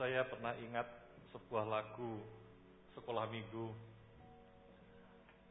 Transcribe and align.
saya 0.00 0.24
pernah 0.24 0.56
ingat 0.56 0.88
sebuah 1.28 1.68
lagu 1.68 2.24
sekolah 2.96 3.28
minggu. 3.28 3.68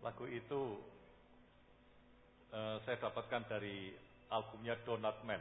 Lagu 0.01 0.25
itu 0.25 0.81
uh, 2.49 2.81
saya 2.81 2.97
dapatkan 2.97 3.45
dari 3.45 3.93
albumnya 4.33 4.73
Donut 4.81 5.21
Man. 5.21 5.37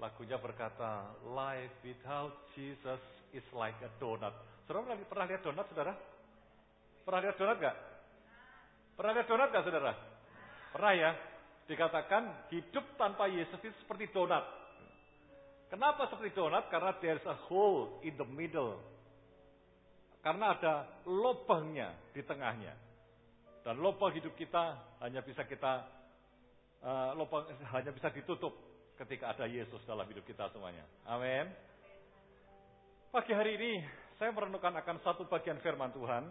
Lagunya 0.00 0.40
berkata, 0.40 1.12
Life 1.28 1.84
without 1.84 2.48
Jesus 2.56 3.02
is 3.36 3.44
like 3.52 3.76
a 3.84 3.90
donut. 4.00 4.32
Saudara 4.64 4.96
pernah 5.04 5.26
lihat 5.28 5.44
donat, 5.44 5.68
saudara? 5.68 5.92
Pernah 7.04 7.20
lihat 7.20 7.36
donat 7.36 7.56
gak? 7.60 7.76
Pernah 8.96 9.12
lihat 9.12 9.28
donat 9.28 9.48
gak, 9.52 9.64
saudara? 9.68 9.92
Pernah 10.72 10.92
ya? 10.96 11.10
Dikatakan 11.68 12.48
hidup 12.48 12.96
tanpa 12.96 13.28
Yesus 13.28 13.60
itu 13.60 13.76
seperti 13.84 14.08
donat. 14.14 14.57
Kenapa 15.68 16.08
seperti 16.08 16.32
donat? 16.32 16.72
Karena 16.72 16.96
there's 16.96 17.24
a 17.28 17.36
hole 17.48 18.00
in 18.00 18.16
the 18.16 18.24
middle. 18.24 18.80
Karena 20.24 20.56
ada 20.56 20.74
lubangnya 21.04 21.92
di 22.16 22.24
tengahnya. 22.24 22.72
Dan 23.60 23.84
lubang 23.84 24.16
hidup 24.16 24.32
kita 24.32 24.80
hanya 25.04 25.20
bisa 25.20 25.44
kita 25.44 25.84
uh, 26.80 27.12
lubang 27.12 27.44
hanya 27.68 27.92
bisa 27.92 28.08
ditutup 28.08 28.56
ketika 28.96 29.36
ada 29.36 29.44
Yesus 29.44 29.84
dalam 29.84 30.08
hidup 30.08 30.24
kita 30.24 30.48
semuanya. 30.50 30.88
Amin. 31.04 31.52
Pagi 33.12 33.32
hari 33.36 33.60
ini 33.60 33.72
saya 34.16 34.32
merenungkan 34.32 34.72
akan 34.72 34.96
satu 35.04 35.28
bagian 35.28 35.60
firman 35.60 35.92
Tuhan. 35.92 36.24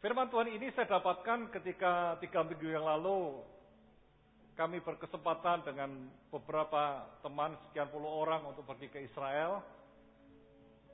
Firman 0.00 0.30
Tuhan 0.30 0.54
ini 0.54 0.70
saya 0.72 0.86
dapatkan 0.86 1.50
ketika 1.50 2.14
tiga 2.22 2.46
minggu 2.46 2.70
yang 2.70 2.86
lalu 2.86 3.42
kami 4.56 4.80
berkesempatan 4.80 5.68
dengan 5.68 6.08
beberapa 6.32 7.04
teman 7.20 7.52
sekian 7.68 7.92
puluh 7.92 8.08
orang 8.08 8.48
untuk 8.48 8.64
pergi 8.64 8.88
ke 8.88 9.04
Israel. 9.04 9.60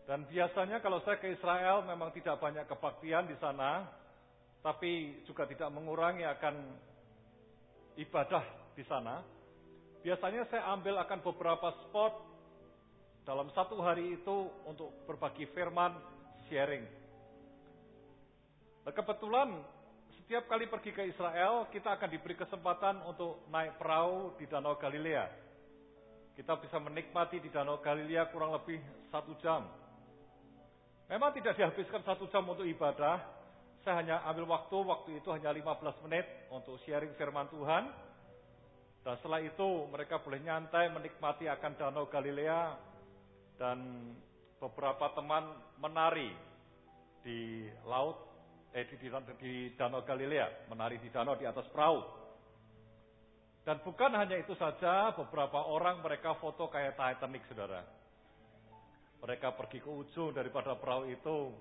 Dan 0.03 0.27
biasanya 0.27 0.83
kalau 0.83 0.99
saya 1.07 1.23
ke 1.23 1.31
Israel 1.31 1.87
memang 1.87 2.11
tidak 2.11 2.43
banyak 2.43 2.67
kebaktian 2.67 3.31
di 3.31 3.39
sana, 3.39 3.87
tapi 4.59 5.23
juga 5.23 5.47
tidak 5.47 5.71
mengurangi 5.71 6.27
akan 6.27 6.55
ibadah 8.03 8.43
di 8.75 8.83
sana. 8.83 9.23
Biasanya 10.03 10.51
saya 10.51 10.67
ambil 10.75 10.99
akan 10.99 11.23
beberapa 11.23 11.71
spot 11.87 12.15
dalam 13.23 13.47
satu 13.55 13.79
hari 13.79 14.19
itu 14.19 14.51
untuk 14.67 14.91
berbagi 15.07 15.47
firman, 15.55 15.95
sharing. 16.51 16.83
Nah, 18.83 18.91
kebetulan 18.91 19.63
setiap 20.33 20.49
kali 20.49 20.65
pergi 20.65 20.97
ke 20.97 21.05
Israel, 21.13 21.69
kita 21.69 21.93
akan 21.93 22.09
diberi 22.09 22.33
kesempatan 22.33 23.05
untuk 23.05 23.45
naik 23.53 23.77
perahu 23.77 24.33
di 24.41 24.49
Danau 24.49 24.81
Galilea. 24.81 25.29
Kita 26.33 26.57
bisa 26.57 26.81
menikmati 26.81 27.37
di 27.37 27.53
Danau 27.53 27.85
Galilea 27.85 28.33
kurang 28.33 28.57
lebih 28.57 28.81
satu 29.13 29.37
jam. 29.45 29.69
Memang 31.13 31.37
tidak 31.37 31.53
dihabiskan 31.61 32.01
satu 32.01 32.33
jam 32.33 32.49
untuk 32.49 32.65
ibadah. 32.65 33.21
Saya 33.85 34.01
hanya 34.01 34.25
ambil 34.25 34.49
waktu, 34.57 34.73
waktu 34.73 35.21
itu 35.21 35.29
hanya 35.37 35.53
15 35.53 36.01
menit 36.09 36.25
untuk 36.49 36.81
sharing 36.89 37.13
firman 37.21 37.53
Tuhan. 37.53 37.93
Dan 39.05 39.21
setelah 39.21 39.45
itu 39.45 39.85
mereka 39.93 40.17
boleh 40.25 40.41
nyantai 40.41 40.89
menikmati 40.97 41.45
akan 41.45 41.77
Danau 41.77 42.09
Galilea. 42.09 42.81
Dan 43.61 44.09
beberapa 44.57 45.13
teman 45.13 45.61
menari 45.77 46.33
di 47.21 47.69
laut 47.85 48.32
eh, 48.73 48.85
di, 48.89 48.97
di, 48.97 49.09
di 49.37 49.53
Danau 49.77 50.01
Galilea, 50.01 50.69
menari 50.73 50.97
di 50.97 51.13
danau 51.13 51.37
di 51.37 51.45
atas 51.45 51.69
perahu. 51.69 52.01
Dan 53.63 53.79
bukan 53.87 54.11
hanya 54.19 54.35
itu 54.43 54.59
saja, 54.59 55.15
beberapa 55.15 55.71
orang 55.71 56.03
mereka 56.03 56.35
foto 56.41 56.67
kayak 56.67 56.99
Titanic, 56.99 57.47
saudara. 57.47 57.87
Mereka 59.23 59.55
pergi 59.55 59.79
ke 59.79 59.87
ujung 59.87 60.35
daripada 60.35 60.75
perahu 60.75 61.07
itu 61.07 61.55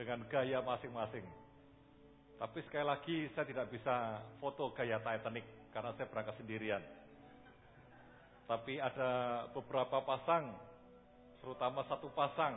dengan 0.00 0.24
gaya 0.24 0.64
masing-masing. 0.64 1.26
Tapi 2.40 2.58
sekali 2.64 2.86
lagi 2.88 3.16
saya 3.36 3.44
tidak 3.44 3.68
bisa 3.68 4.24
foto 4.40 4.72
gaya 4.72 4.96
Titanic 5.04 5.44
karena 5.68 5.92
saya 6.00 6.08
berangkat 6.08 6.40
sendirian. 6.40 6.80
Tapi 8.48 8.80
ada 8.80 9.44
beberapa 9.52 10.00
pasang, 10.00 10.48
terutama 11.44 11.84
satu 11.92 12.08
pasang, 12.16 12.56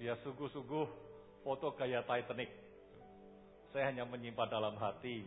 dia 0.00 0.16
sungguh-sungguh 0.24 1.07
foto 1.48 1.72
gaya 1.72 2.04
Titanic. 2.04 2.52
Saya 3.72 3.88
hanya 3.88 4.04
menyimpan 4.04 4.52
dalam 4.52 4.76
hati 4.76 5.24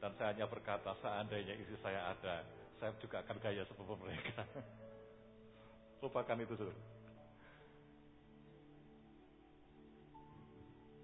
dan 0.00 0.16
saya 0.16 0.32
hanya 0.32 0.48
berkata 0.48 0.96
seandainya 1.04 1.52
isi 1.60 1.76
saya 1.84 2.08
ada, 2.16 2.40
saya 2.80 2.96
juga 2.96 3.20
akan 3.20 3.36
gaya 3.36 3.68
seperti 3.68 3.94
mereka. 4.00 4.48
Lupakan 6.00 6.40
itu 6.40 6.56
dulu. 6.56 6.74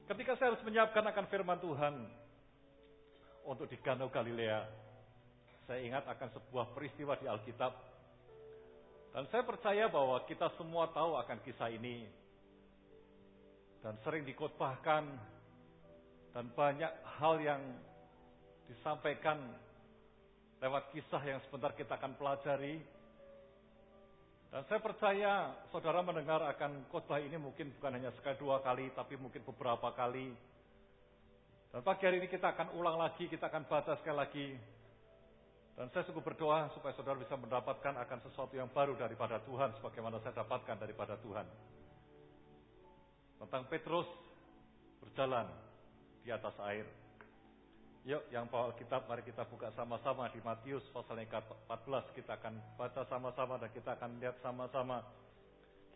Ketika 0.08 0.32
saya 0.41 0.56
harus 0.56 0.64
menyiapkan 0.64 1.04
akan 1.12 1.24
firman 1.28 1.60
Tuhan 1.60 1.94
untuk 3.44 3.69
di 3.69 3.76
Danau 3.84 4.08
Galilea, 4.08 4.64
saya 5.69 5.80
ingat 5.84 6.08
akan 6.08 6.28
sebuah 6.41 6.72
peristiwa 6.72 7.20
di 7.20 7.28
Alkitab. 7.28 7.72
Dan 9.12 9.28
saya 9.28 9.44
percaya 9.44 9.92
bahwa 9.92 10.24
kita 10.24 10.48
semua 10.56 10.88
tahu 10.92 11.20
akan 11.20 11.38
kisah 11.44 11.69
ini 11.69 12.23
dan 13.84 14.00
sering 14.00 14.25
dikotbahkan 14.25 15.05
dan 16.33 16.45
banyak 16.56 16.89
hal 17.21 17.37
yang 17.37 17.61
disampaikan 18.65 19.37
lewat 20.65 20.89
kisah 20.97 21.21
yang 21.21 21.37
sebentar 21.45 21.77
kita 21.77 22.00
akan 22.00 22.17
pelajari. 22.17 22.81
Dan 24.49 24.65
saya 24.72 24.81
percaya 24.81 25.53
saudara 25.69 26.00
mendengar 26.00 26.41
akan 26.49 26.89
khotbah 26.89 27.21
ini 27.21 27.37
mungkin 27.37 27.77
bukan 27.77 28.00
hanya 28.00 28.09
sekali 28.17 28.41
dua 28.41 28.65
kali, 28.65 28.89
tapi 28.97 29.21
mungkin 29.21 29.45
beberapa 29.45 29.93
kali. 29.93 30.33
Dan 31.69 31.84
pagi 31.84 32.09
hari 32.09 32.25
ini 32.25 32.31
kita 32.33 32.56
akan 32.56 32.72
ulang 32.81 32.97
lagi, 32.97 33.28
kita 33.28 33.53
akan 33.53 33.69
baca 33.69 34.01
sekali 34.01 34.16
lagi. 34.16 34.49
Dan 35.75 35.91
saya 35.91 36.06
sungguh 36.06 36.22
berdoa 36.22 36.71
supaya 36.72 36.95
saudara 36.97 37.19
bisa 37.19 37.34
mendapatkan 37.37 37.99
akan 37.99 38.19
sesuatu 38.31 38.55
yang 38.55 38.71
baru 38.71 38.95
daripada 38.95 39.43
Tuhan, 39.43 39.75
sebagaimana 39.77 40.22
saya 40.22 40.41
dapatkan 40.41 40.78
daripada 40.81 41.19
Tuhan 41.21 41.45
tentang 43.39 43.67
Petrus 43.67 44.06
berjalan 45.03 45.47
di 46.25 46.31
atas 46.33 46.56
air. 46.65 46.87
Yuk, 48.05 48.21
yang 48.28 48.45
bawa 48.53 48.77
kitab, 48.77 49.09
mari 49.09 49.25
kita 49.25 49.49
buka 49.49 49.72
sama-sama 49.72 50.28
di 50.28 50.37
Matius 50.45 50.84
pasal 50.93 51.25
yang 51.25 51.31
ke-14. 51.33 52.05
Kita 52.12 52.37
akan 52.37 52.55
baca 52.77 53.03
sama-sama 53.09 53.56
dan 53.56 53.72
kita 53.72 53.97
akan 53.97 54.21
lihat 54.21 54.37
sama-sama. 54.45 55.00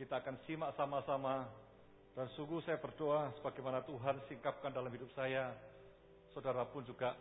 Kita 0.00 0.25
akan 0.25 0.41
simak 0.49 0.72
sama-sama. 0.72 1.44
Dan 2.16 2.26
sungguh 2.32 2.65
saya 2.65 2.81
berdoa 2.81 3.28
sebagaimana 3.37 3.84
Tuhan 3.84 4.25
singkapkan 4.25 4.72
dalam 4.72 4.88
hidup 4.88 5.12
saya. 5.12 5.53
Saudara 6.32 6.65
pun 6.65 6.81
juga 6.88 7.12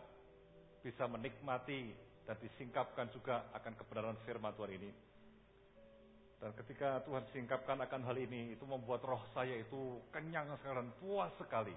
bisa 0.79 1.03
menikmati 1.03 1.91
dan 2.23 2.39
disingkapkan 2.39 3.11
juga 3.11 3.43
akan 3.59 3.75
kebenaran 3.75 4.17
firman 4.23 4.55
Tuhan 4.55 4.71
ini. 4.71 4.91
Dan 6.37 6.53
ketika 6.53 7.01
Tuhan 7.01 7.25
singkapkan 7.33 7.81
akan 7.81 8.01
hal 8.05 8.17
ini, 8.17 8.53
itu 8.53 8.61
membuat 8.69 9.01
roh 9.01 9.21
saya 9.33 9.57
itu 9.57 9.97
kenyang 10.13 10.45
sekali 10.61 10.77
dan 10.77 10.89
puas 11.01 11.33
sekali. 11.41 11.73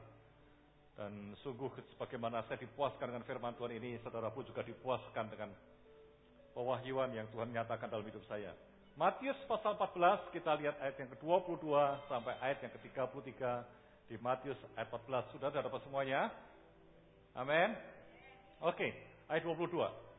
Dan 1.01 1.33
sungguh 1.41 1.73
sebagaimana 1.97 2.45
saya 2.45 2.61
dipuaskan 2.61 3.09
dengan 3.09 3.25
firman 3.25 3.57
Tuhan 3.57 3.73
ini, 3.73 3.97
saudara 4.05 4.29
pun 4.29 4.45
juga 4.45 4.61
dipuaskan 4.61 5.33
dengan 5.33 5.49
pewahyuan 6.53 7.09
yang 7.17 7.25
Tuhan 7.33 7.57
nyatakan 7.57 7.89
dalam 7.89 8.05
hidup 8.05 8.21
saya. 8.29 8.53
Matius 9.01 9.39
pasal 9.49 9.81
14, 9.81 10.29
kita 10.29 10.61
lihat 10.61 10.77
ayat 10.77 10.97
yang 11.01 11.09
ke-22 11.17 11.65
sampai 12.05 12.37
ayat 12.45 12.61
yang 12.61 12.73
ke-33 12.77 13.33
di 14.13 14.17
Matius 14.21 14.61
ayat 14.77 14.93
14. 14.93 15.33
Sudah 15.33 15.49
dapat 15.49 15.81
semuanya? 15.89 16.29
Amin. 17.33 17.73
Oke, 18.61 18.93
ayat 19.33 19.41
22. 19.41 20.10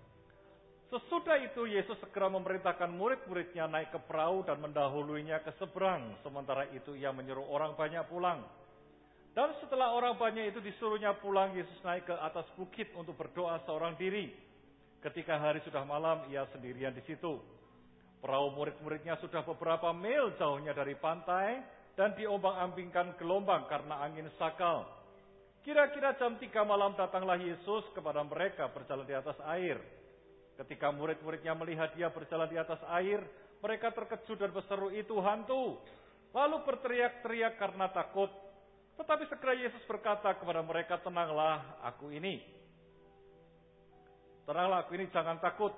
Sesudah 0.92 1.40
itu 1.40 1.72
Yesus 1.72 1.96
segera 2.04 2.28
memerintahkan 2.28 2.92
murid-muridnya 2.92 3.64
naik 3.64 3.96
ke 3.96 4.00
perahu 4.12 4.44
dan 4.44 4.60
mendahuluinya 4.60 5.40
ke 5.40 5.56
seberang. 5.56 6.20
Sementara 6.20 6.68
itu 6.76 7.00
ia 7.00 7.16
menyuruh 7.16 7.48
orang 7.48 7.80
banyak 7.80 8.04
pulang. 8.12 8.44
Dan 9.32 9.56
setelah 9.64 9.96
orang 9.96 10.20
banyak 10.20 10.52
itu 10.52 10.60
disuruhnya 10.60 11.16
pulang, 11.24 11.56
Yesus 11.56 11.80
naik 11.88 12.12
ke 12.12 12.16
atas 12.20 12.44
bukit 12.60 12.92
untuk 13.00 13.16
berdoa 13.16 13.64
seorang 13.64 13.96
diri. 13.96 14.36
Ketika 15.00 15.40
hari 15.40 15.64
sudah 15.64 15.88
malam, 15.88 16.28
ia 16.28 16.44
sendirian 16.52 16.92
di 16.92 17.00
situ. 17.08 17.40
Perahu 18.20 18.52
murid-muridnya 18.52 19.16
sudah 19.24 19.48
beberapa 19.48 19.96
mil 19.96 20.36
jauhnya 20.36 20.76
dari 20.76 21.00
pantai 21.00 21.64
dan 21.96 22.12
diombang-ambingkan 22.20 23.16
gelombang 23.16 23.64
karena 23.72 24.04
angin 24.04 24.28
sakal. 24.36 24.84
Kira-kira 25.64 26.20
jam 26.20 26.36
tiga 26.36 26.68
malam 26.68 27.00
datanglah 27.00 27.40
Yesus 27.40 27.88
kepada 27.96 28.28
mereka 28.28 28.68
berjalan 28.76 29.08
di 29.08 29.16
atas 29.16 29.40
air. 29.48 29.80
Ketika 30.60 30.92
murid-muridnya 30.92 31.56
melihat 31.56 31.96
dia 31.96 32.12
berjalan 32.12 32.50
di 32.52 32.58
atas 32.60 32.80
air, 32.92 33.24
mereka 33.62 33.94
terkejut 33.94 34.38
dan 34.42 34.52
berseru 34.52 34.90
itu 34.92 35.16
hantu. 35.22 35.80
Lalu 36.34 36.58
berteriak-teriak 36.66 37.60
karena 37.62 37.92
takut. 37.94 38.32
Tetapi 38.98 39.24
segera 39.30 39.54
Yesus 39.58 39.82
berkata 39.88 40.36
kepada 40.38 40.62
mereka, 40.62 41.00
tenanglah 41.02 41.80
aku 41.86 42.12
ini. 42.14 42.42
Tenanglah 44.46 44.86
aku 44.86 44.98
ini, 44.98 45.10
jangan 45.10 45.38
takut. 45.40 45.74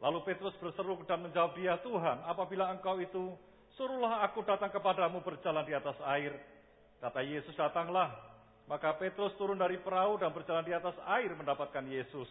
Lalu 0.00 0.20
Petrus 0.26 0.54
berseru 0.60 1.00
dan 1.08 1.24
menjawab 1.24 1.56
dia, 1.56 1.80
Tuhan, 1.80 2.24
apabila 2.28 2.68
engkau 2.72 3.00
itu 3.00 3.32
suruhlah 3.74 4.22
aku 4.28 4.44
datang 4.44 4.70
kepadamu 4.70 5.24
berjalan 5.24 5.64
di 5.64 5.74
atas 5.74 5.96
air. 6.16 6.34
Kata 7.00 7.20
Yesus, 7.24 7.56
datanglah. 7.56 8.12
Maka 8.64 8.96
Petrus 8.96 9.36
turun 9.36 9.60
dari 9.60 9.76
perahu 9.76 10.16
dan 10.16 10.32
berjalan 10.32 10.64
di 10.64 10.72
atas 10.72 10.96
air 11.04 11.32
mendapatkan 11.36 11.84
Yesus. 11.84 12.28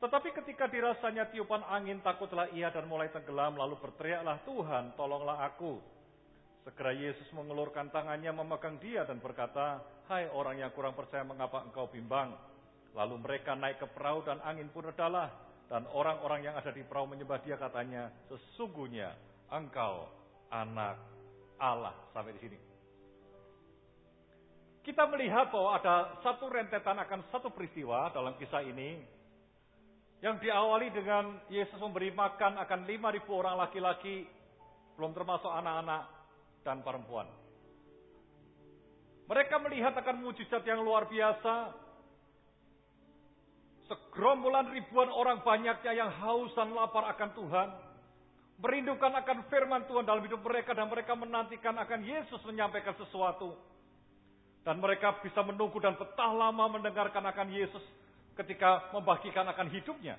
Tetapi 0.00 0.32
ketika 0.32 0.64
dirasanya 0.64 1.28
tiupan 1.28 1.60
angin, 1.68 2.00
takutlah 2.00 2.48
ia 2.56 2.72
dan 2.72 2.88
mulai 2.88 3.12
tenggelam, 3.12 3.60
lalu 3.60 3.76
berteriaklah, 3.84 4.40
Tuhan, 4.48 4.96
tolonglah 4.96 5.44
aku. 5.44 5.76
Segera 6.64 6.96
Yesus 6.96 7.28
mengulurkan 7.36 7.92
tangannya 7.92 8.32
memegang 8.32 8.80
dia 8.80 9.04
dan 9.04 9.20
berkata, 9.20 9.84
Hai 10.08 10.28
orang 10.32 10.56
yang 10.56 10.72
kurang 10.72 10.96
percaya, 10.96 11.20
mengapa 11.20 11.68
engkau 11.68 11.88
bimbang? 11.92 12.32
Lalu 12.96 13.20
mereka 13.20 13.52
naik 13.52 13.80
ke 13.80 13.86
perahu 13.92 14.24
dan 14.24 14.40
angin 14.40 14.72
pun 14.72 14.88
redalah. 14.88 15.28
Dan 15.68 15.86
orang-orang 15.92 16.48
yang 16.48 16.56
ada 16.56 16.72
di 16.72 16.80
perahu 16.80 17.12
menyembah 17.12 17.40
dia 17.44 17.60
katanya, 17.60 18.08
Sesungguhnya 18.32 19.12
engkau 19.52 20.08
anak 20.48 20.96
Allah. 21.60 21.92
Sampai 22.16 22.36
di 22.36 22.40
sini. 22.40 22.58
Kita 24.80 25.04
melihat 25.12 25.52
bahwa 25.52 25.76
ada 25.76 26.16
satu 26.24 26.48
rentetan 26.48 26.96
akan 26.96 27.20
satu 27.28 27.52
peristiwa 27.52 28.08
dalam 28.16 28.32
kisah 28.40 28.64
ini 28.64 29.19
yang 30.20 30.36
diawali 30.36 30.92
dengan 30.92 31.40
Yesus 31.48 31.80
memberi 31.80 32.12
makan 32.12 32.60
akan 32.60 32.80
5.000 32.84 33.24
orang 33.32 33.56
laki-laki, 33.56 34.28
belum 35.00 35.16
termasuk 35.16 35.48
anak-anak 35.48 36.02
dan 36.60 36.84
perempuan. 36.84 37.24
Mereka 39.24 39.56
melihat 39.64 39.96
akan 39.96 40.20
mujizat 40.20 40.60
yang 40.68 40.84
luar 40.84 41.08
biasa. 41.08 41.72
Segerombolan 43.88 44.70
ribuan 44.74 45.08
orang 45.08 45.40
banyaknya 45.40 45.92
yang 46.04 46.10
haus 46.20 46.52
dan 46.52 46.74
lapar 46.76 47.08
akan 47.16 47.30
Tuhan. 47.34 47.68
Merindukan 48.60 49.12
akan 49.24 49.38
firman 49.48 49.88
Tuhan 49.88 50.04
dalam 50.04 50.20
hidup 50.20 50.44
mereka 50.44 50.76
dan 50.76 50.90
mereka 50.92 51.16
menantikan 51.16 51.72
akan 51.80 52.04
Yesus 52.04 52.42
menyampaikan 52.44 52.92
sesuatu. 53.00 53.56
Dan 54.60 54.82
mereka 54.84 55.16
bisa 55.24 55.40
menunggu 55.40 55.80
dan 55.80 55.96
betah 55.96 56.36
lama 56.36 56.76
mendengarkan 56.76 57.24
akan 57.24 57.48
Yesus 57.48 57.80
ketika 58.38 58.92
membagikan 58.94 59.46
akan 59.48 59.68
hidupnya. 59.72 60.18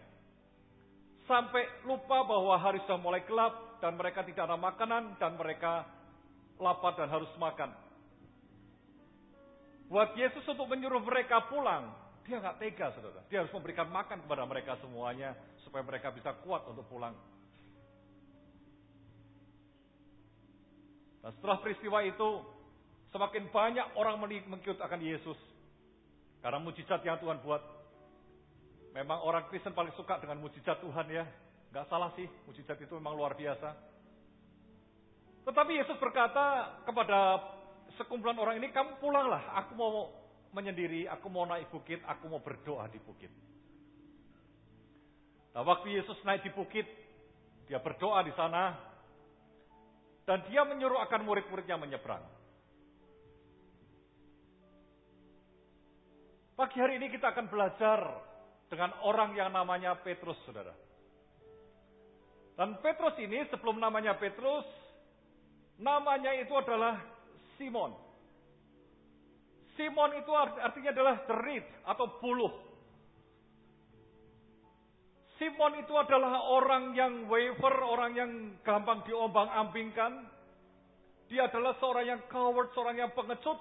Sampai 1.30 1.63
lupa 1.88 2.25
bahwa 2.28 2.58
hari 2.60 2.81
sudah 2.84 3.00
mulai 3.00 3.24
gelap 3.24 3.80
dan 3.80 3.96
mereka 3.96 4.25
tidak 4.25 4.50
ada 4.50 4.58
makanan 4.60 5.16
dan 5.22 5.38
mereka 5.38 5.88
lapar 6.60 6.98
dan 6.98 7.08
harus 7.08 7.30
makan. 7.40 7.72
Buat 9.92 10.16
Yesus 10.16 10.44
untuk 10.48 10.72
menyuruh 10.72 11.04
mereka 11.04 11.52
pulang, 11.52 11.92
dia 12.24 12.40
nggak 12.40 12.63
tega, 12.63 12.96
saudara. 12.96 13.28
Dia 13.28 13.44
harus 13.44 13.52
memberikan 13.52 13.92
makan 13.92 14.24
kepada 14.24 14.44
mereka 14.48 14.80
semuanya 14.80 15.36
supaya 15.68 15.84
mereka 15.84 16.16
bisa 16.16 16.31
kuat 16.46 16.64
untuk 16.69 16.88
pulang. 16.88 17.12
Dan 21.22 21.31
setelah 21.38 21.57
peristiwa 21.62 22.02
itu, 22.02 22.30
semakin 23.14 23.52
banyak 23.54 23.88
orang 24.00 24.16
mengikut 24.22 24.80
akan 24.81 25.02
Yesus. 25.04 25.38
Karena 26.42 26.57
mujizat 26.57 27.06
yang 27.06 27.22
Tuhan 27.22 27.44
buat. 27.46 27.81
Memang 28.92 29.24
orang 29.24 29.48
Kristen 29.48 29.72
paling 29.72 29.96
suka 29.96 30.20
dengan 30.20 30.44
mujizat 30.44 30.84
Tuhan 30.84 31.08
ya. 31.08 31.24
Gak 31.72 31.88
salah 31.88 32.12
sih, 32.20 32.28
mujizat 32.44 32.76
itu 32.84 32.92
memang 33.00 33.16
luar 33.16 33.32
biasa. 33.40 33.72
Tetapi 35.48 35.72
Yesus 35.80 35.96
berkata 35.98 36.78
kepada 36.84 37.40
sekumpulan 37.96 38.36
orang 38.36 38.60
ini, 38.60 38.70
kamu 38.76 39.00
pulanglah, 39.00 39.42
aku 39.56 39.72
mau 39.80 40.12
menyendiri, 40.52 41.08
aku 41.08 41.32
mau 41.32 41.48
naik 41.48 41.72
bukit, 41.72 42.04
aku 42.04 42.28
mau 42.28 42.44
berdoa 42.44 42.92
di 42.92 43.00
bukit. 43.00 43.32
Nah, 45.56 45.64
waktu 45.64 45.96
Yesus 45.96 46.20
naik 46.28 46.44
di 46.44 46.52
bukit, 46.52 46.88
dia 47.72 47.80
berdoa 47.80 48.20
di 48.28 48.36
sana, 48.36 48.76
dan 50.28 50.44
dia 50.52 50.68
menyuruh 50.68 51.00
akan 51.08 51.24
murid-muridnya 51.24 51.80
menyeberang. 51.80 52.24
Pagi 56.60 56.78
hari 56.78 57.02
ini 57.02 57.10
kita 57.10 57.34
akan 57.34 57.50
belajar 57.50 58.00
dengan 58.71 58.95
orang 59.03 59.35
yang 59.35 59.51
namanya 59.51 60.00
Petrus, 60.00 60.39
saudara. 60.47 60.71
Dan 62.56 62.79
Petrus 62.79 63.19
ini 63.19 63.44
sebelum 63.51 63.83
namanya 63.83 64.15
Petrus, 64.15 64.63
namanya 65.75 66.31
itu 66.39 66.56
adalah 66.56 66.95
Simon. 67.59 67.91
Simon 69.75 70.15
itu 70.15 70.31
artinya 70.31 70.95
adalah 70.95 71.15
derit 71.27 71.68
atau 71.83 72.06
buluh. 72.23 72.53
Simon 75.35 75.83
itu 75.83 75.91
adalah 75.97 76.47
orang 76.53 76.95
yang 76.95 77.27
waver, 77.27 77.75
orang 77.81 78.12
yang 78.15 78.31
gampang 78.63 79.03
diombang-ambingkan. 79.03 80.31
Dia 81.27 81.51
adalah 81.51 81.75
seorang 81.81 82.06
yang 82.07 82.21
coward, 82.31 82.71
seorang 82.71 83.03
yang 83.03 83.12
pengecut. 83.12 83.57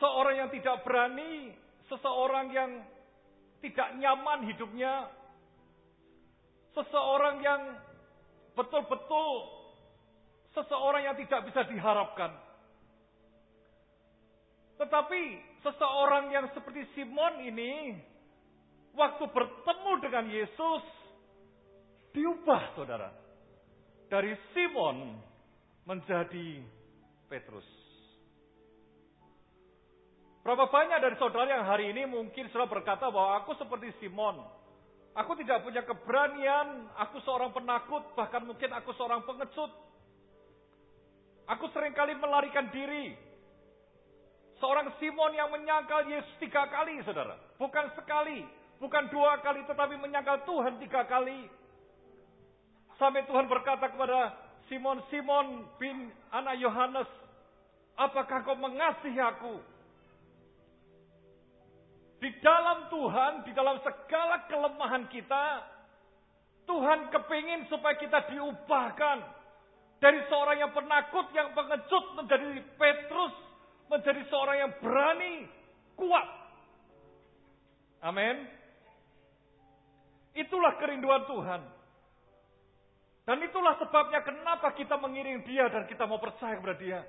Seorang 0.00 0.34
yang 0.40 0.50
tidak 0.50 0.82
berani, 0.88 1.52
seseorang 1.90 2.52
yang 2.52 2.70
tidak 3.62 3.88
nyaman 3.98 4.46
hidupnya, 4.46 5.10
seseorang 6.76 7.40
yang 7.40 7.62
betul-betul 8.56 9.56
seseorang 10.56 11.04
yang 11.04 11.16
tidak 11.20 11.44
bisa 11.52 11.68
diharapkan. 11.68 12.32
Tetapi 14.80 15.22
seseorang 15.60 16.32
yang 16.32 16.48
seperti 16.56 16.88
Simon 16.96 17.44
ini, 17.44 17.96
waktu 18.96 19.24
bertemu 19.28 19.92
dengan 20.00 20.24
Yesus, 20.32 20.84
diubah 22.16 22.72
saudara. 22.72 23.12
Dari 24.08 24.32
Simon 24.56 25.20
menjadi 25.84 26.64
Petrus. 27.28 27.85
Berapa 30.46 30.70
banyak 30.70 31.02
dari 31.02 31.18
saudara 31.18 31.58
yang 31.58 31.66
hari 31.66 31.90
ini 31.90 32.06
mungkin 32.06 32.46
sudah 32.54 32.70
berkata 32.70 33.10
bahwa 33.10 33.42
aku 33.42 33.58
seperti 33.58 33.90
Simon. 33.98 34.46
Aku 35.18 35.34
tidak 35.34 35.66
punya 35.66 35.82
keberanian, 35.82 36.86
aku 36.94 37.18
seorang 37.26 37.50
penakut, 37.50 38.14
bahkan 38.14 38.46
mungkin 38.46 38.70
aku 38.70 38.94
seorang 38.94 39.26
pengecut. 39.26 39.74
Aku 41.50 41.66
sering 41.74 41.90
kali 41.98 42.14
melarikan 42.14 42.70
diri. 42.70 43.18
Seorang 44.62 44.94
Simon 45.02 45.34
yang 45.34 45.50
menyangkal 45.50 46.06
Yesus 46.06 46.30
tiga 46.38 46.70
kali, 46.70 47.02
saudara. 47.02 47.34
Bukan 47.58 47.98
sekali, 47.98 48.46
bukan 48.78 49.10
dua 49.10 49.42
kali, 49.42 49.66
tetapi 49.66 49.98
menyangkal 49.98 50.46
Tuhan 50.46 50.78
tiga 50.78 51.10
kali. 51.10 51.50
Sampai 53.02 53.26
Tuhan 53.26 53.50
berkata 53.50 53.90
kepada 53.90 54.30
Simon, 54.70 55.02
Simon 55.10 55.66
bin 55.82 56.14
anak 56.30 56.54
Yohanes, 56.62 57.10
apakah 57.98 58.46
kau 58.46 58.54
mengasihi 58.54 59.18
aku? 59.18 59.74
Di 62.26 62.42
dalam 62.42 62.90
Tuhan, 62.90 63.46
di 63.46 63.54
dalam 63.54 63.78
segala 63.86 64.50
kelemahan 64.50 65.06
kita, 65.14 65.62
Tuhan 66.66 67.06
kepingin 67.14 67.70
supaya 67.70 67.94
kita 67.94 68.26
diubahkan. 68.34 69.38
Dari 70.02 70.26
seorang 70.26 70.58
yang 70.58 70.74
penakut, 70.74 71.30
yang 71.30 71.54
pengecut, 71.54 72.18
menjadi 72.18 72.66
Petrus, 72.74 73.30
menjadi 73.86 74.26
seorang 74.26 74.56
yang 74.58 74.72
berani, 74.82 75.46
kuat. 75.94 76.26
Amin. 78.02 78.42
Itulah 80.34 80.82
kerinduan 80.82 81.30
Tuhan. 81.30 81.62
Dan 83.22 83.38
itulah 83.38 83.78
sebabnya 83.78 84.26
kenapa 84.26 84.74
kita 84.74 84.98
mengiring 84.98 85.46
dia 85.46 85.70
dan 85.70 85.86
kita 85.86 86.02
mau 86.10 86.18
percaya 86.18 86.58
kepada 86.58 86.74
dia. 86.74 87.06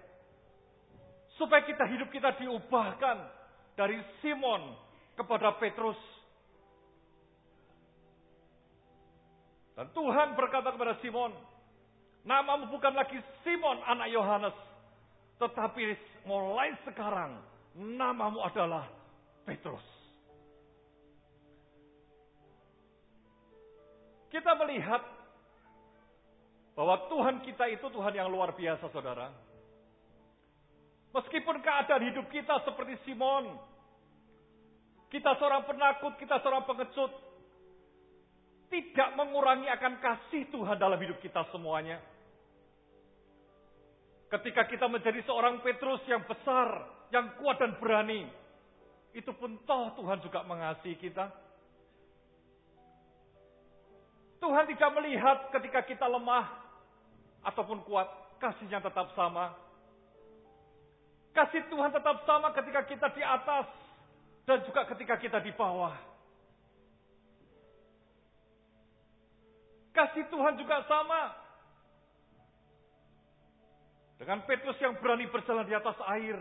Supaya 1.41 1.65
kita 1.65 1.89
hidup 1.89 2.13
kita 2.13 2.37
diubahkan 2.37 3.17
dari 3.73 3.97
Simon 4.21 4.85
kepada 5.17 5.57
Petrus. 5.57 5.97
Dan 9.73 9.89
Tuhan 9.93 10.37
berkata 10.37 10.73
kepada 10.73 10.97
Simon, 11.01 11.33
namamu 12.25 12.69
bukan 12.69 12.93
lagi 12.93 13.17
Simon 13.41 13.77
anak 13.85 14.09
Yohanes, 14.09 14.57
tetapi 15.37 15.97
mulai 16.25 16.73
sekarang 16.85 17.37
namamu 17.77 18.41
adalah 18.41 18.89
Petrus. 19.45 19.85
Kita 24.33 24.53
melihat 24.65 25.01
bahwa 26.77 27.09
Tuhan 27.09 27.41
kita 27.41 27.69
itu 27.73 27.85
Tuhan 27.89 28.13
yang 28.13 28.29
luar 28.29 28.53
biasa, 28.53 28.85
saudara. 28.93 29.33
Meskipun 31.13 31.57
keadaan 31.65 32.03
hidup 32.13 32.29
kita 32.29 32.61
seperti 32.65 32.97
Simon, 33.05 33.57
kita 35.07 35.39
seorang 35.39 35.63
penakut, 35.63 36.19
kita 36.19 36.43
seorang 36.43 36.67
pengecut. 36.67 37.11
Tidak 38.67 39.09
mengurangi 39.15 39.71
akan 39.71 39.93
kasih 40.03 40.51
Tuhan 40.51 40.75
dalam 40.75 40.99
hidup 40.99 41.23
kita 41.23 41.47
semuanya. 41.55 42.03
Ketika 44.27 44.67
kita 44.67 44.91
menjadi 44.91 45.23
seorang 45.23 45.63
Petrus 45.63 46.03
yang 46.11 46.27
besar, 46.27 46.83
yang 47.15 47.39
kuat 47.39 47.63
dan 47.63 47.79
berani. 47.79 48.27
Itu 49.15 49.31
pun 49.31 49.55
toh 49.63 49.95
Tuhan 49.95 50.19
juga 50.19 50.43
mengasihi 50.43 50.99
kita. 50.99 51.31
Tuhan 54.37 54.67
tidak 54.69 54.91
melihat 54.99 55.37
ketika 55.55 55.81
kita 55.87 56.05
lemah 56.05 56.45
ataupun 57.47 57.81
kuat. 57.87 58.05
Kasihnya 58.37 58.83
tetap 58.83 59.15
sama. 59.17 59.55
Kasih 61.33 61.65
Tuhan 61.71 61.89
tetap 61.89 62.21
sama 62.27 62.53
ketika 62.53 62.85
kita 62.85 63.07
di 63.17 63.23
atas 63.25 63.65
dan 64.47 64.63
juga 64.63 64.87
ketika 64.95 65.19
kita 65.19 65.43
di 65.43 65.51
bawah. 65.51 65.91
Kasih 69.91 70.23
Tuhan 70.31 70.55
juga 70.55 70.87
sama. 70.87 71.35
Dengan 74.17 74.39
Petrus 74.47 74.79
yang 74.79 74.95
berani 75.03 75.27
berjalan 75.27 75.67
di 75.67 75.75
atas 75.75 75.99
air. 76.15 76.39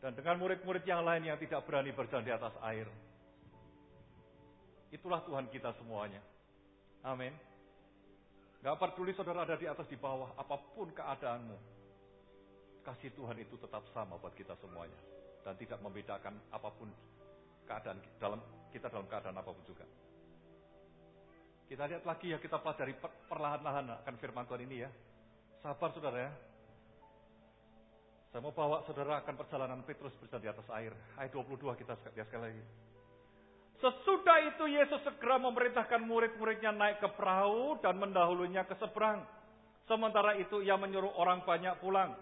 Dan 0.00 0.14
dengan 0.16 0.38
murid-murid 0.38 0.86
yang 0.86 1.02
lain 1.02 1.26
yang 1.26 1.36
tidak 1.36 1.66
berani 1.66 1.90
berjalan 1.90 2.24
di 2.24 2.32
atas 2.32 2.54
air. 2.62 2.86
Itulah 4.94 5.20
Tuhan 5.26 5.50
kita 5.50 5.74
semuanya. 5.82 6.22
Amin. 7.02 7.34
Gak 8.62 8.76
peduli 8.76 9.12
saudara 9.18 9.42
ada 9.42 9.56
di 9.58 9.66
atas 9.66 9.88
di 9.88 9.96
bawah, 9.96 10.36
apa 10.36 10.56
pun 10.76 10.92
keadaanmu. 10.94 11.58
Kasih 12.84 13.12
Tuhan 13.12 13.36
itu 13.40 13.56
tetap 13.60 13.82
sama 13.92 14.20
buat 14.20 14.32
kita 14.36 14.56
semuanya. 14.60 15.19
Dan 15.40 15.54
tidak 15.56 15.80
membedakan 15.80 16.36
apa 16.52 16.68
pun 16.72 16.88
keadaan 17.64 17.98
dalam 18.20 18.40
kita 18.70 18.86
dalam 18.92 19.06
keadaan 19.08 19.36
apa 19.36 19.50
pun 19.50 19.64
juga. 19.64 19.86
Kita 21.70 21.86
lihat 21.86 22.02
lagi 22.02 22.34
ya, 22.34 22.38
kita 22.42 22.58
pelajari 22.58 22.98
perlahan-lahan 23.30 24.02
akan 24.02 24.14
firman 24.18 24.42
Tuhan 24.42 24.66
ini 24.66 24.76
ya. 24.82 24.90
Sabar 25.62 25.94
saudara 25.94 26.18
ya. 26.18 26.32
Saya 28.30 28.42
mau 28.46 28.54
bawa 28.54 28.82
saudara 28.86 29.22
akan 29.22 29.34
perjalanan 29.38 29.82
Petrus 29.82 30.14
berjalan 30.18 30.42
di 30.46 30.50
atas 30.50 30.66
air. 30.74 30.94
Ayat 31.18 31.30
22 31.34 31.82
kita 31.82 31.94
lihat 32.14 32.26
sekali 32.30 32.42
lagi. 32.50 32.64
Sesudah 33.80 34.38
itu 34.44 34.64
Yesus 34.70 35.00
segera 35.02 35.40
memerintahkan 35.40 36.04
murid-muridnya 36.04 36.70
naik 36.70 37.00
ke 37.00 37.08
perahu 37.16 37.80
dan 37.80 37.96
mendahulunya 37.96 38.62
ke 38.68 38.76
seberang. 38.76 39.24
Sementara 39.88 40.36
itu 40.38 40.62
ia 40.62 40.76
menyuruh 40.76 41.10
orang 41.16 41.42
banyak 41.42 41.74
pulang. 41.82 42.14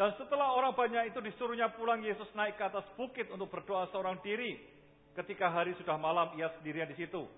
Dan 0.00 0.16
setelah 0.16 0.56
orang 0.56 0.72
banyak 0.72 1.12
itu 1.12 1.20
disuruhnya 1.20 1.76
pulang, 1.76 2.00
Yesus 2.00 2.32
naik 2.32 2.56
ke 2.56 2.64
atas 2.64 2.88
bukit 2.96 3.28
untuk 3.28 3.52
berdoa 3.52 3.84
seorang 3.92 4.16
diri. 4.24 4.56
Ketika 5.12 5.52
hari 5.52 5.76
sudah 5.76 6.00
malam, 6.00 6.32
ia 6.40 6.48
sendirian 6.56 6.88
di 6.88 6.96
situ. 6.96 7.28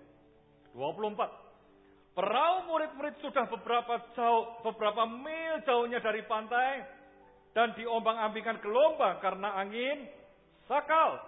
24. 0.71 1.11
Perahu 2.15 2.57
murid-murid 2.71 3.19
sudah 3.19 3.51
beberapa 3.51 3.99
jauh, 4.15 4.63
beberapa 4.63 5.03
mil 5.03 5.59
jauhnya 5.67 5.99
dari 5.99 6.23
pantai 6.23 6.87
dan 7.51 7.75
diombang-ambingkan 7.75 8.63
gelombang 8.63 9.19
karena 9.19 9.59
angin 9.59 10.07
sakal. 10.63 11.19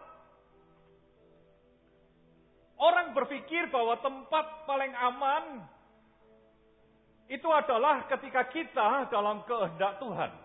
Orang 2.80 3.12
berpikir 3.12 3.68
bahwa 3.76 4.00
tempat 4.00 4.64
paling 4.64 4.94
aman 4.96 5.68
itu 7.28 7.50
adalah 7.52 8.08
ketika 8.08 8.48
kita 8.56 9.12
dalam 9.12 9.44
kehendak 9.44 10.00
Tuhan. 10.00 10.45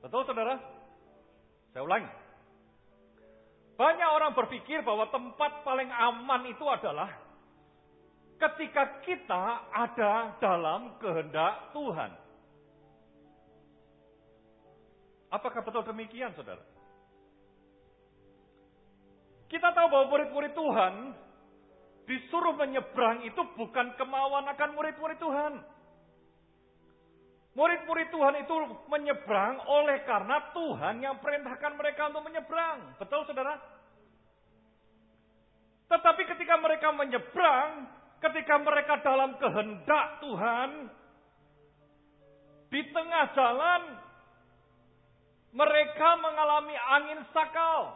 Betul 0.00 0.24
saudara? 0.24 0.56
Saya 1.70 1.82
ulangi. 1.84 2.10
Banyak 3.76 4.10
orang 4.12 4.32
berpikir 4.36 4.84
bahwa 4.84 5.08
tempat 5.08 5.64
paling 5.64 5.88
aman 5.88 6.52
itu 6.52 6.64
adalah 6.68 7.08
ketika 8.36 9.04
kita 9.04 9.44
ada 9.72 10.36
dalam 10.40 11.00
kehendak 11.00 11.72
Tuhan. 11.72 12.12
Apakah 15.30 15.62
betul 15.62 15.86
demikian, 15.86 16.34
saudara? 16.34 16.60
Kita 19.46 19.70
tahu 19.72 19.86
bahwa 19.88 20.06
murid-murid 20.10 20.52
Tuhan 20.54 20.94
disuruh 22.06 22.54
menyeberang 22.58 23.22
itu 23.22 23.38
bukan 23.54 23.94
kemauan 23.94 24.46
akan 24.50 24.70
murid-murid 24.74 25.18
Tuhan. 25.22 25.52
Murid-murid 27.60 28.08
Tuhan 28.08 28.40
itu 28.40 28.56
menyeberang 28.88 29.60
oleh 29.68 30.00
karena 30.08 30.48
Tuhan 30.56 31.04
yang 31.04 31.20
perintahkan 31.20 31.76
mereka 31.76 32.08
untuk 32.08 32.24
menyeberang. 32.24 32.96
Betul 32.96 33.28
saudara? 33.28 33.60
Tetapi 35.92 36.22
ketika 36.24 36.56
mereka 36.56 36.88
menyeberang, 36.96 37.84
ketika 38.24 38.56
mereka 38.64 39.04
dalam 39.04 39.36
kehendak 39.36 40.24
Tuhan, 40.24 40.70
di 42.72 42.80
tengah 42.96 43.24
jalan 43.36 43.82
mereka 45.52 46.08
mengalami 46.16 46.76
angin 46.80 47.20
sakal. 47.28 47.92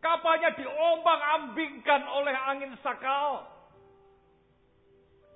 Kapalnya 0.00 0.56
diombang-ambingkan 0.56 2.00
oleh 2.16 2.36
angin 2.48 2.72
sakal. 2.80 3.44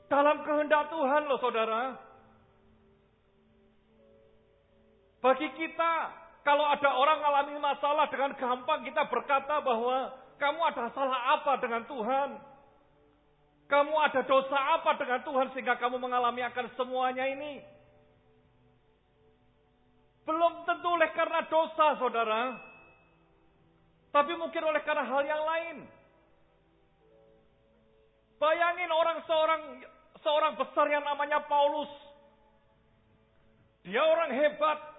Dalam 0.09 0.49
kehendak 0.49 0.89
Tuhan 0.89 1.29
loh 1.29 1.37
saudara. 1.45 2.09
Bagi 5.21 5.49
kita, 5.53 5.93
kalau 6.41 6.65
ada 6.65 6.97
orang 6.97 7.21
mengalami 7.21 7.57
masalah 7.61 8.09
dengan 8.09 8.33
gampang 8.41 8.81
kita 8.89 9.05
berkata 9.13 9.61
bahwa 9.61 10.17
kamu 10.41 10.61
ada 10.73 10.89
salah 10.97 11.21
apa 11.37 11.53
dengan 11.61 11.85
Tuhan. 11.85 12.31
Kamu 13.71 13.95
ada 14.03 14.21
dosa 14.27 14.59
apa 14.81 14.99
dengan 14.99 15.21
Tuhan 15.23 15.47
sehingga 15.55 15.79
kamu 15.79 16.01
mengalami 16.01 16.43
akan 16.43 16.67
semuanya 16.75 17.29
ini? 17.29 17.63
Belum 20.27 20.65
tentu 20.67 20.89
oleh 20.91 21.11
karena 21.15 21.47
dosa, 21.47 21.87
saudara. 22.01 22.59
Tapi 24.11 24.33
mungkin 24.35 24.63
oleh 24.65 24.83
karena 24.83 25.07
hal 25.07 25.23
yang 25.23 25.43
lain. 25.45 25.77
Bayangin 28.41 28.91
orang 28.91 29.19
seorang 29.29 29.63
seorang 30.25 30.53
besar 30.57 30.87
yang 30.91 31.05
namanya 31.05 31.45
Paulus. 31.47 31.93
Dia 33.87 34.03
orang 34.03 34.35
hebat. 34.35 34.90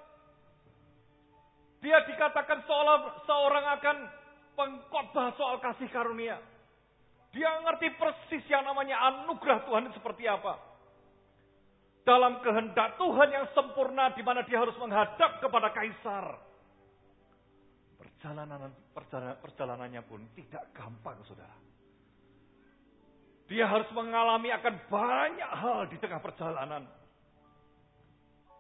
Dia 1.82 1.98
dikatakan 2.06 2.62
seolah 2.70 3.26
seorang 3.26 3.66
akan 3.82 3.98
pengkhotbah 4.54 5.34
soal 5.34 5.58
kasih 5.58 5.90
karunia. 5.90 6.38
Dia 7.34 7.50
ngerti 7.66 7.98
persis 7.98 8.44
yang 8.46 8.68
namanya 8.68 9.02
anugerah 9.02 9.66
Tuhan 9.66 9.90
itu 9.90 9.98
seperti 9.98 10.30
apa. 10.30 10.62
Dalam 12.06 12.42
kehendak 12.46 12.98
Tuhan 13.02 13.30
yang 13.34 13.46
sempurna 13.58 14.14
di 14.14 14.22
mana 14.22 14.46
dia 14.46 14.62
harus 14.62 14.78
menghadap 14.78 15.42
kepada 15.42 15.74
kaisar. 15.74 16.38
Perjalanan, 17.98 18.74
perjalanan 18.94 19.38
perjalanannya 19.42 20.02
pun 20.06 20.22
tidak 20.38 20.70
gampang, 20.78 21.18
saudara. 21.26 21.58
Dia 23.50 23.66
harus 23.66 23.90
mengalami 23.98 24.54
akan 24.54 24.76
banyak 24.86 25.52
hal 25.58 25.80
di 25.90 25.98
tengah 25.98 26.22
perjalanan. 26.22 26.86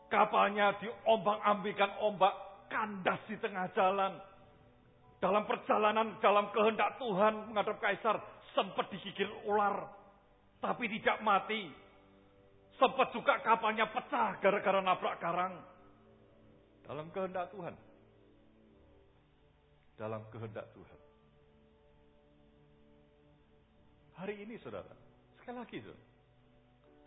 Kapalnya 0.09 0.75
diombang-ambingkan 0.83 2.01
ombak 2.03 2.50
kandas 2.71 3.19
di 3.27 3.35
tengah 3.43 3.67
jalan. 3.75 4.15
Dalam 5.21 5.45
perjalanan, 5.45 6.17
dalam 6.17 6.49
kehendak 6.49 6.97
Tuhan 6.97 7.51
menghadap 7.51 7.77
kaisar, 7.77 8.17
sempat 8.57 8.89
digigit 8.89 9.29
ular, 9.45 9.85
tapi 10.63 10.89
tidak 10.97 11.21
mati. 11.21 11.69
Sempat 12.81 13.13
juga 13.13 13.37
kapalnya 13.45 13.85
pecah 13.93 14.41
gara-gara 14.41 14.81
nabrak 14.81 15.21
karang. 15.21 15.53
Dalam 16.81 17.13
kehendak 17.13 17.53
Tuhan. 17.53 17.75
Dalam 20.01 20.25
kehendak 20.33 20.65
Tuhan. 20.73 20.99
Hari 24.17 24.41
ini 24.41 24.57
saudara, 24.65 24.89
sekali 25.37 25.61
lagi 25.61 25.77
saudara. 25.85 26.09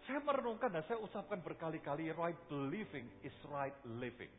Saya 0.04 0.20
merenungkan 0.20 0.70
dan 0.70 0.84
saya 0.84 1.00
ucapkan 1.00 1.40
berkali-kali, 1.40 2.12
right 2.14 2.38
believing 2.46 3.08
is 3.24 3.34
right 3.50 3.74
living. 3.98 4.30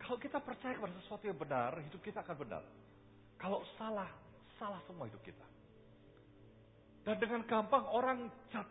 Kalau 0.00 0.16
kita 0.16 0.40
percaya 0.40 0.72
kepada 0.74 0.96
sesuatu 1.04 1.24
yang 1.28 1.36
benar, 1.36 1.76
hidup 1.76 2.00
kita 2.00 2.24
akan 2.24 2.36
benar. 2.40 2.64
Kalau 3.36 3.60
salah, 3.76 4.08
salah 4.56 4.80
semua 4.88 5.06
hidup 5.06 5.20
kita. 5.20 5.44
Dan 7.04 7.16
dengan 7.20 7.44
gampang 7.44 7.84
orang 7.88 8.28
jat 8.52 8.68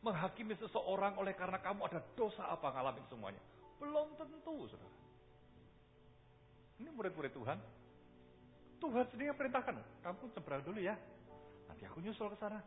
menghakimi 0.00 0.56
seseorang 0.56 1.16
oleh 1.20 1.36
karena 1.36 1.60
kamu 1.60 1.84
ada 1.88 2.00
dosa 2.16 2.48
apa 2.48 2.72
ngalamin 2.72 3.04
semuanya. 3.12 3.42
Belum 3.76 4.12
tentu, 4.16 4.68
saudara. 4.68 4.96
Ini 6.80 6.88
murid-murid 6.92 7.32
Tuhan. 7.36 7.58
Tuhan 8.80 9.04
sendiri 9.12 9.28
yang 9.28 9.36
perintahkan. 9.36 9.76
Kamu 10.00 10.32
seberang 10.32 10.64
dulu 10.64 10.80
ya. 10.80 10.96
Nanti 11.68 11.84
aku 11.84 12.00
nyusul 12.00 12.32
ke 12.32 12.38
sana. 12.40 12.60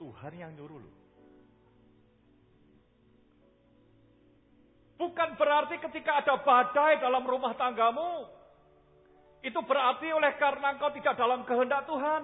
Tuhan 0.00 0.32
yang 0.36 0.52
nyuruh 0.56 0.80
lu. 0.80 0.92
Berarti 5.36 5.78
ketika 5.78 6.24
ada 6.24 6.40
badai 6.42 6.98
dalam 6.98 7.24
rumah 7.24 7.54
tanggamu, 7.54 8.28
itu 9.46 9.60
berarti 9.62 10.10
oleh 10.10 10.32
karena 10.40 10.74
engkau 10.74 10.90
tidak 10.90 11.14
dalam 11.14 11.46
kehendak 11.46 11.86
Tuhan. 11.86 12.22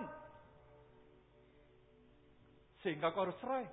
Sehingga 2.83 3.14
kau 3.14 3.23
harus 3.23 3.38
cerai. 3.38 3.64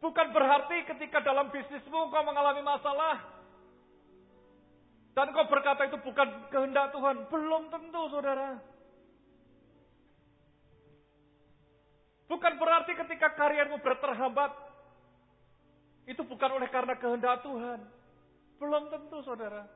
Bukan 0.00 0.26
berarti 0.32 0.88
ketika 0.88 1.20
dalam 1.20 1.52
bisnismu 1.52 2.08
kau 2.08 2.24
mengalami 2.24 2.64
masalah. 2.64 3.20
Dan 5.12 5.32
kau 5.36 5.48
berkata 5.48 5.88
itu 5.88 6.00
bukan 6.00 6.28
kehendak 6.48 6.96
Tuhan. 6.96 7.28
Belum 7.28 7.68
tentu 7.68 8.02
saudara. 8.08 8.56
Bukan 12.26 12.52
berarti 12.58 12.92
ketika 12.96 13.36
karyamu 13.36 13.80
berterhambat. 13.84 14.65
Itu 16.06 16.22
bukan 16.22 16.50
oleh 16.54 16.70
karena 16.70 16.94
kehendak 16.94 17.42
Tuhan. 17.42 17.82
Belum 18.62 18.88
tentu 18.88 19.18
saudara. 19.26 19.66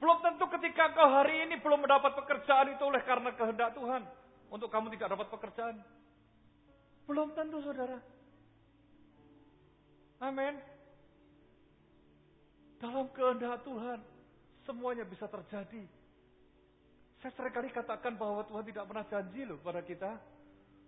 Belum 0.00 0.18
tentu 0.20 0.44
ketika 0.58 0.92
kau 0.92 1.08
hari 1.08 1.44
ini 1.48 1.60
belum 1.60 1.84
mendapat 1.84 2.12
pekerjaan 2.16 2.72
itu 2.72 2.82
oleh 2.84 3.00
karena 3.04 3.36
kehendak 3.36 3.76
Tuhan. 3.76 4.02
Untuk 4.48 4.72
kamu 4.72 4.92
tidak 4.96 5.12
dapat 5.12 5.28
pekerjaan. 5.28 5.76
Belum 7.04 7.36
tentu 7.36 7.60
saudara. 7.60 8.00
Amin. 10.24 10.56
Dalam 12.80 13.08
kehendak 13.12 13.64
Tuhan, 13.64 14.00
semuanya 14.64 15.04
bisa 15.04 15.28
terjadi. 15.28 15.84
Saya 17.20 17.32
sering 17.32 17.54
kali 17.56 17.68
katakan 17.72 18.16
bahwa 18.20 18.44
Tuhan 18.44 18.64
tidak 18.68 18.84
pernah 18.84 19.04
janji 19.08 19.42
loh 19.48 19.56
pada 19.64 19.80
kita. 19.80 20.35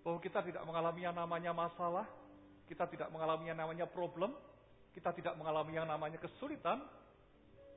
Bahwa 0.08 0.24
kita 0.24 0.40
tidak 0.40 0.64
mengalami 0.64 1.04
yang 1.04 1.12
namanya 1.12 1.52
masalah. 1.52 2.08
Kita 2.64 2.88
tidak 2.88 3.12
mengalami 3.12 3.52
yang 3.52 3.60
namanya 3.60 3.84
problem. 3.84 4.32
Kita 4.96 5.12
tidak 5.12 5.36
mengalami 5.36 5.76
yang 5.76 5.84
namanya 5.84 6.16
kesulitan. 6.16 6.80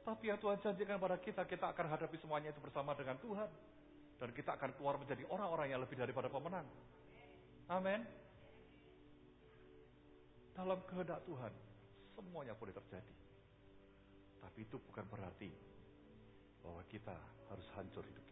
Tapi 0.08 0.32
yang 0.32 0.40
Tuhan 0.40 0.56
janjikan 0.64 0.96
pada 0.96 1.20
kita, 1.20 1.44
kita 1.44 1.76
akan 1.76 1.92
hadapi 1.92 2.16
semuanya 2.24 2.56
itu 2.56 2.64
bersama 2.64 2.96
dengan 2.96 3.20
Tuhan. 3.20 3.52
Dan 4.16 4.32
kita 4.32 4.56
akan 4.56 4.72
keluar 4.80 4.96
menjadi 4.96 5.28
orang-orang 5.28 5.76
yang 5.76 5.84
lebih 5.84 6.00
daripada 6.00 6.32
pemenang. 6.32 6.64
Amin. 7.68 8.00
Dalam 10.56 10.80
kehendak 10.88 11.20
Tuhan, 11.28 11.52
semuanya 12.16 12.56
boleh 12.56 12.72
terjadi. 12.72 13.16
Tapi 14.40 14.64
itu 14.64 14.80
bukan 14.80 15.04
berarti 15.04 15.52
bahwa 16.64 16.80
kita 16.88 17.12
harus 17.52 17.68
hancur 17.76 18.08
hidup 18.08 18.24
kita. 18.24 18.31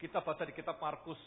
Kita 0.00 0.24
baca 0.24 0.42
di 0.48 0.56
kitab 0.56 0.80
Markus, 0.80 1.20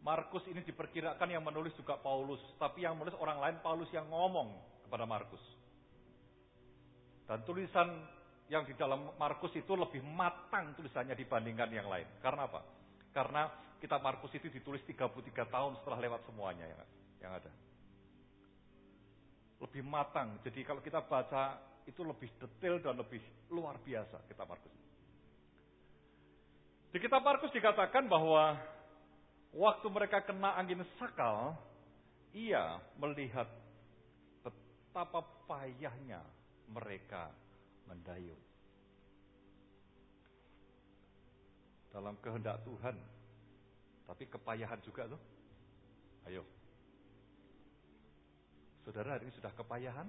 Markus 0.00 0.40
ini 0.48 0.64
diperkirakan 0.64 1.28
yang 1.28 1.44
menulis 1.44 1.76
juga 1.76 2.00
Paulus, 2.00 2.40
tapi 2.56 2.88
yang 2.88 2.96
menulis 2.96 3.12
orang 3.20 3.36
lain 3.36 3.56
Paulus 3.60 3.92
yang 3.92 4.08
ngomong 4.08 4.56
kepada 4.88 5.04
Markus. 5.04 5.44
Dan 7.28 7.44
tulisan 7.44 8.08
yang 8.48 8.64
di 8.64 8.72
dalam 8.74 9.12
Markus 9.20 9.52
itu 9.52 9.76
lebih 9.76 10.00
matang 10.02 10.72
tulisannya 10.74 11.12
dibandingkan 11.14 11.70
yang 11.70 11.86
lain. 11.86 12.08
Karena 12.24 12.48
apa? 12.48 12.64
Karena 13.12 13.46
kitab 13.78 14.00
Markus 14.00 14.32
itu 14.34 14.48
ditulis 14.48 14.80
33 14.88 15.06
tahun 15.46 15.78
setelah 15.78 15.98
lewat 16.00 16.24
semuanya 16.26 16.64
ya 16.64 16.76
yang 17.20 17.32
ada. 17.36 17.52
Lebih 19.60 19.84
matang. 19.84 20.40
Jadi 20.40 20.64
kalau 20.64 20.80
kita 20.80 21.04
baca 21.04 21.60
itu 21.84 22.00
lebih 22.00 22.32
detail 22.40 22.80
dan 22.80 22.96
lebih 22.96 23.20
luar 23.52 23.76
biasa 23.84 24.24
kitab 24.26 24.48
Markus. 24.48 24.89
Di 26.90 26.98
kitab 26.98 27.22
Markus 27.22 27.54
dikatakan 27.54 28.10
bahwa 28.10 28.58
waktu 29.54 29.86
mereka 29.90 30.26
kena 30.26 30.58
angin 30.58 30.82
sakal, 30.98 31.54
ia 32.34 32.82
melihat 32.98 33.46
betapa 34.42 35.22
payahnya 35.46 36.22
mereka 36.70 37.30
mendayung. 37.86 38.38
Dalam 41.90 42.14
kehendak 42.22 42.62
Tuhan. 42.62 42.94
Tapi 44.06 44.26
kepayahan 44.26 44.82
juga 44.82 45.06
loh. 45.06 45.22
Ayo, 46.26 46.42
Saudara 48.90 49.14
hari 49.14 49.28
ini 49.28 49.34
sudah 49.36 49.52
kepayahan? 49.54 50.08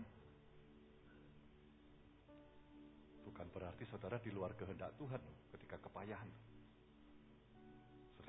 Bukan 3.27 3.47
berarti 3.51 3.83
saudara 3.85 4.17
di 4.17 4.31
luar 4.31 4.55
kehendak 4.55 4.95
Tuhan 4.95 5.21
ketika 5.53 5.77
kepayahan. 5.85 6.50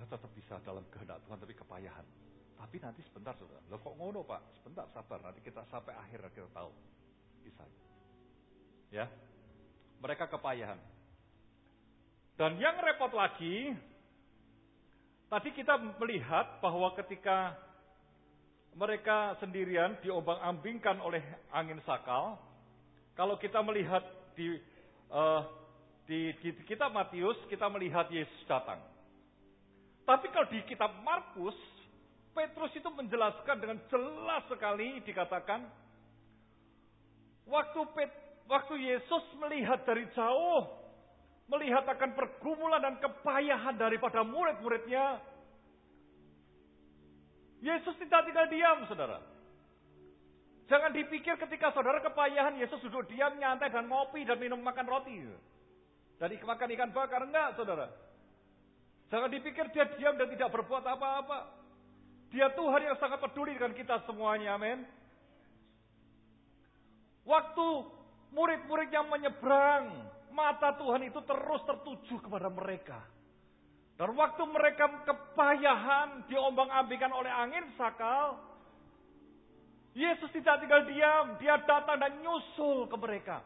Saudara 0.03 0.19
tetap 0.19 0.35
bisa 0.35 0.59
dalam 0.67 0.83
kehendak 0.91 1.23
Tuhan 1.23 1.39
tapi 1.39 1.55
kepayahan. 1.55 2.03
Tapi 2.59 2.77
nanti 2.83 3.07
sebentar 3.07 3.39
saudara. 3.39 3.63
Loh 3.71 3.79
kok 3.79 3.95
ngono 3.95 4.27
pak? 4.27 4.43
Sebentar 4.59 4.91
sabar. 4.91 5.23
Nanti 5.23 5.39
kita 5.47 5.63
sampai 5.71 5.95
akhir 5.95 6.27
kita 6.35 6.51
tahu. 6.51 6.75
Kisahnya. 7.47 7.83
Ya. 8.91 9.07
Mereka 10.03 10.27
kepayahan. 10.27 10.83
Dan 12.35 12.59
yang 12.59 12.83
repot 12.83 13.15
lagi, 13.15 13.79
tadi 15.31 15.55
kita 15.55 15.79
melihat 15.79 16.59
bahwa 16.59 16.91
ketika 16.99 17.55
mereka 18.75 19.39
sendirian 19.39 20.03
diombang-ambingkan 20.03 20.99
oleh 20.99 21.23
angin 21.55 21.79
sakal. 21.87 22.43
Kalau 23.15 23.39
kita 23.39 23.63
melihat 23.63 24.03
di, 24.35 24.59
uh, 25.15 25.47
di, 26.11 26.35
di 26.43 26.51
kitab 26.67 26.91
Matius, 26.91 27.39
kita 27.47 27.71
melihat 27.71 28.11
Yesus 28.11 28.43
datang. 28.51 28.92
Tapi 30.03 30.27
kalau 30.35 30.51
di 30.51 30.61
kitab 30.67 30.91
Markus, 31.07 31.55
Petrus 32.33 32.73
itu 32.75 32.89
menjelaskan 32.91 33.57
dengan 33.61 33.79
jelas 33.87 34.43
sekali 34.51 34.99
dikatakan, 35.05 35.63
waktu 37.47 37.81
Pet, 37.95 38.11
waktu 38.51 38.75
Yesus 38.83 39.25
melihat 39.39 39.85
dari 39.87 40.09
jauh, 40.17 40.65
melihat 41.47 41.87
akan 41.87 42.17
pergumulan 42.17 42.83
dan 42.83 42.97
kepayahan 42.99 43.79
daripada 43.79 44.27
murid-muridnya, 44.27 45.23
Yesus 47.63 47.95
tidak 48.03 48.27
tinggal 48.27 48.51
diam, 48.51 48.83
saudara. 48.91 49.23
Jangan 50.67 50.91
dipikir 50.91 51.39
ketika 51.39 51.71
saudara 51.71 52.03
kepayahan, 52.03 52.59
Yesus 52.59 52.83
duduk 52.83 53.07
diam, 53.07 53.39
nyantai, 53.39 53.71
dan 53.71 53.87
ngopi, 53.87 54.27
dan 54.27 54.41
minum 54.43 54.59
makan 54.59 54.89
roti. 54.89 55.15
Dan 56.19 56.33
makan 56.43 56.75
ikan 56.75 56.91
bakar, 56.91 57.23
enggak, 57.23 57.55
saudara. 57.55 57.87
Jangan 59.13 59.29
dipikir 59.29 59.69
dia 59.77 59.85
diam 59.93 60.17
dan 60.17 60.25
tidak 60.33 60.49
berbuat 60.57 60.81
apa-apa. 60.89 61.53
Dia 62.33 62.49
Tuhan 62.57 62.81
yang 62.81 62.97
sangat 62.97 63.21
peduli 63.21 63.53
dengan 63.53 63.77
kita 63.77 64.01
semuanya, 64.09 64.57
amin. 64.57 64.89
Waktu 67.29 67.67
murid-murid 68.33 68.89
yang 68.89 69.13
menyeberang, 69.13 70.09
mata 70.33 70.73
Tuhan 70.81 71.05
itu 71.05 71.21
terus 71.29 71.61
tertuju 71.69 72.25
kepada 72.25 72.49
mereka. 72.49 73.05
Dan 74.01 74.17
waktu 74.17 74.49
mereka 74.49 74.89
kepayahan 75.05 76.25
diombang-ambingkan 76.33 77.13
oleh 77.13 77.29
angin 77.29 77.69
sakal, 77.77 78.41
Yesus 79.93 80.33
tidak 80.33 80.65
tinggal 80.65 80.89
diam, 80.89 81.37
dia 81.37 81.61
datang 81.69 82.01
dan 82.01 82.17
nyusul 82.25 82.89
ke 82.89 82.97
mereka. 82.97 83.45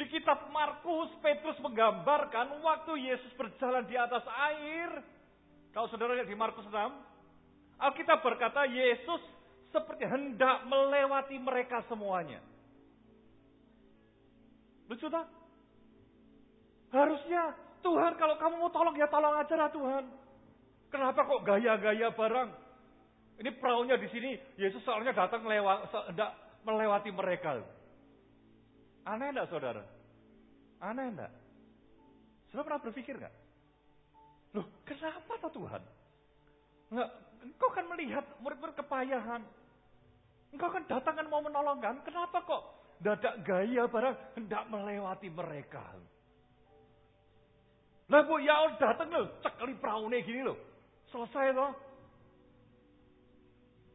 Di 0.00 0.08
kitab 0.08 0.48
Markus, 0.48 1.12
Petrus 1.20 1.60
menggambarkan 1.60 2.64
waktu 2.64 3.04
Yesus 3.04 3.36
berjalan 3.36 3.84
di 3.84 4.00
atas 4.00 4.24
air. 4.48 5.04
Kalau 5.76 5.92
saudara 5.92 6.16
lihat 6.16 6.24
di 6.24 6.32
Markus 6.32 6.64
6, 6.64 6.72
Alkitab 7.76 8.24
berkata 8.24 8.64
Yesus 8.64 9.20
seperti 9.68 10.08
hendak 10.08 10.64
melewati 10.64 11.36
mereka 11.36 11.84
semuanya. 11.84 12.40
Lucu 14.88 15.04
tak? 15.12 15.28
Harusnya 16.96 17.52
Tuhan 17.84 18.16
kalau 18.16 18.40
kamu 18.40 18.56
mau 18.56 18.72
tolong 18.72 18.96
ya 18.96 19.04
tolong 19.04 19.36
aja 19.36 19.52
lah 19.52 19.68
Tuhan. 19.68 20.04
Kenapa 20.88 21.28
kok 21.28 21.44
gaya-gaya 21.44 22.08
barang? 22.08 22.48
Ini 23.36 23.52
perahunya 23.52 24.00
di 24.00 24.08
sini, 24.08 24.32
Yesus 24.56 24.80
soalnya 24.80 25.12
datang 25.12 25.44
melewati, 25.44 25.92
melewati 26.64 27.10
mereka. 27.12 27.60
Aneh 29.10 29.34
enggak 29.34 29.50
saudara? 29.50 29.82
Aneh 30.78 31.10
enggak? 31.10 31.32
Saudara 32.50 32.66
pernah 32.70 32.82
berpikir 32.86 33.14
enggak? 33.18 33.34
Loh, 34.54 34.66
kenapa 34.86 35.32
tuh 35.42 35.52
Tuhan? 35.58 35.82
Enggak, 36.94 37.10
engkau 37.42 37.70
kan 37.74 37.84
melihat 37.90 38.24
murid-murid 38.38 38.78
kepayahan. 38.78 39.42
Engkau 40.54 40.70
kan 40.70 40.86
datang 40.86 41.14
kan 41.18 41.26
mau 41.26 41.42
menolong 41.42 41.82
kan? 41.82 41.98
Kenapa 42.06 42.38
kok 42.46 42.62
dadak 43.02 43.42
gaya 43.42 43.90
barang 43.90 44.38
hendak 44.38 44.62
melewati 44.70 45.26
mereka? 45.26 45.82
Lah 48.10 48.26
Bu 48.26 48.42
Yaol 48.42 48.74
datang 48.82 49.06
loh, 49.10 49.26
cekali 49.42 49.74
perahu 49.78 50.10
gini 50.10 50.42
loh. 50.42 50.58
Selesai 51.14 51.54
loh. 51.54 51.70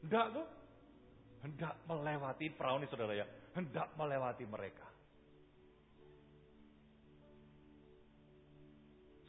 Hendak 0.04 0.28
tuh. 0.32 0.48
Hendak 1.44 1.76
melewati 1.88 2.48
perahu 2.56 2.80
ini 2.80 2.88
saudara 2.88 3.14
ya. 3.16 3.28
Hendak 3.56 3.92
melewati 4.00 4.48
mereka. 4.48 4.85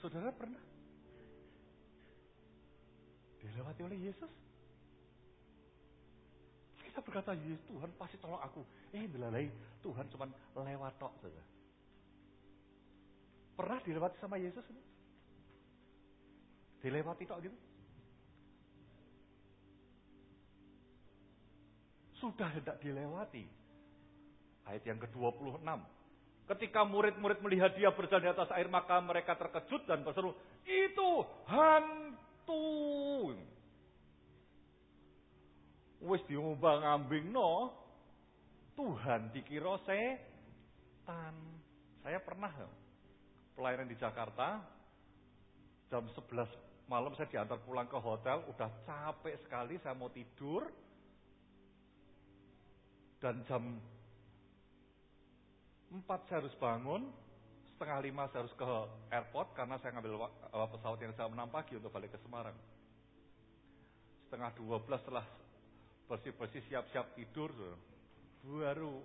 Saudara 0.06 0.30
pernah 0.30 0.62
dilewati 3.42 3.82
oleh 3.82 3.98
Yesus? 4.06 4.30
Kita 6.78 7.02
berkata, 7.02 7.34
Yesus 7.34 7.66
Tuhan 7.66 7.90
pasti 7.98 8.14
tolong 8.22 8.38
aku. 8.38 8.62
Eh, 8.94 9.10
belalai 9.10 9.50
Tuhan 9.82 10.06
cuma 10.06 10.30
lewat 10.54 10.94
tok 11.02 11.10
saja. 11.18 11.42
Pernah 13.58 13.82
dilewati 13.82 14.14
sama 14.22 14.38
Yesus? 14.38 14.62
Dilewati 16.86 17.26
tok 17.26 17.42
gitu? 17.42 17.58
Sudah 22.14 22.54
hendak 22.54 22.78
dilewati. 22.78 23.42
Ayat 24.70 24.86
yang 24.86 25.02
ke-26. 25.02 25.66
Ketika 26.46 26.86
murid-murid 26.86 27.42
melihat 27.42 27.74
dia 27.74 27.90
berjalan 27.90 28.30
di 28.30 28.30
atas 28.30 28.50
air, 28.54 28.70
maka 28.70 29.02
mereka 29.02 29.34
terkejut 29.34 29.82
dan 29.90 30.06
berseru, 30.06 30.30
itu 30.62 31.10
hantu. 31.50 33.34
Wis 36.06 36.22
diumbang 36.30 36.86
ambing 36.86 37.34
no, 37.34 37.74
Tuhan 38.78 39.34
dikira 39.34 39.74
setan. 39.82 41.34
Saya 42.06 42.22
pernah 42.22 42.54
pelayanan 43.58 43.90
di 43.90 43.98
Jakarta, 43.98 44.62
jam 45.90 46.06
11 46.06 46.46
malam 46.86 47.10
saya 47.18 47.26
diantar 47.26 47.58
pulang 47.66 47.90
ke 47.90 47.98
hotel, 47.98 48.46
udah 48.46 48.70
capek 48.86 49.34
sekali, 49.42 49.74
saya 49.82 49.98
mau 49.98 50.10
tidur. 50.14 50.70
Dan 53.18 53.42
jam 53.50 53.82
Empat 55.86 56.26
saya 56.26 56.42
harus 56.42 56.56
bangun, 56.58 57.06
setengah 57.70 57.98
lima 58.02 58.26
saya 58.28 58.42
harus 58.42 58.56
ke 58.58 58.66
airport 59.14 59.54
karena 59.54 59.78
saya 59.78 59.94
ngambil 59.94 60.28
pesawat 60.50 60.98
yang 60.98 61.14
saya 61.14 61.30
enam 61.30 61.48
pagi 61.48 61.78
untuk 61.78 61.94
balik 61.94 62.10
ke 62.10 62.18
Semarang. 62.26 62.56
Setengah 64.26 64.50
dua 64.58 64.82
belas 64.82 64.98
setelah 65.06 65.26
bersih-bersih 66.10 66.62
siap-siap 66.66 67.14
tidur, 67.14 67.54
baru 68.42 68.98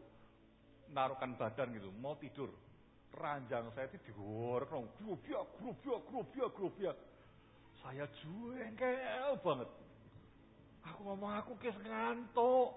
naruhkan 0.89 1.37
badan 1.37 1.73
gitu, 1.77 1.93
mau 2.01 2.17
tidur. 2.17 2.49
Ranjang 3.11 3.69
saya 3.75 3.91
itu 3.91 3.99
digorong, 4.07 4.87
grubia, 4.97 5.43
grubia, 5.59 5.95
grubia, 6.07 6.45
grubia. 6.49 6.91
Saya 7.83 8.07
jengkel 8.23 9.35
banget. 9.43 9.69
Aku 10.87 11.05
ngomong 11.05 11.33
aku 11.37 11.53
kes 11.61 11.75
ngantuk, 11.85 12.71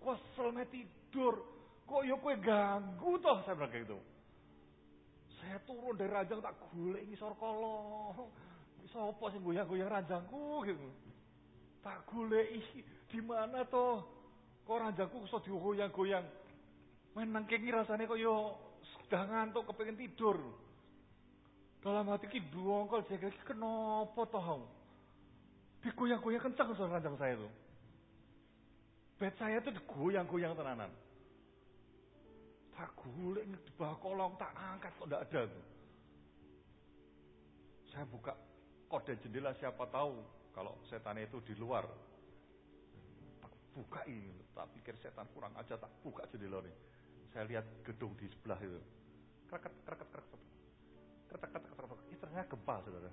kesel 0.00 0.54
tidur. 0.70 1.42
Kok 1.92 2.08
ya 2.08 2.16
kue 2.16 2.32
ganggu 2.40 3.20
toh 3.20 3.44
saya 3.44 3.52
bilang 3.52 3.68
kayak 3.68 3.84
gitu. 3.84 4.00
Saya 5.36 5.60
turun 5.68 5.92
dari 5.92 6.08
ranjang 6.08 6.40
tak 6.40 6.56
golek 6.72 7.04
ngisor 7.04 7.36
kolong. 7.36 8.32
Sopo 8.88 9.28
sih 9.28 9.36
goyang-goyang 9.36 9.92
ranjangku 9.92 10.64
gitu. 10.64 10.88
Tak 11.84 12.08
golek 12.08 12.48
di 13.12 13.20
mana 13.20 13.68
toh? 13.68 14.08
Kok 14.64 14.78
ranjangku 14.88 15.20
kok 15.28 15.44
digoyang-goyang. 15.44 16.24
Main 17.12 17.28
nangkengi 17.28 17.68
rasanya 17.68 18.08
kok 18.08 18.16
yo 18.16 18.56
sudah 18.96 19.28
ngantuk 19.28 19.68
kepengen 19.68 20.00
tidur. 20.00 20.40
Dalam 21.84 22.08
hati 22.08 22.24
ki 22.24 22.40
dongkol 22.56 23.04
saya 23.04 23.20
kira 23.20 23.36
kenapa 23.44 24.24
toh? 24.32 24.64
Digoyang-goyang 25.84 26.40
kencang 26.40 26.72
soal 26.72 26.88
ranjang 26.88 27.20
saya 27.20 27.36
tuh. 27.36 27.52
Bed 29.20 29.36
saya 29.36 29.60
tuh 29.60 29.76
digoyang-goyang 29.76 30.56
tenanan. 30.56 31.01
Tak 32.72 32.90
guling 32.96 33.52
di 33.52 33.72
bawah 33.76 33.96
kolong, 34.00 34.32
tak 34.40 34.52
angkat 34.56 34.92
kok 34.96 35.06
tidak 35.06 35.22
ada. 35.28 35.42
Saya 37.92 38.04
buka 38.08 38.32
kode 38.88 39.12
jendela 39.20 39.52
siapa 39.52 39.84
tahu 39.92 40.16
kalau 40.56 40.80
setan 40.88 41.20
itu 41.20 41.36
di 41.44 41.52
luar. 41.56 41.84
Tak 43.44 43.52
buka 43.76 44.00
ini, 44.08 44.32
tak 44.56 44.72
pikir 44.72 44.96
setan 44.96 45.28
kurang 45.36 45.52
aja 45.60 45.76
tak 45.76 45.92
buka 46.00 46.24
jendela 46.32 46.64
ini. 46.64 46.72
Saya 47.32 47.44
lihat 47.48 47.64
gedung 47.84 48.16
di 48.16 48.28
sebelah 48.28 48.60
itu. 48.60 48.80
Kreket, 49.48 49.72
kreket. 49.84 50.08
Kreket, 50.08 50.40
kreket, 51.28 51.48
kreket, 51.52 51.72
kreket. 51.76 51.98
Ini 52.08 52.16
ternyata 52.20 52.48
gempa, 52.48 52.74
saudara. 52.84 53.12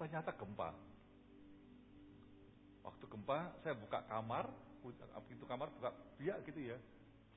Ternyata 0.00 0.30
gempa. 0.32 0.68
Waktu 2.88 3.04
gempa, 3.04 3.38
saya 3.60 3.74
buka 3.76 3.98
kamar, 4.08 4.48
pintu 5.28 5.44
kamar 5.44 5.68
buka 5.76 5.92
biak 6.16 6.40
gitu 6.48 6.72
ya. 6.72 6.78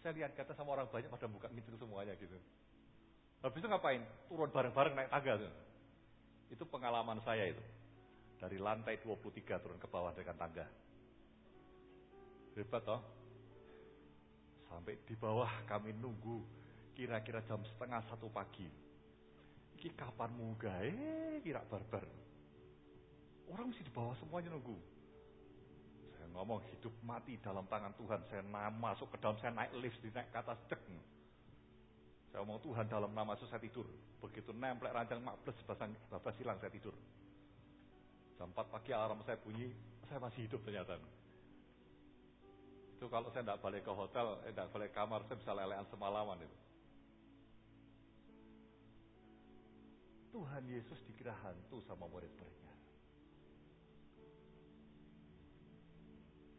Saya 0.02 0.18
lihat 0.18 0.34
kata 0.34 0.58
sama 0.58 0.74
orang 0.74 0.90
banyak 0.90 1.14
pada 1.14 1.30
buka 1.30 1.46
pintu 1.54 1.78
semuanya 1.78 2.18
gitu. 2.18 2.34
Habis 3.46 3.62
itu 3.62 3.70
ngapain? 3.70 4.02
Turun 4.26 4.50
bareng-bareng 4.50 4.94
naik 4.98 5.10
tangga. 5.14 5.34
Tuh. 5.46 5.54
Itu 6.50 6.64
pengalaman 6.66 7.22
saya 7.22 7.54
itu. 7.54 7.62
Dari 8.42 8.58
lantai 8.58 8.98
23 8.98 9.62
turun 9.62 9.78
ke 9.78 9.86
bawah 9.86 10.10
dengan 10.18 10.34
tangga. 10.42 10.66
Hebat 12.58 12.82
toh. 12.82 13.02
Sampai 14.74 14.98
di 15.06 15.14
bawah 15.14 15.50
kami 15.70 15.94
nunggu 15.94 16.42
kira-kira 16.98 17.46
jam 17.46 17.62
setengah 17.62 18.02
satu 18.10 18.26
pagi. 18.34 18.66
Iki 19.78 19.94
kapan? 19.94 20.34
Eh, 20.82 21.38
kira 21.46 21.62
barbar. 21.62 22.06
Orang 23.54 23.70
mesti 23.70 23.86
di 23.86 23.94
bawah 23.94 24.18
semuanya 24.18 24.50
nunggu 24.50 24.91
ngomong 26.32 26.64
hidup 26.72 26.94
mati 27.04 27.38
dalam 27.40 27.68
tangan 27.68 27.94
Tuhan. 27.96 28.20
Saya 28.32 28.44
masuk 28.72 29.12
ke 29.14 29.18
dalam, 29.20 29.38
saya 29.40 29.52
naik 29.52 29.72
lift, 29.80 30.00
naik 30.02 30.32
ke 30.32 30.38
atas, 30.40 30.58
cek. 30.72 30.82
Saya 32.32 32.48
ngomong 32.48 32.64
Tuhan 32.64 32.88
dalam 32.88 33.12
nama 33.12 33.36
itu 33.36 33.44
saya 33.52 33.60
tidur. 33.60 33.88
Begitu 34.24 34.56
nempel 34.56 34.88
ranjang 34.88 35.20
14, 35.20 35.68
babas 36.08 36.36
hilang 36.40 36.56
saya 36.64 36.72
tidur. 36.72 36.96
Jam 38.40 38.50
4 38.56 38.74
pagi 38.74 38.90
alarm 38.90 39.22
saya 39.22 39.38
bunyi, 39.38 39.70
saya 40.10 40.18
masih 40.18 40.50
hidup 40.50 40.66
ternyata. 40.66 40.98
Itu 42.98 43.06
kalau 43.12 43.30
saya 43.30 43.46
tidak 43.46 43.62
balik 43.62 43.86
ke 43.86 43.94
hotel, 43.94 44.42
eh, 44.46 44.54
tidak 44.54 44.72
balik 44.74 44.92
kamar, 44.98 45.22
saya 45.28 45.38
bisa 45.38 45.52
lelean 45.54 45.86
semalaman 45.90 46.42
itu. 46.42 46.58
Tuhan 50.32 50.64
Yesus 50.66 50.98
dikira 51.06 51.36
hantu 51.44 51.84
sama 51.84 52.08
murid-muridnya. 52.08 52.76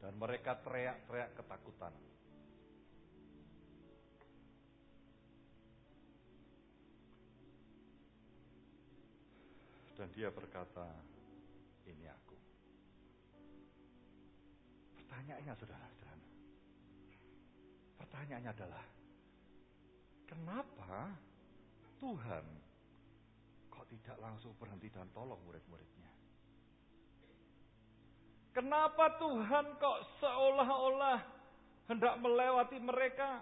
Dan 0.02 0.18
mereka 0.18 0.58
teriak-teriak 0.58 1.38
ketakutan. 1.38 1.94
Dan 9.94 10.10
dia 10.10 10.34
berkata, 10.34 10.90
ini 11.86 12.10
aku. 12.10 12.34
Pertanyaannya 14.98 15.54
saudara-saudara. 15.54 16.26
Pertanyaannya 18.02 18.50
adalah, 18.50 18.84
kenapa 20.26 21.14
Tuhan 22.02 22.46
kok 23.70 23.86
tidak 23.86 24.16
langsung 24.18 24.58
berhenti 24.58 24.90
dan 24.90 25.06
tolong 25.14 25.38
murid-muridnya? 25.46 26.11
Kenapa 28.52 29.16
Tuhan 29.16 29.80
kok 29.80 29.98
seolah-olah 30.20 31.18
hendak 31.88 32.14
melewati 32.20 32.76
mereka? 32.84 33.40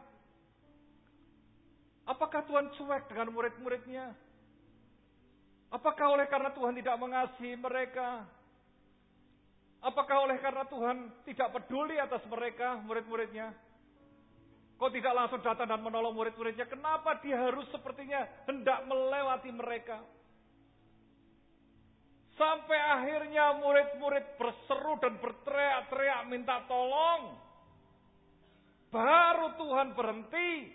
Apakah 2.07 2.46
Tuhan 2.46 2.70
cuek 2.79 3.11
dengan 3.11 3.35
murid-muridnya? 3.35 4.14
Apakah 5.70 6.18
oleh 6.18 6.27
karena 6.27 6.51
Tuhan 6.51 6.75
tidak 6.79 6.96
mengasihi 6.99 7.55
mereka? 7.55 8.27
Apakah 9.81 10.27
oleh 10.27 10.37
karena 10.42 10.66
Tuhan 10.66 10.96
tidak 11.27 11.49
peduli 11.55 11.96
atas 11.99 12.23
mereka, 12.27 12.79
murid-muridnya? 12.83 13.55
Kok 14.77 14.92
tidak 14.92 15.12
langsung 15.12 15.40
datang 15.40 15.70
dan 15.70 15.81
menolong 15.81 16.14
murid-muridnya? 16.14 16.66
Kenapa 16.66 17.18
dia 17.23 17.38
harus 17.38 17.66
sepertinya 17.70 18.27
hendak 18.46 18.83
melewati 18.87 19.51
mereka? 19.55 20.03
Sampai 22.40 22.81
akhirnya 22.81 23.61
murid-murid 23.61 24.40
berseru 24.40 24.96
dan 24.96 25.20
berteriak-teriak 25.20 26.24
minta 26.24 26.64
tolong. 26.64 27.37
Baru 28.88 29.61
Tuhan 29.61 29.92
berhenti. 29.92 30.72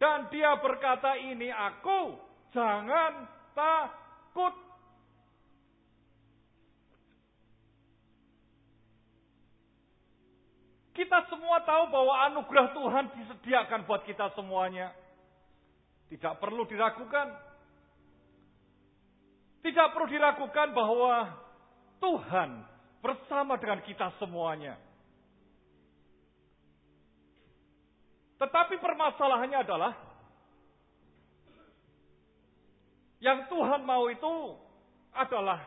Dan 0.00 0.32
dia 0.32 0.56
berkata 0.56 1.20
ini 1.20 1.52
aku. 1.52 2.16
Jangan 2.48 3.28
takut. 3.52 4.56
Kita 10.96 11.28
semua 11.28 11.60
tahu 11.60 11.92
bahwa 11.92 12.14
anugerah 12.32 12.72
Tuhan 12.72 13.04
disediakan 13.20 13.84
buat 13.84 14.00
kita 14.08 14.32
semuanya. 14.32 14.96
Tidak 16.08 16.40
perlu 16.40 16.64
diragukan. 16.64 17.55
Tidak 19.66 19.90
perlu 19.90 20.06
diragukan 20.06 20.70
bahwa 20.70 21.26
Tuhan 21.98 22.50
bersama 23.02 23.58
dengan 23.58 23.82
kita 23.82 24.14
semuanya. 24.22 24.78
Tetapi 28.38 28.78
permasalahannya 28.78 29.58
adalah 29.58 29.92
yang 33.18 33.50
Tuhan 33.50 33.82
mau 33.82 34.06
itu 34.06 34.34
adalah 35.10 35.58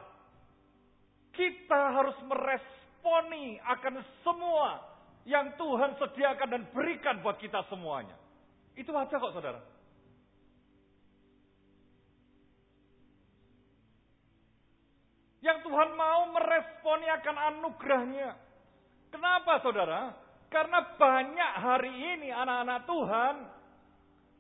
kita 1.36 1.82
harus 1.92 2.16
meresponi 2.24 3.60
akan 3.68 4.00
semua 4.24 4.80
yang 5.28 5.52
Tuhan 5.60 6.00
sediakan 6.00 6.48
dan 6.48 6.64
berikan 6.72 7.20
buat 7.20 7.36
kita 7.36 7.68
semuanya. 7.68 8.16
Itu 8.80 8.96
aja 8.96 9.20
kok 9.20 9.36
saudara. 9.36 9.60
Yang 15.50 15.66
Tuhan 15.66 15.90
mau 15.98 16.30
meresponi 16.30 17.10
akan 17.10 17.36
anugerahnya. 17.50 18.38
Kenapa 19.10 19.58
saudara? 19.66 20.14
Karena 20.54 20.94
banyak 20.94 21.52
hari 21.58 21.90
ini 21.90 22.30
anak-anak 22.30 22.86
Tuhan, 22.86 23.36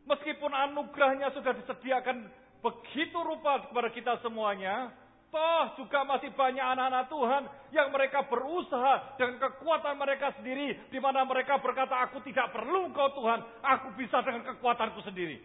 meskipun 0.05 0.53
anugerahnya 0.53 1.33
sudah 1.33 1.57
disediakan 1.57 2.29
begitu 2.61 3.17
rupa 3.25 3.65
kepada 3.65 3.89
kita 3.89 4.21
semuanya, 4.21 4.93
Toh 5.29 5.77
juga 5.77 6.01
masih 6.09 6.33
banyak 6.33 6.61
anak-anak 6.61 7.05
Tuhan 7.05 7.43
yang 7.69 7.93
mereka 7.93 8.25
berusaha 8.25 9.13
dengan 9.13 9.37
kekuatan 9.37 9.93
mereka 10.01 10.33
sendiri. 10.41 10.89
Di 10.89 10.97
mana 10.97 11.21
mereka 11.21 11.61
berkata, 11.61 12.01
aku 12.09 12.17
tidak 12.25 12.49
perlu 12.49 12.89
kau 12.89 13.13
Tuhan. 13.13 13.37
Aku 13.61 13.93
bisa 13.93 14.25
dengan 14.25 14.41
kekuatanku 14.49 15.05
sendiri. 15.05 15.37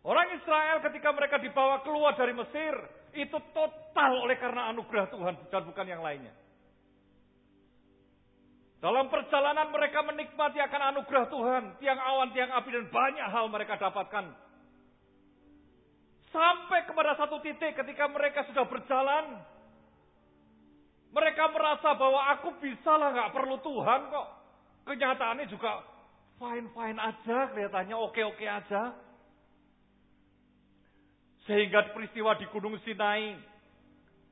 Orang 0.00 0.32
Israel 0.32 0.80
ketika 0.80 1.12
mereka 1.12 1.36
dibawa 1.36 1.84
keluar 1.84 2.16
dari 2.16 2.32
Mesir. 2.32 2.74
Itu 3.10 3.36
total 3.52 4.22
oleh 4.22 4.38
karena 4.38 4.70
anugerah 4.70 5.10
Tuhan 5.10 5.34
dan 5.50 5.62
bukan 5.66 5.86
yang 5.86 6.00
lainnya. 6.00 6.32
Dalam 8.80 9.12
perjalanan 9.12 9.68
mereka 9.68 10.00
menikmati 10.00 10.56
akan 10.56 10.82
anugerah 10.96 11.26
Tuhan. 11.28 11.62
Tiang 11.84 12.00
awan, 12.00 12.32
tiang 12.32 12.48
api 12.48 12.68
dan 12.72 12.86
banyak 12.88 13.26
hal 13.28 13.44
mereka 13.52 13.76
dapatkan. 13.76 14.24
Sampai 16.30 16.86
kepada 16.88 17.18
satu 17.18 17.42
titik 17.44 17.76
ketika 17.76 18.08
mereka 18.08 18.46
sudah 18.48 18.64
berjalan. 18.64 19.44
Mereka 21.10 21.44
merasa 21.50 21.92
bahwa 21.98 22.22
aku 22.38 22.62
bisa 22.62 22.94
lah 22.94 23.10
gak 23.10 23.34
perlu 23.34 23.58
Tuhan 23.60 24.00
kok. 24.14 24.28
Kenyataannya 24.86 25.46
juga 25.50 25.82
fine-fine 26.38 26.98
aja 27.02 27.38
kelihatannya 27.52 27.96
oke-oke 27.98 28.46
aja. 28.46 29.09
Sehingga 31.50 31.90
peristiwa 31.90 32.38
di 32.38 32.46
Gunung 32.46 32.78
Sinai. 32.86 33.34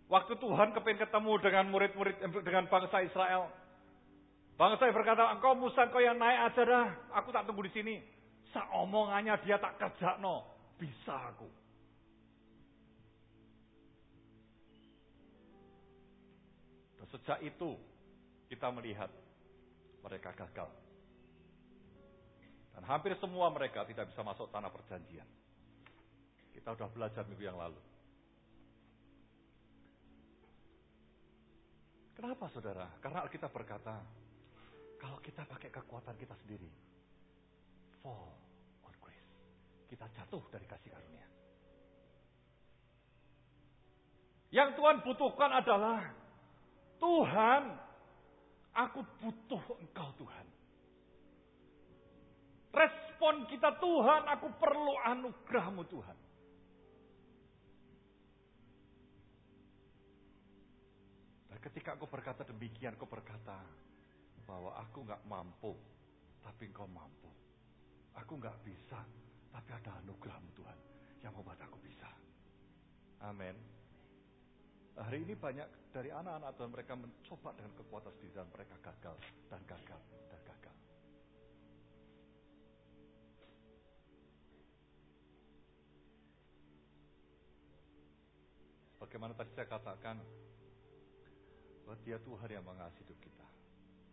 Waktu 0.06 0.38
Tuhan 0.38 0.70
kepingin 0.70 1.02
ketemu 1.02 1.32
dengan 1.42 1.66
murid-murid 1.66 2.14
dengan 2.46 2.70
bangsa 2.70 3.02
Israel. 3.02 3.50
Bangsa 4.54 4.86
berkata, 4.94 5.34
engkau 5.34 5.58
Musa 5.58 5.82
engkau 5.82 5.98
yang 5.98 6.14
naik 6.14 6.54
aja 6.54 6.62
dah. 6.62 6.86
Aku 7.18 7.34
tak 7.34 7.42
tunggu 7.50 7.66
di 7.66 7.74
sini. 7.74 7.98
Seomongannya 8.54 9.34
dia 9.42 9.58
tak 9.58 9.82
kerja 9.82 10.14
no. 10.22 10.46
Bisa 10.78 11.34
aku. 11.34 11.50
Sejak 17.08 17.42
itu 17.42 17.74
kita 18.46 18.70
melihat 18.70 19.10
mereka 20.06 20.30
gagal. 20.38 20.70
Dan 22.78 22.86
hampir 22.86 23.10
semua 23.18 23.50
mereka 23.50 23.82
tidak 23.90 24.06
bisa 24.06 24.22
masuk 24.22 24.46
tanah 24.54 24.70
perjanjian. 24.70 25.26
Kita 26.58 26.74
sudah 26.74 26.90
belajar 26.90 27.22
minggu 27.30 27.46
yang 27.46 27.54
lalu. 27.54 27.78
Kenapa 32.18 32.50
saudara? 32.50 32.90
Karena 32.98 33.22
kita 33.30 33.46
berkata, 33.46 34.02
kalau 34.98 35.22
kita 35.22 35.46
pakai 35.46 35.70
kekuatan 35.70 36.18
kita 36.18 36.34
sendiri, 36.42 36.66
fall 38.02 38.34
on 38.82 38.90
grace. 38.98 39.30
Kita 39.86 40.10
jatuh 40.10 40.42
dari 40.50 40.66
kasih 40.66 40.90
karunia. 40.90 41.26
Yang 44.50 44.82
Tuhan 44.82 44.96
butuhkan 45.06 45.50
adalah 45.62 46.10
Tuhan, 46.98 47.62
aku 48.74 49.00
butuh 49.22 49.62
engkau 49.78 50.10
Tuhan. 50.18 50.46
Respon 52.74 53.46
kita 53.46 53.78
Tuhan, 53.78 54.26
aku 54.26 54.50
perlu 54.58 54.98
anugerahmu 55.06 55.86
Tuhan. 55.86 56.27
Ketika 61.62 61.98
aku 61.98 62.06
berkata 62.06 62.46
demikian, 62.46 62.94
aku 62.94 63.06
berkata 63.10 63.58
bahwa 64.46 64.72
aku 64.78 65.04
nggak 65.04 65.22
mampu, 65.26 65.74
tapi 66.42 66.70
engkau 66.70 66.86
mampu. 66.88 67.28
Aku 68.18 68.38
nggak 68.38 68.56
bisa, 68.66 68.98
tapi 69.52 69.70
ada 69.74 69.98
anugerahmu 70.02 70.50
Tuhan 70.54 70.78
yang 71.22 71.34
membuat 71.34 71.60
aku 71.62 71.78
bisa. 71.82 72.08
Amin. 73.22 73.54
Hari 74.98 75.22
ini 75.22 75.38
banyak 75.38 75.94
dari 75.94 76.10
anak-anak 76.10 76.58
Tuhan 76.58 76.70
mereka 76.74 76.92
mencoba 76.98 77.54
dengan 77.54 77.72
kekuatan 77.78 78.12
sendiri 78.18 78.34
dan 78.34 78.48
mereka 78.50 78.74
gagal 78.82 79.16
dan 79.46 79.62
gagal 79.62 80.02
dan 80.26 80.40
gagal. 80.42 80.76
Bagaimana 88.98 89.32
tadi 89.38 89.50
saya 89.54 89.70
katakan 89.70 90.18
bahwa 91.88 92.04
dia 92.04 92.20
Tuhan 92.20 92.52
yang 92.52 92.68
mengasihi 92.68 93.16
kita. 93.16 93.48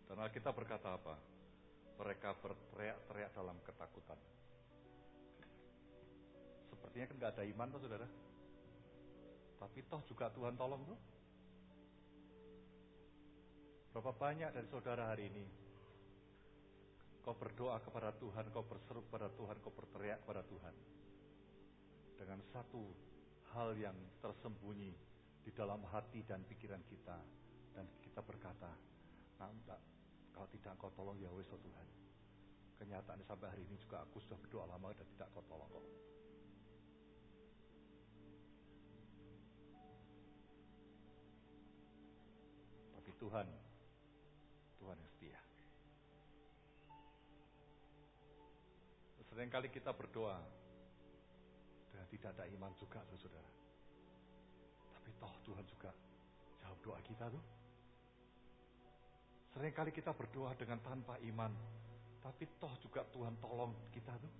Dan 0.08 0.24
kita 0.32 0.48
berkata 0.48 0.96
apa? 0.96 1.12
Mereka 2.00 2.40
berteriak-teriak 2.40 3.36
dalam 3.36 3.60
ketakutan. 3.68 4.16
Sepertinya 6.72 7.04
kan 7.04 7.16
gak 7.20 7.32
ada 7.36 7.44
iman 7.44 7.68
tuh 7.76 7.80
saudara. 7.84 8.08
Tapi 9.60 9.84
toh 9.92 10.00
juga 10.08 10.32
Tuhan 10.32 10.56
tolong 10.56 10.88
tuh. 10.88 10.96
Berapa 13.92 14.16
banyak 14.16 14.56
dari 14.56 14.68
saudara 14.72 15.12
hari 15.12 15.28
ini 15.28 15.44
Kau 17.20 17.36
berdoa 17.36 17.82
kepada 17.82 18.14
Tuhan, 18.16 18.54
kau 18.54 18.62
berseru 18.62 19.02
kepada 19.10 19.26
Tuhan, 19.34 19.58
kau 19.58 19.74
berteriak 19.74 20.22
kepada 20.22 20.46
Tuhan. 20.46 20.74
Dengan 22.22 22.38
satu 22.54 22.86
hal 23.50 23.74
yang 23.74 23.98
tersembunyi 24.22 24.94
di 25.42 25.50
dalam 25.50 25.82
hati 25.90 26.22
dan 26.22 26.46
pikiran 26.46 26.78
kita. 26.86 27.18
Dan 27.76 27.84
kita 28.00 28.24
berkata, 28.24 28.72
nah, 29.36 29.52
enggak, 29.52 29.80
kalau 30.32 30.48
tidak 30.48 30.72
kau 30.80 30.88
tolong 30.96 31.20
ya 31.20 31.28
wes 31.36 31.52
oh 31.52 31.60
Tuhan. 31.60 31.86
Kenyataan 32.80 33.20
sampai 33.24 33.52
hari 33.52 33.68
ini 33.68 33.76
juga 33.76 34.00
aku 34.00 34.16
sudah 34.20 34.40
berdoa 34.40 34.64
lama 34.64 34.96
dan 34.96 35.04
tidak 35.12 35.28
kau 35.36 35.44
tolong 35.44 35.68
kok. 35.68 35.86
Tuhan. 43.16 43.48
Tuhan 44.76 44.96
yang 45.00 45.10
setia. 45.10 45.40
Seringkali 49.26 49.68
kita 49.68 49.92
berdoa 49.92 50.40
dengan 51.92 52.06
tidak 52.08 52.30
ada 52.38 52.44
iman 52.56 52.72
juga, 52.78 53.04
saudara. 53.20 53.50
Tapi 54.96 55.10
toh 55.20 55.34
Tuhan 55.44 55.64
juga 55.68 55.90
jawab 56.62 56.78
doa 56.80 56.98
kita 57.04 57.28
tuh. 57.28 57.55
Seringkali 59.56 59.88
kita 59.88 60.12
berdoa 60.12 60.52
dengan 60.52 60.76
tanpa 60.84 61.16
iman, 61.32 61.48
tapi 62.20 62.44
toh 62.60 62.76
juga 62.76 63.08
Tuhan 63.08 63.40
tolong 63.40 63.72
kita 63.88 64.12
tuh. 64.12 64.34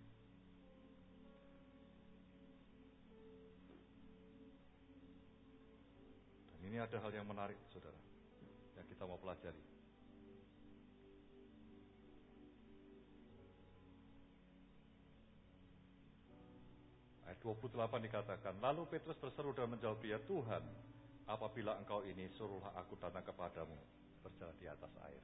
Dan 6.52 6.68
ini 6.68 6.76
ada 6.76 7.00
hal 7.00 7.08
yang 7.16 7.24
menarik, 7.24 7.56
saudara 7.72 7.96
yang 8.76 8.84
kita 8.84 9.08
mau 9.08 9.16
pelajari. 9.16 9.64
Ayat 17.24 17.40
28 17.40 17.72
dikatakan, 18.04 18.54
Lalu 18.60 18.84
Petrus 18.92 19.16
berseru 19.16 19.56
dan 19.56 19.72
menjawab 19.72 19.96
dia, 20.04 20.20
Tuhan, 20.28 20.60
apabila 21.24 21.80
engkau 21.80 22.04
ini, 22.04 22.28
suruhlah 22.36 22.76
aku 22.76 23.00
datang 23.00 23.24
kepadamu, 23.24 23.80
berjalan 24.26 24.58
di 24.58 24.66
atas 24.66 24.92
air. 25.06 25.22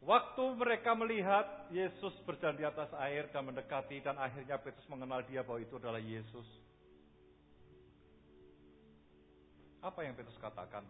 Waktu 0.00 0.44
mereka 0.56 0.96
melihat 0.96 1.44
Yesus 1.68 2.16
berjalan 2.24 2.56
di 2.56 2.64
atas 2.64 2.88
air 3.04 3.28
dan 3.32 3.44
mendekati 3.44 4.00
dan 4.00 4.16
akhirnya 4.16 4.56
Petrus 4.56 4.88
mengenal 4.88 5.20
dia 5.28 5.44
bahwa 5.44 5.60
itu 5.60 5.76
adalah 5.76 6.00
Yesus. 6.00 6.48
Apa 9.80 10.04
yang 10.04 10.16
Petrus 10.16 10.36
katakan? 10.40 10.84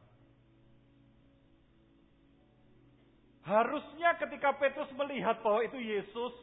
Harusnya 3.43 4.15
ketika 4.15 4.55
Petrus 4.63 4.91
melihat 4.95 5.43
bahwa 5.43 5.67
itu 5.67 5.79
Yesus, 5.79 6.35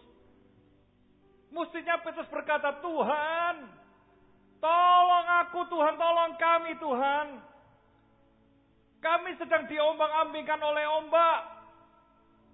mestinya 1.55 2.03
Petrus 2.03 2.27
berkata, 2.27 2.83
Tuhan, 2.83 3.55
tolong 4.57 5.27
aku 5.45 5.59
Tuhan, 5.69 5.95
tolong 5.95 6.33
kami 6.37 6.71
Tuhan. 6.77 7.27
Kami 8.97 9.29
sedang 9.37 9.69
diombang-ambingkan 9.69 10.59
oleh 10.59 10.85
ombak. 11.01 11.39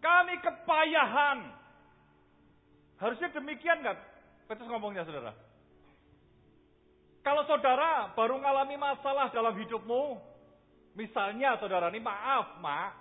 Kami 0.04 0.36
kepayahan. 0.44 1.40
Harusnya 3.00 3.32
demikian 3.32 3.80
kan? 3.80 3.96
Petrus 4.52 4.68
ngomongnya 4.68 5.08
saudara. 5.08 5.32
Kalau 7.24 7.48
saudara 7.48 8.12
baru 8.12 8.36
mengalami 8.36 8.76
masalah 8.76 9.32
dalam 9.32 9.56
hidupmu, 9.56 10.20
misalnya 11.00 11.56
saudara 11.56 11.88
ini 11.88 12.04
maaf, 12.04 12.60
maaf. 12.60 12.94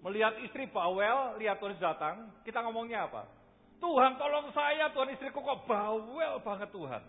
Melihat 0.00 0.40
istri 0.44 0.64
bawel, 0.68 1.36
lihat 1.36 1.60
Tuhan 1.60 1.76
datang, 1.76 2.32
kita 2.44 2.64
ngomongnya 2.64 3.08
apa? 3.08 3.39
Tuhan 3.80 4.12
tolong 4.20 4.52
saya, 4.52 4.92
Tuhan 4.92 5.08
istriku 5.16 5.40
kok 5.40 5.64
bawel 5.64 6.36
banget 6.44 6.68
Tuhan. 6.68 7.02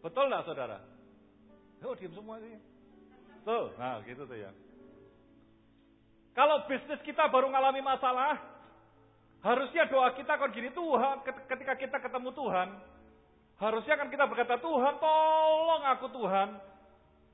Betul 0.00 0.32
nggak 0.32 0.44
saudara? 0.48 0.80
Oh 1.84 1.92
diam 1.96 2.12
semua 2.16 2.40
sih. 2.40 2.56
Tuh, 3.44 3.72
nah 3.76 4.00
gitu 4.04 4.24
tuh 4.24 4.36
ya. 4.36 4.52
Kalau 6.32 6.64
bisnis 6.64 7.00
kita 7.04 7.28
baru 7.28 7.52
ngalami 7.52 7.84
masalah, 7.84 8.40
harusnya 9.44 9.88
doa 9.88 10.12
kita 10.16 10.40
kan 10.40 10.48
gini, 10.52 10.72
Tuhan, 10.72 11.24
ketika 11.24 11.74
kita 11.76 11.96
ketemu 12.00 12.30
Tuhan, 12.32 12.68
harusnya 13.60 13.94
kan 14.00 14.08
kita 14.08 14.24
berkata, 14.24 14.56
Tuhan 14.60 14.94
tolong 15.00 15.82
aku 15.96 16.06
Tuhan. 16.08 16.48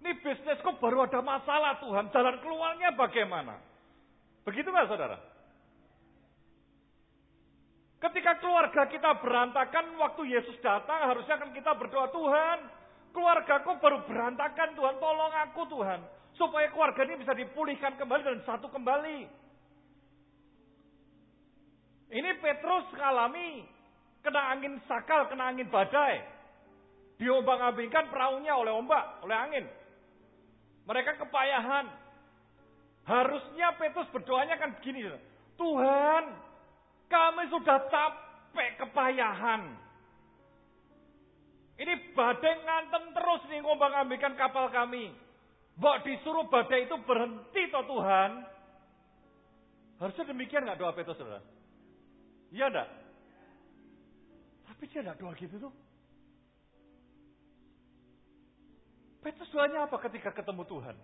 Ini 0.02 0.10
bisnisku 0.22 0.78
baru 0.78 1.06
ada 1.06 1.22
masalah 1.22 1.78
Tuhan, 1.82 2.10
jalan 2.10 2.36
keluarnya 2.42 2.94
bagaimana? 2.94 3.58
Begitu 4.46 4.70
nggak 4.70 4.90
saudara? 4.90 5.18
Ketika 8.06 8.38
keluarga 8.38 8.86
kita 8.86 9.18
berantakan, 9.18 9.98
waktu 9.98 10.30
Yesus 10.30 10.54
datang, 10.62 11.10
harusnya 11.10 11.42
kan 11.42 11.50
kita 11.50 11.74
berdoa, 11.74 12.06
Tuhan, 12.14 12.58
keluargaku 13.10 13.82
baru 13.82 14.06
berantakan, 14.06 14.78
Tuhan, 14.78 14.94
tolong 15.02 15.34
aku, 15.42 15.66
Tuhan. 15.66 16.06
Supaya 16.38 16.70
keluarga 16.70 17.02
ini 17.02 17.18
bisa 17.18 17.34
dipulihkan 17.34 17.98
kembali 17.98 18.22
dan 18.22 18.38
satu 18.46 18.70
kembali. 18.70 19.26
Ini 22.14 22.30
Petrus 22.38 22.86
mengalami 22.94 23.66
kena 24.22 24.54
angin 24.54 24.78
sakal, 24.86 25.26
kena 25.26 25.50
angin 25.50 25.66
badai. 25.66 26.22
Diombang-ambingkan 27.18 28.06
perahunya 28.06 28.54
oleh 28.54 28.70
ombak, 28.70 29.26
oleh 29.26 29.34
angin. 29.34 29.66
Mereka 30.86 31.18
kepayahan. 31.26 31.90
Harusnya 33.02 33.74
Petrus 33.82 34.06
berdoanya 34.14 34.54
kan 34.62 34.78
begini. 34.78 35.10
Tuhan, 35.58 36.45
kami 37.06 37.42
sudah 37.50 37.78
capek 37.86 38.70
kepayahan. 38.82 39.62
Ini 41.76 42.16
badai 42.16 42.54
ngantem 42.64 43.04
terus 43.12 43.42
nih 43.52 43.60
ngombang-ambingkan 43.60 44.34
kapal 44.40 44.72
kami. 44.72 45.12
Mbok 45.76 46.08
disuruh 46.08 46.48
badai 46.48 46.88
itu 46.88 46.96
berhenti 47.04 47.62
toh 47.68 47.84
Tuhan. 47.84 48.30
Harusnya 50.00 50.24
demikian 50.32 50.64
nggak 50.64 50.80
doa 50.80 50.92
Petrus 50.96 51.20
saudara? 51.20 51.44
Iya 52.48 52.72
enggak? 52.72 52.88
Tapi 54.68 54.82
dia 54.88 55.00
enggak 55.04 55.20
doa 55.20 55.32
gitu 55.36 55.56
tuh. 55.68 55.74
Petrus 59.20 59.52
doanya 59.52 59.84
apa 59.84 59.96
ketika 60.08 60.32
ketemu 60.32 60.62
Tuhan? 60.64 60.96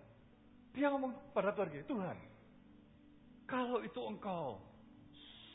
Dia 0.73 0.89
ngomong 0.89 1.11
pada 1.37 1.53
Tuhan 1.53 1.69
gini, 1.69 1.85
Tuhan, 1.85 2.17
kalau 3.45 3.85
itu 3.85 3.99
engkau 4.01 4.57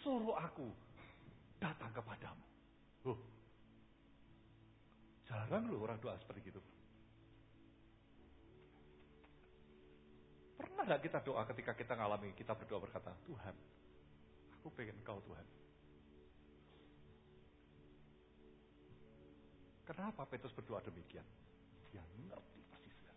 suruh 0.03 0.37
aku 0.39 0.69
datang 1.59 1.91
kepadamu. 1.91 2.45
Oh, 3.07 3.19
jarang 5.27 5.71
loh 5.71 5.83
orang 5.83 5.99
doa 5.99 6.15
seperti 6.19 6.51
itu. 6.55 6.63
Pernah 10.59 10.83
nggak 10.87 11.03
kita 11.07 11.19
doa 11.23 11.43
ketika 11.47 11.73
kita 11.75 11.95
ngalami, 11.95 12.35
kita 12.35 12.55
berdoa 12.55 12.83
berkata, 12.83 13.15
Tuhan, 13.27 13.55
aku 14.59 14.69
pengen 14.75 14.99
kau 15.07 15.23
Tuhan. 15.23 15.47
Kenapa 19.87 20.29
Petrus 20.29 20.53
berdoa 20.53 20.85
demikian? 20.85 21.25
Dia 21.89 22.05
ngerti 22.29 22.61
pasti 22.69 22.91
sudah. 22.93 23.17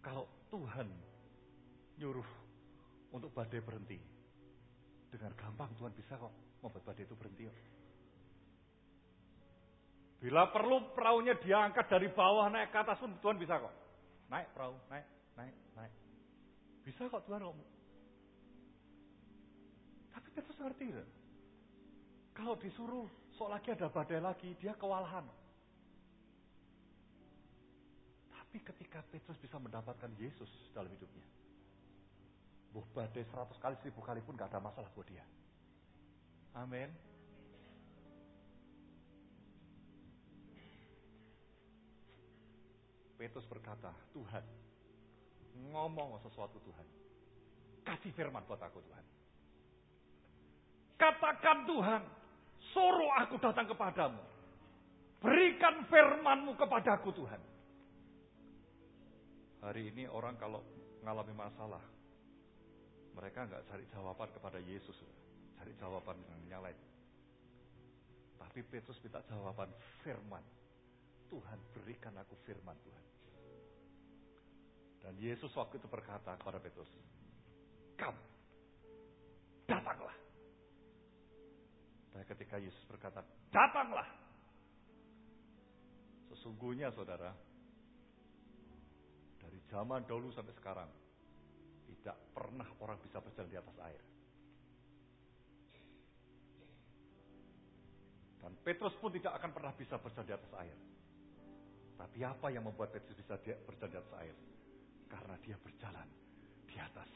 Kalau 0.00 0.24
Tuhan 0.48 0.88
nyuruh 1.98 2.26
untuk 3.14 3.30
badai 3.30 3.62
berhenti, 3.62 3.98
dengan 5.14 5.30
gampang 5.38 5.70
Tuhan 5.78 5.94
bisa 5.94 6.18
kok 6.18 6.34
membuat 6.58 6.82
badai 6.82 7.06
itu 7.06 7.14
berhenti. 7.14 7.46
Kok. 7.46 7.58
Bila 10.24 10.48
perlu 10.50 10.90
perahunya 10.96 11.38
diangkat 11.38 11.86
dari 11.86 12.08
bawah 12.10 12.50
naik 12.50 12.74
ke 12.74 12.78
atas 12.80 12.98
pun 12.98 13.14
Tuhan 13.20 13.38
bisa 13.38 13.60
kok. 13.60 13.70
Naik 14.32 14.50
perahu, 14.56 14.74
naik, 14.90 15.06
naik, 15.38 15.54
naik. 15.76 15.94
Bisa 16.82 17.06
kok 17.06 17.22
Tuhan 17.28 17.44
kok. 17.44 17.54
Tapi 20.16 20.28
Petrus 20.34 20.58
ngerti 20.58 20.86
kan? 20.90 21.08
Kalau 22.34 22.58
disuruh 22.58 23.06
sok 23.38 23.52
lagi 23.54 23.70
ada 23.70 23.86
badai 23.86 24.18
lagi, 24.18 24.50
dia 24.58 24.74
kewalahan. 24.74 25.22
Tapi 28.34 28.58
ketika 28.58 29.04
Petrus 29.12 29.38
bisa 29.38 29.60
mendapatkan 29.62 30.10
Yesus 30.18 30.50
dalam 30.74 30.90
hidupnya. 30.90 31.43
Buh 32.74 32.82
badai 32.90 33.22
seratus 33.30 33.54
kali, 33.62 33.78
seribu 33.78 34.02
kali 34.02 34.18
pun 34.26 34.34
gak 34.34 34.50
ada 34.50 34.58
masalah 34.58 34.90
buat 34.98 35.06
dia. 35.06 35.22
Amin. 36.58 36.90
Petrus 43.14 43.46
berkata, 43.46 43.94
Tuhan, 44.10 44.42
ngomong 45.70 46.18
sesuatu 46.26 46.58
Tuhan. 46.66 46.86
Kasih 47.86 48.10
firman 48.10 48.42
buat 48.50 48.58
aku 48.58 48.82
Tuhan. 48.82 49.04
Katakan 50.98 51.62
Tuhan, 51.70 52.02
suruh 52.74 53.12
aku 53.22 53.38
datang 53.38 53.70
kepadamu. 53.70 54.18
Berikan 55.22 55.86
firmanmu 55.86 56.58
kepadaku 56.58 57.14
Tuhan. 57.14 57.40
Hari 59.62 59.94
ini 59.94 60.04
orang 60.10 60.36
kalau 60.36 60.60
mengalami 61.00 61.32
masalah, 61.32 61.80
mereka 63.14 63.46
nggak 63.46 63.64
cari 63.70 63.84
jawaban 63.94 64.28
kepada 64.34 64.58
Yesus, 64.58 64.98
cari 65.58 65.72
jawaban 65.78 66.18
yang 66.50 66.62
lain. 66.62 66.76
Tapi 68.38 68.60
Petrus 68.66 68.98
minta 69.02 69.22
jawaban 69.30 69.70
firman. 70.02 70.42
Tuhan 71.30 71.58
berikan 71.74 72.14
aku 72.20 72.38
firman 72.46 72.76
Tuhan. 72.86 73.04
Dan 75.02 75.14
Yesus 75.18 75.50
waktu 75.58 75.82
itu 75.82 75.88
berkata 75.90 76.38
kepada 76.38 76.62
Petrus, 76.62 76.88
Kam, 77.98 78.14
datanglah. 79.66 80.16
Dan 82.14 82.22
ketika 82.30 82.56
Yesus 82.62 82.82
berkata, 82.86 83.26
datanglah. 83.50 84.06
Sesungguhnya 86.30 86.94
saudara, 86.94 87.34
dari 89.42 89.58
zaman 89.68 90.06
dulu 90.06 90.30
sampai 90.30 90.54
sekarang, 90.56 90.90
tidak 91.88 92.16
pernah 92.32 92.68
orang 92.80 92.98
bisa 93.00 93.20
berjalan 93.20 93.50
di 93.50 93.58
atas 93.58 93.76
air. 93.84 94.02
Dan 98.44 98.52
Petrus 98.60 98.92
pun 99.00 99.08
tidak 99.08 99.40
akan 99.40 99.50
pernah 99.56 99.72
bisa 99.72 99.96
berjalan 99.96 100.28
di 100.28 100.34
atas 100.36 100.52
air. 100.60 100.76
Tapi 101.96 102.18
apa 102.20 102.46
yang 102.52 102.68
membuat 102.68 102.92
Petrus 102.92 103.16
bisa 103.16 103.40
berjalan 103.40 103.92
di 103.92 103.98
atas 103.98 104.14
air? 104.20 104.36
Karena 105.08 105.34
dia 105.40 105.56
berjalan 105.56 106.08
di 106.68 106.76
atas 106.76 107.08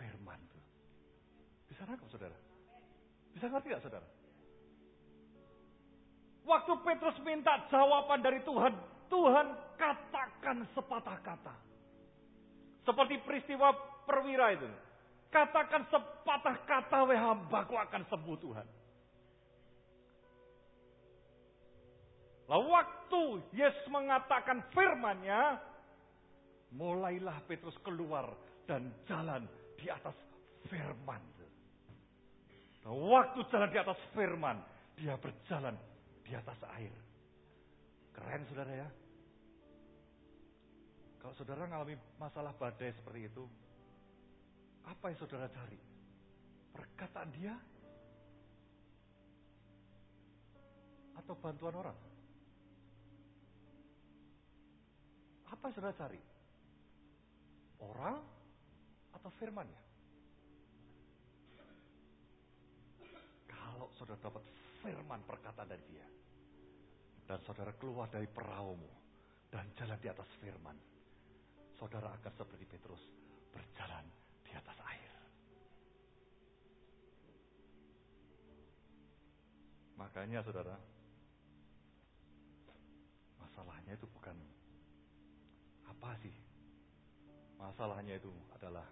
firman 0.00 0.40
itu. 0.40 0.60
Bisa 1.68 1.84
nangkap 1.84 2.08
saudara? 2.08 2.38
Bisa 3.36 3.46
ngerti 3.52 3.68
gak 3.76 3.84
saudara? 3.84 4.08
Waktu 6.48 6.72
Petrus 6.82 7.16
minta 7.22 7.68
jawaban 7.68 8.24
dari 8.24 8.40
Tuhan, 8.42 8.72
Tuhan 9.12 9.46
katakan 9.76 10.64
sepatah 10.72 11.18
kata. 11.20 11.54
Seperti 12.88 13.20
peristiwa 13.20 13.76
perwira 14.10 14.50
itu. 14.58 14.66
Katakan 15.30 15.86
sepatah 15.86 16.66
kata, 16.66 17.06
weh 17.06 17.14
hambaku 17.14 17.78
akan 17.78 18.02
sembuh 18.10 18.36
Tuhan. 18.42 18.66
Lalu 22.50 22.66
waktu 22.66 23.22
Yesus 23.54 23.86
mengatakan 23.94 24.66
firmannya, 24.74 25.70
Mulailah 26.74 27.46
Petrus 27.46 27.74
keluar 27.82 28.30
dan 28.66 28.90
jalan 29.06 29.46
di 29.78 29.86
atas 29.90 30.14
firman. 30.66 31.22
Nah, 32.80 32.94
waktu 32.96 33.44
jalan 33.52 33.68
di 33.68 33.78
atas 33.78 33.98
firman, 34.16 34.56
dia 34.96 35.14
berjalan 35.18 35.76
di 36.24 36.32
atas 36.32 36.56
air. 36.78 36.94
Keren 38.16 38.42
saudara 38.48 38.72
ya. 38.72 38.88
Kalau 41.20 41.34
saudara 41.36 41.68
mengalami 41.68 42.00
masalah 42.16 42.56
badai 42.56 42.96
seperti 42.96 43.28
itu, 43.28 43.44
apa 44.86 45.04
yang 45.12 45.18
saudara 45.20 45.48
cari? 45.48 45.80
Perkataan 46.76 47.30
dia? 47.36 47.54
Atau 51.16 51.34
bantuan 51.36 51.74
orang? 51.76 51.98
Apa 55.50 55.62
yang 55.68 55.74
saudara 55.76 55.94
cari? 55.98 56.20
Orang 57.80 58.20
atau 59.16 59.30
firmannya? 59.40 59.82
Kalau 63.48 63.88
saudara 63.96 64.20
dapat 64.20 64.44
firman 64.80 65.20
perkataan 65.24 65.68
dari 65.68 65.84
dia. 65.88 66.06
Dan 67.28 67.38
saudara 67.46 67.72
keluar 67.76 68.08
dari 68.08 68.26
perahumu. 68.26 68.90
Dan 69.50 69.66
jalan 69.74 69.98
di 69.98 70.08
atas 70.08 70.28
firman. 70.38 70.76
Saudara 71.78 72.12
akan 72.14 72.32
seperti 72.36 72.64
Petrus. 72.68 73.02
Berjalan 73.50 74.06
di 74.50 74.54
atas 74.58 74.78
air. 74.82 75.12
Makanya 79.94 80.42
saudara, 80.42 80.74
masalahnya 83.38 83.94
itu 83.94 84.10
bukan 84.10 84.34
apa 85.86 86.18
sih? 86.18 86.34
Masalahnya 87.62 88.18
itu 88.18 88.32
adalah 88.58 88.88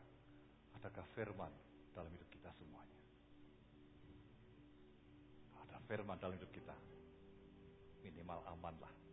adakah 0.78 1.02
firman 1.18 1.50
dalam 1.90 2.14
hidup 2.14 2.28
kita 2.30 2.54
semuanya. 2.54 3.00
Ada 5.66 5.82
firman 5.90 6.20
dalam 6.22 6.38
hidup 6.38 6.54
kita, 6.54 6.76
minimal 8.06 8.46
aman 8.54 8.78
lah. 8.78 9.07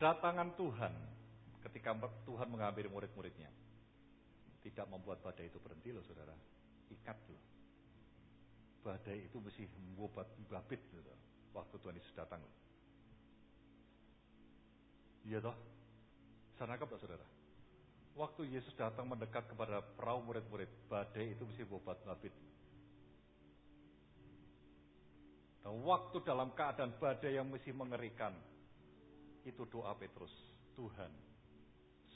Kedatangan 0.00 0.56
Tuhan 0.56 0.94
ketika 1.68 1.92
Tuhan 2.24 2.48
mengambil 2.48 2.88
murid-muridnya 2.88 3.52
tidak 4.64 4.88
membuat 4.88 5.20
badai 5.20 5.52
itu 5.52 5.60
berhenti 5.60 5.92
loh 5.92 6.00
saudara. 6.08 6.32
Ikat 6.88 7.20
loh. 7.28 7.42
Badai 8.80 9.28
itu 9.28 9.36
mesti 9.36 9.68
membuat 9.68 10.24
babit 10.48 10.80
gitu, 10.88 11.04
waktu 11.52 11.76
Tuhan 11.84 12.00
Yesus 12.00 12.16
datang. 12.16 12.40
Iya 15.28 15.44
toh? 15.44 15.52
Bisa 16.56 16.64
nangkap 16.64 16.96
saudara? 16.96 17.28
Waktu 18.16 18.56
Yesus 18.56 18.72
datang 18.80 19.04
mendekat 19.04 19.52
kepada 19.52 19.84
perahu 19.84 20.24
murid-murid, 20.24 20.88
badai 20.88 21.36
itu 21.36 21.44
mesti 21.44 21.68
membuat 21.68 22.00
babit. 22.08 22.32
Dan 25.60 25.76
waktu 25.84 26.16
dalam 26.24 26.56
keadaan 26.56 26.96
badai 26.96 27.36
yang 27.36 27.52
mesti 27.52 27.68
mengerikan, 27.76 28.32
itu 29.44 29.62
doa 29.68 29.92
Petrus. 29.96 30.32
Tuhan, 30.76 31.12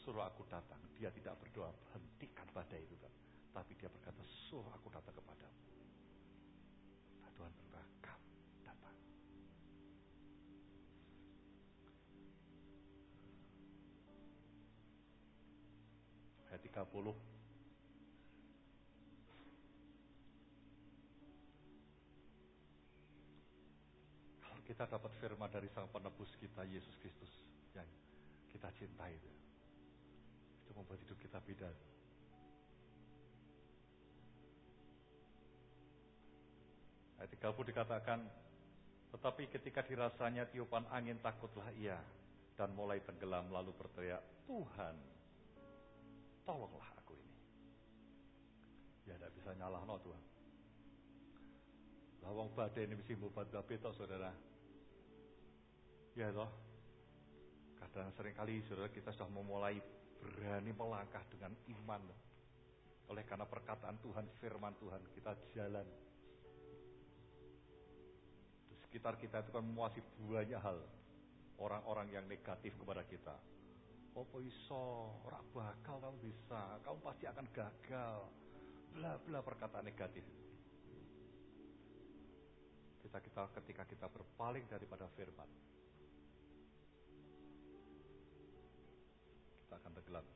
suruh 0.04 0.24
aku 0.24 0.44
datang. 0.48 0.80
Dia 0.96 1.08
tidak 1.12 1.36
berdoa, 1.40 1.72
hentikan 1.96 2.48
badai 2.52 2.84
itu 2.84 2.96
kan. 3.00 3.12
Tapi 3.54 3.72
dia 3.78 3.88
berkata, 3.88 4.20
suruh 4.24 4.68
aku 4.72 4.88
datang 4.90 5.14
kepadamu. 5.14 5.60
Nah, 7.22 7.30
Tuhan 7.32 7.52
berkata, 7.54 8.12
datang. 8.64 8.96
Ayat 16.50 16.62
30. 16.62 17.14
Kalau 24.42 24.53
kita 24.64 24.88
dapat 24.88 25.12
firman 25.20 25.52
dari 25.52 25.68
Sang 25.70 25.88
Penebus 25.92 26.32
kita, 26.40 26.64
Yesus 26.64 26.96
Kristus, 27.04 27.30
yang 27.76 27.86
kita 28.48 28.72
cintai 28.80 29.12
itu 29.12 29.30
itu 30.64 30.72
membuat 30.72 30.96
hidup 31.04 31.20
kita 31.20 31.38
beda. 31.44 31.68
Ayat 37.20 37.30
30 37.30 37.70
dikatakan, 37.70 38.20
tetapi 39.12 39.52
ketika 39.52 39.84
dirasanya 39.84 40.48
tiupan 40.48 40.88
angin 40.88 41.20
takutlah 41.20 41.68
ia 41.76 42.00
dan 42.56 42.72
mulai 42.72 43.04
tenggelam 43.04 43.52
lalu 43.52 43.76
berteriak, 43.76 44.24
Tuhan, 44.48 44.96
tolonglah 46.48 46.88
aku 46.96 47.12
ini. 47.12 47.36
Ya 49.04 49.20
tidak 49.20 49.36
bisa 49.36 49.52
nyalah 49.60 49.84
no 49.84 50.00
Tuhan. 50.00 50.24
Lawang 52.24 52.48
badai 52.56 52.88
ini 52.88 52.96
mesti 52.96 53.20
membuat 53.20 53.52
toh 53.52 53.92
saudara. 53.92 54.32
Ya 56.14 56.30
toh. 56.30 56.46
Kadang 57.82 58.14
sering 58.14 58.38
kali 58.38 58.62
saudara 58.70 58.86
kita 58.86 59.10
sudah 59.10 59.26
memulai 59.34 59.82
berani 60.22 60.70
melangkah 60.70 61.26
dengan 61.26 61.50
iman. 61.74 62.02
Oleh 63.10 63.26
karena 63.26 63.42
perkataan 63.44 63.98
Tuhan, 63.98 64.24
firman 64.38 64.78
Tuhan, 64.78 65.02
kita 65.10 65.34
jalan. 65.58 65.86
Di 68.70 68.76
sekitar 68.86 69.18
kita 69.18 69.42
itu 69.42 69.50
kan 69.50 69.66
masih 69.66 70.06
banyak 70.22 70.56
hal. 70.62 70.78
Orang-orang 71.58 72.06
yang 72.14 72.24
negatif 72.30 72.78
kepada 72.78 73.02
kita. 73.02 73.34
Oh 74.14 74.38
iso, 74.38 75.10
orang 75.26 75.42
bakal 75.50 75.98
kamu 75.98 76.18
bisa, 76.22 76.78
kamu 76.86 76.98
pasti 77.02 77.24
akan 77.26 77.46
gagal. 77.50 78.18
Bla 78.94 79.18
bla 79.18 79.42
perkataan 79.42 79.82
negatif. 79.82 80.22
Kita 83.02 83.18
kita 83.18 83.50
ketika 83.58 83.82
kita 83.82 84.06
berpaling 84.06 84.62
daripada 84.70 85.10
firman, 85.18 85.50
akan 89.78 89.92
tenggelam. 89.98 90.26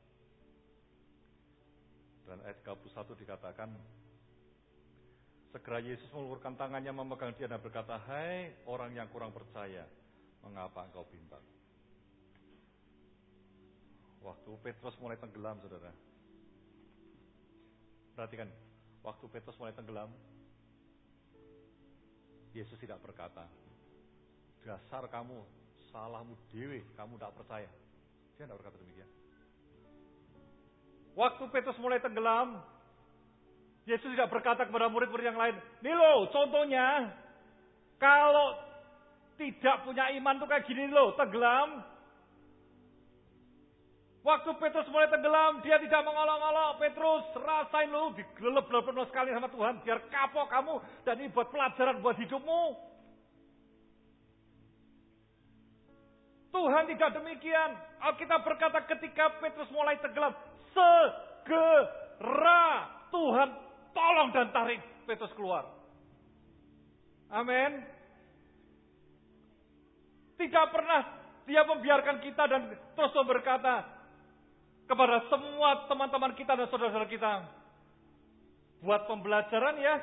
Dan 2.29 2.37
ayat 2.45 2.61
31 2.61 3.21
dikatakan, 3.25 3.69
Segera 5.49 5.81
Yesus 5.81 6.05
mengulurkan 6.13 6.53
tangannya 6.53 6.93
memegang 6.93 7.33
dia 7.33 7.49
dan 7.49 7.57
berkata, 7.57 7.97
Hai 8.05 8.53
orang 8.69 8.93
yang 8.93 9.09
kurang 9.09 9.33
percaya, 9.33 9.81
mengapa 10.45 10.85
engkau 10.85 11.09
bimbang? 11.09 11.41
Waktu 14.21 14.51
Petrus 14.61 14.93
mulai 15.01 15.17
tenggelam, 15.17 15.57
saudara. 15.57 15.89
Perhatikan, 18.13 18.51
waktu 19.01 19.25
Petrus 19.31 19.57
mulai 19.57 19.73
tenggelam, 19.73 20.13
Yesus 22.53 22.77
tidak 22.77 23.01
berkata, 23.01 23.49
dasar 24.61 25.07
kamu, 25.09 25.39
salahmu 25.89 26.37
dewi, 26.53 26.85
kamu 26.93 27.17
tidak 27.17 27.33
percaya. 27.41 27.69
Dia 28.37 28.45
tidak 28.45 28.59
berkata 28.61 28.77
demikian. 28.81 29.09
Waktu 31.17 31.43
Petrus 31.49 31.77
mulai 31.81 32.01
tenggelam, 32.01 32.61
Yesus 33.89 34.13
tidak 34.13 34.29
berkata 34.29 34.69
kepada 34.69 34.85
murid-murid 34.91 35.25
yang 35.33 35.39
lain, 35.39 35.57
nih 35.81 35.95
loh 35.97 36.29
contohnya, 36.29 37.09
kalau 37.97 38.53
tidak 39.39 39.87
punya 39.87 40.11
iman 40.19 40.35
tuh 40.37 40.47
kayak 40.51 40.67
gini 40.67 40.91
loh, 40.91 41.15
tenggelam. 41.15 41.81
Waktu 44.19 44.51
Petrus 44.59 44.85
mulai 44.91 45.07
tenggelam, 45.07 45.63
dia 45.63 45.79
tidak 45.79 46.03
mengolok-olok. 46.03 46.83
Petrus, 46.83 47.23
rasain 47.39 47.87
lu, 47.87 48.11
digelep-gelep 48.19 49.07
sekali 49.07 49.31
sama 49.31 49.47
Tuhan, 49.47 49.79
biar 49.79 49.99
kapok 50.11 50.51
kamu, 50.51 50.75
dan 51.07 51.15
ini 51.23 51.31
buat 51.31 51.47
pelajaran 51.47 52.03
buat 52.03 52.19
hidupmu. 52.19 52.63
Tuhan 56.49 56.83
tidak 56.91 57.09
demikian. 57.15 57.69
Alkitab 58.03 58.43
berkata 58.43 58.83
ketika 58.91 59.39
Petrus 59.39 59.71
mulai 59.71 59.95
tenggelam, 60.03 60.35
segera 60.75 62.63
Tuhan 63.09 63.49
tolong 63.93 64.29
dan 64.33 64.47
tarik 64.53 64.81
Petrus 65.05 65.33
keluar. 65.33 65.65
Amin. 67.29 67.85
Tidak 70.39 70.65
pernah 70.71 71.01
dia 71.49 71.65
membiarkan 71.65 72.21
kita 72.21 72.43
dan 72.45 72.61
terus 72.93 73.13
berkata 73.25 73.85
kepada 74.89 75.25
semua 75.29 75.85
teman-teman 75.85 76.33
kita 76.33 76.57
dan 76.57 76.65
saudara-saudara 76.69 77.09
kita. 77.09 77.31
Buat 78.79 79.05
pembelajaran 79.11 79.75
ya. 79.83 79.95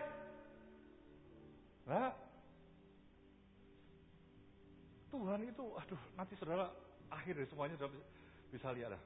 Nah, 1.87 2.13
Tuhan 5.09 5.41
itu, 5.49 5.65
aduh, 5.81 6.03
nanti 6.13 6.37
saudara 6.37 6.69
akhir 7.09 7.41
dari 7.41 7.49
semuanya 7.49 7.75
sudah 7.81 7.91
bisa 8.53 8.69
lihat 8.77 8.93
lah. 8.93 9.03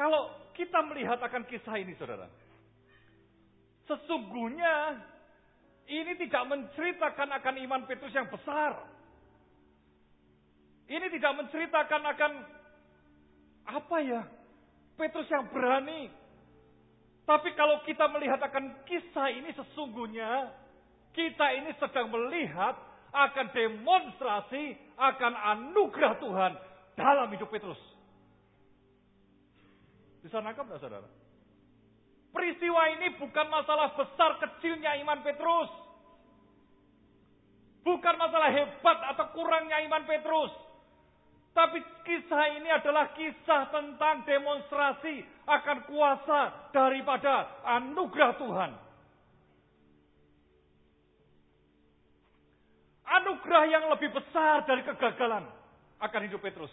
Kalau 0.00 0.32
kita 0.56 0.80
melihat 0.88 1.20
akan 1.20 1.44
kisah 1.44 1.76
ini 1.76 1.92
saudara. 2.00 2.24
Sesungguhnya 3.84 4.96
ini 5.92 6.16
tidak 6.16 6.48
menceritakan 6.48 7.28
akan 7.36 7.54
iman 7.68 7.84
Petrus 7.84 8.16
yang 8.16 8.32
besar. 8.32 8.80
Ini 10.88 11.04
tidak 11.12 11.32
menceritakan 11.44 12.02
akan 12.16 12.32
apa 13.68 13.96
ya? 14.00 14.24
Petrus 14.96 15.28
yang 15.28 15.52
berani. 15.52 16.08
Tapi 17.28 17.52
kalau 17.52 17.84
kita 17.84 18.08
melihat 18.08 18.40
akan 18.40 18.80
kisah 18.88 19.28
ini 19.36 19.52
sesungguhnya 19.52 20.48
kita 21.12 21.60
ini 21.60 21.76
sedang 21.76 22.08
melihat 22.08 22.72
akan 23.12 23.46
demonstrasi 23.52 24.80
akan 24.96 25.32
anugerah 25.36 26.16
Tuhan 26.24 26.52
dalam 26.96 27.28
hidup 27.36 27.52
Petrus. 27.52 27.89
Bisa 30.20 30.40
nangkap 30.44 30.68
nggak 30.68 30.80
saudara? 30.80 31.08
Peristiwa 32.30 32.82
ini 32.94 33.18
bukan 33.18 33.46
masalah 33.50 33.98
besar 33.98 34.38
kecilnya 34.38 34.94
iman 35.02 35.18
Petrus. 35.26 35.70
Bukan 37.80 38.14
masalah 38.20 38.52
hebat 38.54 38.98
atau 39.16 39.26
kurangnya 39.34 39.82
iman 39.88 40.04
Petrus. 40.06 40.52
Tapi 41.50 41.82
kisah 42.06 42.62
ini 42.62 42.70
adalah 42.70 43.10
kisah 43.18 43.74
tentang 43.74 44.22
demonstrasi 44.22 45.26
akan 45.50 45.78
kuasa 45.90 46.70
daripada 46.70 47.58
anugerah 47.66 48.32
Tuhan. 48.38 48.70
Anugerah 53.10 53.64
yang 53.66 53.84
lebih 53.90 54.14
besar 54.14 54.62
dari 54.70 54.86
kegagalan 54.86 55.42
akan 55.98 56.20
hidup 56.30 56.38
Petrus. 56.38 56.70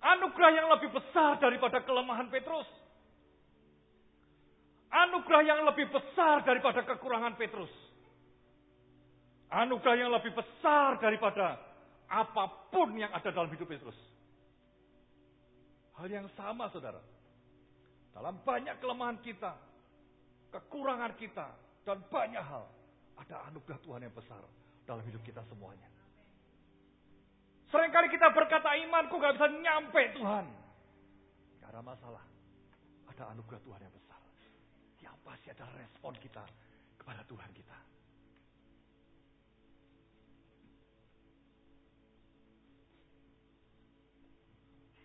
Anugerah 0.00 0.50
yang 0.56 0.68
lebih 0.72 0.90
besar 0.96 1.36
daripada 1.36 1.84
kelemahan 1.84 2.32
Petrus. 2.32 2.68
Anugerah 4.90 5.42
yang 5.44 5.60
lebih 5.68 5.92
besar 5.92 6.40
daripada 6.42 6.82
kekurangan 6.82 7.36
Petrus. 7.36 7.70
Anugerah 9.52 9.96
yang 10.00 10.10
lebih 10.10 10.32
besar 10.32 10.96
daripada 10.98 11.60
apa 12.10 12.44
pun 12.72 12.96
yang 12.96 13.12
ada 13.12 13.28
dalam 13.28 13.52
hidup 13.52 13.68
Petrus. 13.68 13.98
Hal 16.00 16.08
yang 16.08 16.26
sama 16.32 16.72
saudara. 16.72 16.98
Dalam 18.16 18.40
banyak 18.42 18.80
kelemahan 18.80 19.20
kita, 19.20 19.52
kekurangan 20.50 21.12
kita, 21.20 21.46
dan 21.84 22.00
banyak 22.08 22.40
hal. 22.40 22.66
Ada 23.20 23.52
anugerah 23.52 23.78
Tuhan 23.84 24.00
yang 24.00 24.14
besar 24.16 24.40
dalam 24.88 25.04
hidup 25.04 25.20
kita 25.22 25.44
semuanya. 25.46 25.86
Seringkali 27.70 28.10
kita 28.10 28.34
berkata 28.34 28.74
imanku 28.74 29.14
gak 29.22 29.38
bisa 29.38 29.46
nyampe 29.46 30.02
Tuhan. 30.18 30.46
Gak 31.62 31.70
ada 31.70 31.82
masalah. 31.86 32.24
Ada 33.06 33.30
anugerah 33.30 33.62
Tuhan 33.62 33.80
yang 33.86 33.94
besar. 33.94 34.20
Yang 34.98 35.16
pasti 35.22 35.48
adalah 35.54 35.74
respon 35.78 36.12
kita 36.18 36.42
kepada 36.98 37.22
Tuhan 37.30 37.50
kita. 37.54 37.78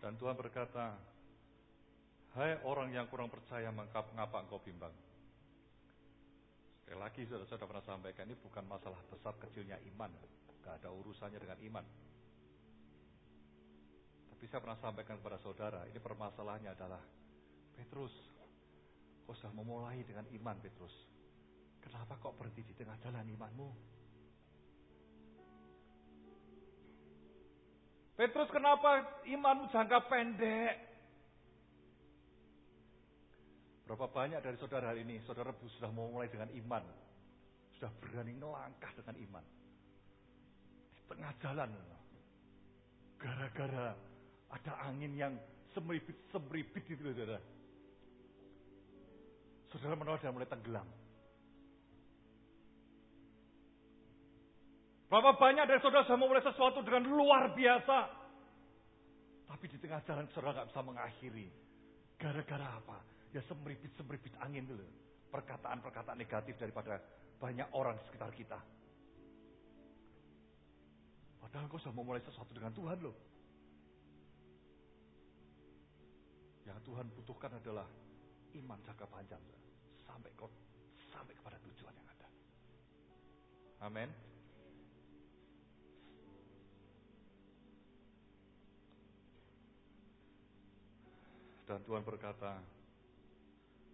Dan 0.01 0.18
Tuhan 0.18 0.38
berkata, 0.38 0.97
Hai 2.38 2.61
orang 2.68 2.91
yang 2.91 3.07
kurang 3.07 3.32
percaya, 3.32 3.72
mengapa 3.72 4.41
engkau 4.41 4.59
bimbang? 4.59 4.91
Sekali 6.84 6.99
lagi 6.99 7.22
sudah 7.26 7.47
saya 7.47 7.61
pernah 7.61 7.82
sampaikan, 7.82 8.30
ini 8.30 8.38
bukan 8.38 8.66
masalah 8.70 9.01
besar 9.09 9.34
kecilnya 9.38 9.82
iman. 9.95 10.11
Gak 10.66 10.82
ada 10.82 10.89
urusannya 10.93 11.39
dengan 11.41 11.57
iman. 11.72 11.86
Saya 14.43 14.63
pernah 14.63 14.79
sampaikan 14.79 15.19
kepada 15.19 15.36
saudara, 15.43 15.83
ini 15.91 15.99
permasalahannya 15.99 16.71
adalah, 16.71 17.03
Petrus, 17.75 18.13
kau 19.27 19.36
sudah 19.36 19.51
memulai 19.51 19.99
dengan 20.07 20.23
iman 20.31 20.55
Petrus. 20.63 20.95
Kenapa 21.83 22.15
kok 22.23 22.39
berhenti 22.39 22.63
di 22.63 22.73
tengah 22.77 22.95
jalan 23.03 23.27
imanmu? 23.36 23.69
Petrus 28.15 28.47
kenapa 28.47 29.03
iman 29.27 29.67
jangka 29.75 29.99
pendek? 30.07 30.73
Berapa 33.86 34.07
banyak 34.07 34.39
dari 34.39 34.57
saudara 34.57 34.95
hari 34.95 35.03
ini, 35.03 35.19
saudara 35.27 35.51
sudah 35.51 35.91
mau 35.91 36.07
mulai 36.09 36.31
dengan 36.31 36.47
iman. 36.55 36.83
Sudah 37.75 37.91
berani 37.99 38.33
ngelangkah 38.39 38.91
dengan 38.97 39.15
iman. 39.19 39.45
Di 40.95 41.01
tengah 41.11 41.33
jalan. 41.43 41.69
Gara-gara 43.19 44.14
ada 44.55 44.71
angin 44.87 45.11
yang 45.19 45.33
semeribit-semeribit 45.75 46.83
itu 46.87 47.03
saudara. 47.03 47.39
Saudara 49.67 49.93
menolak 49.99 50.23
dan 50.23 50.31
mulai 50.31 50.47
tenggelam. 50.47 50.87
Berapa 55.11 55.35
banyak 55.35 55.65
dari 55.67 55.79
saudara 55.83 56.07
sudah 56.07 56.19
memulai 56.19 56.43
sesuatu 56.43 56.79
dengan 56.81 57.03
luar 57.11 57.51
biasa. 57.51 57.97
Tapi 59.45 59.65
di 59.69 59.77
tengah 59.77 60.01
jalan 60.07 60.25
saudara 60.31 60.63
nggak 60.63 60.69
bisa 60.71 60.81
mengakhiri. 60.81 61.47
Gara-gara 62.15 62.67
apa? 62.79 62.97
Ya 63.35 63.43
semeribit-semeribit 63.51 64.39
angin 64.39 64.63
dulu. 64.63 64.87
Perkataan-perkataan 65.35 66.15
negatif 66.15 66.55
daripada 66.55 67.03
banyak 67.43 67.67
orang 67.75 67.99
di 67.99 68.03
sekitar 68.07 68.31
kita. 68.31 68.59
Padahal 71.43 71.67
kau 71.67 71.77
sudah 71.77 71.93
memulai 71.93 72.23
sesuatu 72.23 72.55
dengan 72.55 72.71
Tuhan 72.71 72.97
loh. 73.03 73.34
Yang 76.66 76.80
Tuhan 76.82 77.05
butuhkan 77.13 77.51
adalah 77.61 77.86
iman 78.57 78.80
jangka 78.82 79.05
panjang. 79.05 79.41
Sampai 80.01 80.34
kau 80.34 80.49
sampai 81.13 81.38
kepada 81.38 81.61
tujuan 81.61 81.93
yang 81.93 82.09
ada. 82.09 82.28
Amin. 83.86 84.09
Dan 91.66 91.82
Tuhan 91.82 92.05
berkata, 92.05 92.61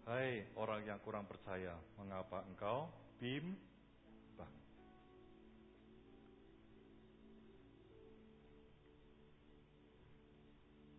Hai 0.02 0.44
orang 0.58 0.82
yang 0.82 0.98
kurang 1.00 1.24
percaya, 1.24 1.78
mengapa 1.94 2.42
engkau 2.44 2.90
bimbang? 3.22 4.50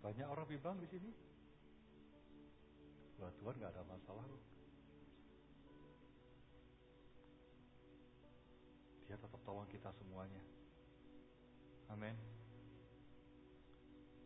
Banyak 0.02 0.28
orang 0.32 0.48
bimbang 0.48 0.80
di 0.80 0.88
sini. 0.88 1.33
Wah 3.22 3.32
Tuhan 3.38 3.56
nggak 3.60 3.74
ada 3.74 3.84
masalah 3.86 4.26
loh. 4.26 4.44
Dia 9.06 9.18
tetap 9.20 9.42
tolong 9.46 9.68
kita 9.70 9.94
semuanya. 9.94 10.42
Amin. 11.94 12.18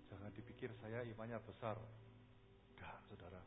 Jangan 0.08 0.32
dipikir 0.32 0.72
saya 0.80 1.04
imannya 1.04 1.40
besar 1.44 1.76
saudara. 3.08 3.40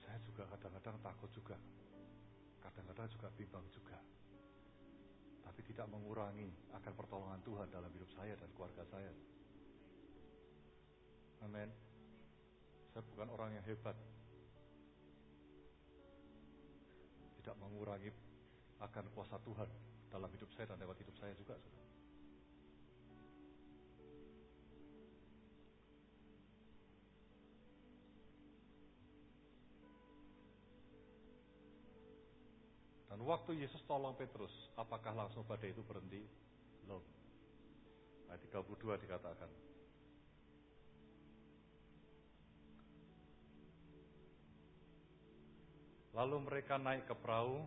Saya 0.00 0.16
juga 0.24 0.48
kadang-kadang 0.48 0.96
takut 1.04 1.30
juga. 1.36 1.56
Kadang-kadang 2.64 3.08
juga 3.12 3.28
bimbang 3.36 3.66
juga. 3.68 4.00
Tapi 5.44 5.60
tidak 5.68 5.86
mengurangi 5.92 6.48
akan 6.72 6.92
pertolongan 6.96 7.40
Tuhan 7.44 7.68
dalam 7.68 7.92
hidup 7.92 8.10
saya 8.16 8.32
dan 8.40 8.48
keluarga 8.56 8.82
saya. 8.88 9.12
Amin. 11.44 11.83
Saya 12.94 13.02
bukan 13.10 13.26
orang 13.34 13.50
yang 13.58 13.66
hebat. 13.66 13.98
Tidak 17.42 17.58
mengurangi 17.58 18.14
akan 18.78 19.10
kuasa 19.10 19.34
Tuhan 19.42 19.66
dalam 20.14 20.30
hidup 20.30 20.46
saya 20.54 20.70
dan 20.70 20.78
lewat 20.78 21.02
hidup 21.02 21.18
saya 21.18 21.34
juga. 21.34 21.58
Saudara. 21.58 21.82
Dan 33.10 33.18
waktu 33.26 33.58
Yesus 33.58 33.82
tolong 33.90 34.14
Petrus, 34.14 34.54
apakah 34.78 35.18
langsung 35.18 35.42
pada 35.42 35.66
itu 35.66 35.82
berhenti? 35.82 36.22
Belum. 36.86 37.02
Ayat 38.30 38.38
32 38.54 39.02
dikatakan. 39.02 39.73
Lalu 46.14 46.46
mereka 46.46 46.78
naik 46.78 47.10
ke 47.10 47.14
perahu 47.18 47.66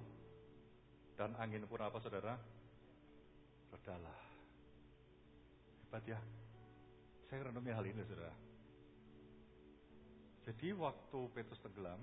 dan 1.20 1.36
angin 1.36 1.68
pun 1.68 1.84
apa 1.84 2.00
saudara? 2.00 2.40
Redalah. 3.76 4.20
Hebat 5.84 6.04
ya. 6.08 6.20
Saya 7.28 7.52
renungi 7.52 7.72
hal 7.76 7.84
ini 7.84 8.02
saudara. 8.08 8.32
Jadi 10.48 10.72
waktu 10.72 11.20
Petrus 11.36 11.60
tenggelam, 11.60 12.00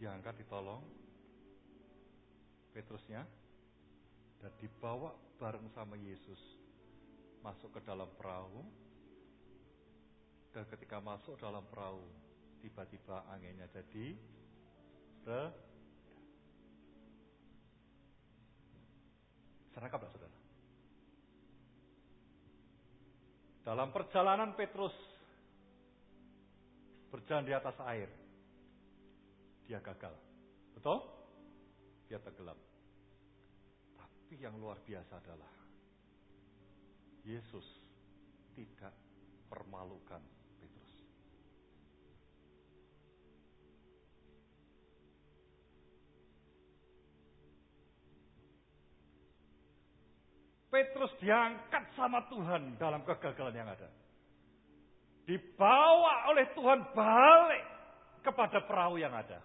diangkat, 0.00 0.40
ditolong 0.40 0.80
Petrusnya 2.74 3.22
dan 4.42 4.50
dibawa 4.58 5.14
bareng 5.38 5.70
sama 5.70 5.94
Yesus 5.94 6.58
masuk 7.38 7.78
ke 7.78 7.80
dalam 7.86 8.10
perahu 8.18 8.66
dan 10.50 10.66
ketika 10.66 10.98
masuk 10.98 11.38
dalam 11.38 11.62
perahu 11.70 12.02
tiba-tiba 12.64 13.28
anginnya 13.28 13.68
jadi 13.68 14.16
re 15.28 15.44
Serangkap 19.74 20.06
gak 20.06 20.12
saudara? 20.14 20.38
Dalam 23.66 23.90
perjalanan 23.90 24.54
Petrus 24.54 24.94
berjalan 27.10 27.42
di 27.42 27.50
atas 27.50 27.74
air 27.90 28.06
dia 29.66 29.82
gagal. 29.82 30.14
Betul? 30.78 31.02
Dia 32.06 32.22
tenggelam. 32.22 32.56
Tapi 33.98 34.34
yang 34.38 34.54
luar 34.62 34.78
biasa 34.78 35.18
adalah 35.18 35.52
Yesus 37.26 37.66
tidak 38.54 38.94
permalukan 39.50 40.22
Petrus 50.74 51.14
diangkat 51.22 51.86
sama 51.94 52.26
Tuhan 52.26 52.74
dalam 52.82 53.06
kegagalan 53.06 53.54
yang 53.54 53.70
ada. 53.70 53.86
Dibawa 55.22 56.34
oleh 56.34 56.50
Tuhan 56.50 56.90
balik 56.90 57.64
kepada 58.26 58.58
perahu 58.66 58.98
yang 58.98 59.14
ada 59.14 59.38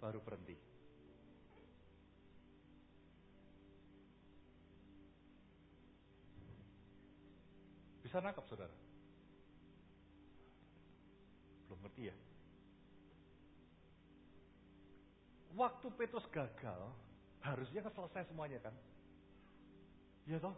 baru 0.00 0.16
berhenti. 0.24 0.56
Bisa 8.00 8.16
nangkap 8.24 8.48
saudara? 8.48 8.72
Belum 11.68 11.78
Ngerti 11.84 12.08
ya? 12.08 12.16
Waktu 15.52 15.86
Petrus 16.00 16.24
gagal, 16.32 16.80
harusnya 17.44 17.84
kan 17.84 17.92
selesai 17.92 18.32
semuanya 18.32 18.56
kan? 18.64 18.72
Iya 20.26 20.42
toh? 20.42 20.54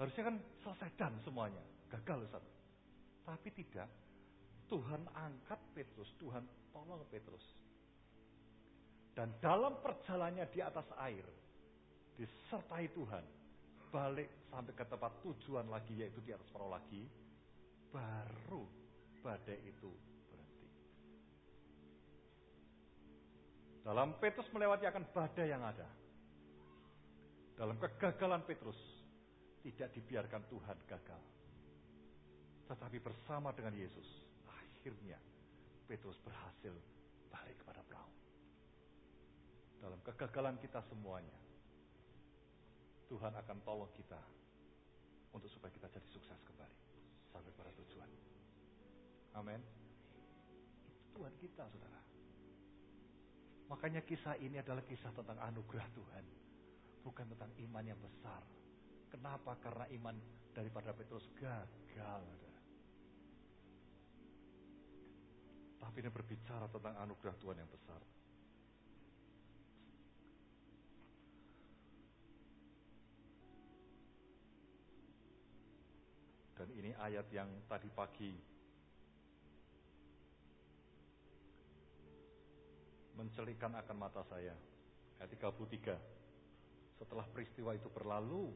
Harusnya 0.00 0.32
kan 0.32 0.36
selesai 0.64 0.90
dan 0.96 1.12
semuanya. 1.20 1.60
Gagal 1.92 2.24
Ustaz. 2.24 2.44
Tapi 3.28 3.48
tidak. 3.52 3.88
Tuhan 4.68 5.00
angkat 5.16 5.60
Petrus, 5.72 6.08
Tuhan 6.20 6.44
tolong 6.72 7.04
Petrus. 7.08 7.44
Dan 9.16 9.32
dalam 9.40 9.80
perjalanannya 9.80 10.46
di 10.52 10.60
atas 10.60 10.86
air, 11.00 11.24
disertai 12.14 12.86
Tuhan, 12.92 13.24
balik 13.88 14.28
sampai 14.52 14.72
ke 14.76 14.84
tempat 14.84 15.12
tujuan 15.24 15.66
lagi, 15.66 15.96
yaitu 15.98 16.20
di 16.22 16.30
atas 16.36 16.46
perahu 16.52 16.70
lagi, 16.70 17.08
baru 17.90 18.62
badai 19.24 19.58
itu 19.64 19.90
berhenti. 20.28 20.68
Dalam 23.82 24.20
Petrus 24.20 24.46
melewati 24.52 24.84
akan 24.86 25.04
badai 25.10 25.48
yang 25.48 25.64
ada. 25.64 25.88
Dalam 27.58 27.74
kegagalan 27.82 28.46
Petrus, 28.46 28.78
tidak 29.66 29.90
dibiarkan 29.98 30.46
Tuhan 30.46 30.78
gagal. 30.86 31.22
Tetapi 32.70 32.98
bersama 33.02 33.50
dengan 33.50 33.74
Yesus, 33.74 34.06
akhirnya 34.46 35.18
Petrus 35.90 36.14
berhasil 36.22 36.72
balik 37.28 37.58
kepada 37.58 37.82
perahu 37.82 38.18
dalam 39.78 39.98
kegagalan 40.02 40.58
kita 40.58 40.82
semuanya, 40.90 41.38
Tuhan 43.08 43.32
akan 43.32 43.56
tolong 43.62 43.90
kita 43.94 44.18
untuk 45.32 45.48
supaya 45.48 45.70
kita 45.72 45.88
jadi 45.88 46.08
sukses 46.10 46.38
kembali 46.44 46.78
sampai 47.30 47.52
pada 47.54 47.70
tujuan. 47.78 48.10
Amin. 49.38 49.62
Itu 50.90 51.00
Tuhan 51.14 51.34
kita, 51.38 51.64
saudara. 51.70 52.02
Makanya 53.70 54.02
kisah 54.02 54.34
ini 54.42 54.58
adalah 54.58 54.82
kisah 54.82 55.12
tentang 55.14 55.38
anugerah 55.40 55.86
Tuhan. 55.94 56.24
Bukan 57.08 57.24
tentang 57.24 57.48
iman 57.56 57.84
yang 57.88 57.96
besar. 57.96 58.44
Kenapa? 59.08 59.56
Karena 59.64 59.88
iman 59.96 60.12
daripada 60.52 60.92
Petrus 60.92 61.24
gagal. 61.40 62.22
Tapi 65.80 65.96
ini 66.04 66.10
berbicara 66.12 66.68
tentang 66.68 67.00
anugerah 67.00 67.32
Tuhan 67.40 67.56
yang 67.56 67.70
besar. 67.72 68.04
Dan 76.60 76.68
ini 76.76 76.92
ayat 76.92 77.24
yang 77.32 77.48
tadi 77.70 77.88
pagi 77.88 78.36
mencelikan 83.16 83.72
akan 83.80 83.96
mata 83.96 84.20
saya. 84.28 84.52
Ayat 85.16 85.32
33. 85.32 86.17
Setelah 86.98 87.24
peristiwa 87.30 87.70
itu 87.78 87.86
berlalu, 87.94 88.50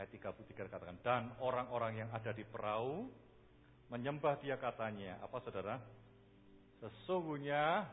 ayat 0.00 0.08
33 0.08 0.72
katakan, 0.72 0.96
dan 1.04 1.22
orang-orang 1.44 2.04
yang 2.04 2.10
ada 2.10 2.32
di 2.32 2.42
perahu 2.48 3.06
menyembah 3.92 4.40
dia 4.40 4.56
katanya. 4.56 5.20
Apa 5.20 5.38
saudara? 5.44 5.76
Sesungguhnya 6.80 7.84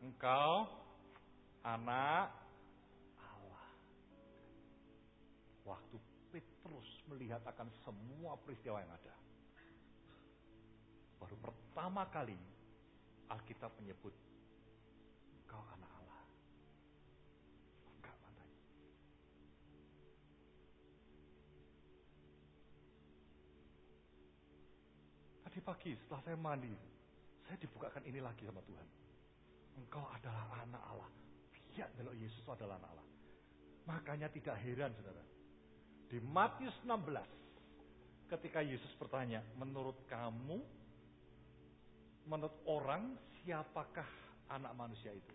engkau 0.00 0.70
anak 1.66 2.30
Allah. 3.18 3.68
Waktu 5.66 5.96
Petrus 6.30 6.88
melihat 7.10 7.42
akan 7.42 7.68
semua 7.82 8.38
peristiwa 8.40 8.80
yang 8.80 8.94
ada. 8.94 9.14
Baru 11.20 11.36
pertama 11.42 12.08
kali 12.08 12.38
Alkitab 13.28 13.76
menyebut 13.78 14.14
Tadi 25.50 25.66
pagi 25.66 25.90
setelah 25.98 26.22
saya 26.22 26.38
mandi, 26.38 26.70
saya 27.42 27.58
dibukakan 27.58 28.06
ini 28.06 28.22
lagi 28.22 28.46
sama 28.46 28.62
Tuhan. 28.62 28.86
Engkau 29.82 30.06
adalah 30.14 30.46
anak 30.62 30.78
Allah. 30.94 31.10
Biar 31.50 31.90
kalau 31.98 32.14
Yesus 32.14 32.46
adalah 32.46 32.78
anak 32.78 32.94
Allah. 32.94 33.08
Makanya 33.90 34.30
tidak 34.30 34.54
heran 34.62 34.94
saudara. 34.94 35.26
Di 36.06 36.22
Matius 36.22 36.78
16, 36.86 38.30
ketika 38.30 38.62
Yesus 38.62 38.94
bertanya, 38.94 39.42
menurut 39.58 39.98
kamu, 40.06 40.62
menurut 42.30 42.54
orang, 42.70 43.18
siapakah 43.42 44.06
anak 44.54 44.70
manusia 44.78 45.10
itu? 45.10 45.34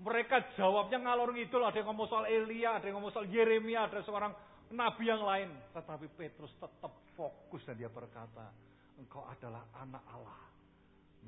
Mereka 0.00 0.56
jawabnya 0.56 0.96
ngalor 0.96 1.36
ngidul, 1.36 1.60
ada 1.60 1.76
yang 1.76 1.92
ngomong 1.92 2.08
soal 2.08 2.24
Elia, 2.24 2.80
ada 2.80 2.88
yang 2.88 2.96
ngomong 2.96 3.12
soal 3.12 3.28
Yeremia, 3.28 3.84
ada 3.84 4.00
seorang 4.00 4.32
nabi 4.72 5.12
yang 5.12 5.20
lain. 5.20 5.52
Tetapi 5.76 6.08
Petrus 6.16 6.56
tetap 6.56 7.04
fokus 7.12 7.60
dan 7.68 7.76
dia 7.76 7.92
berkata, 7.92 8.65
engkau 8.96 9.24
adalah 9.28 9.64
anak 9.80 10.04
Allah, 10.10 10.40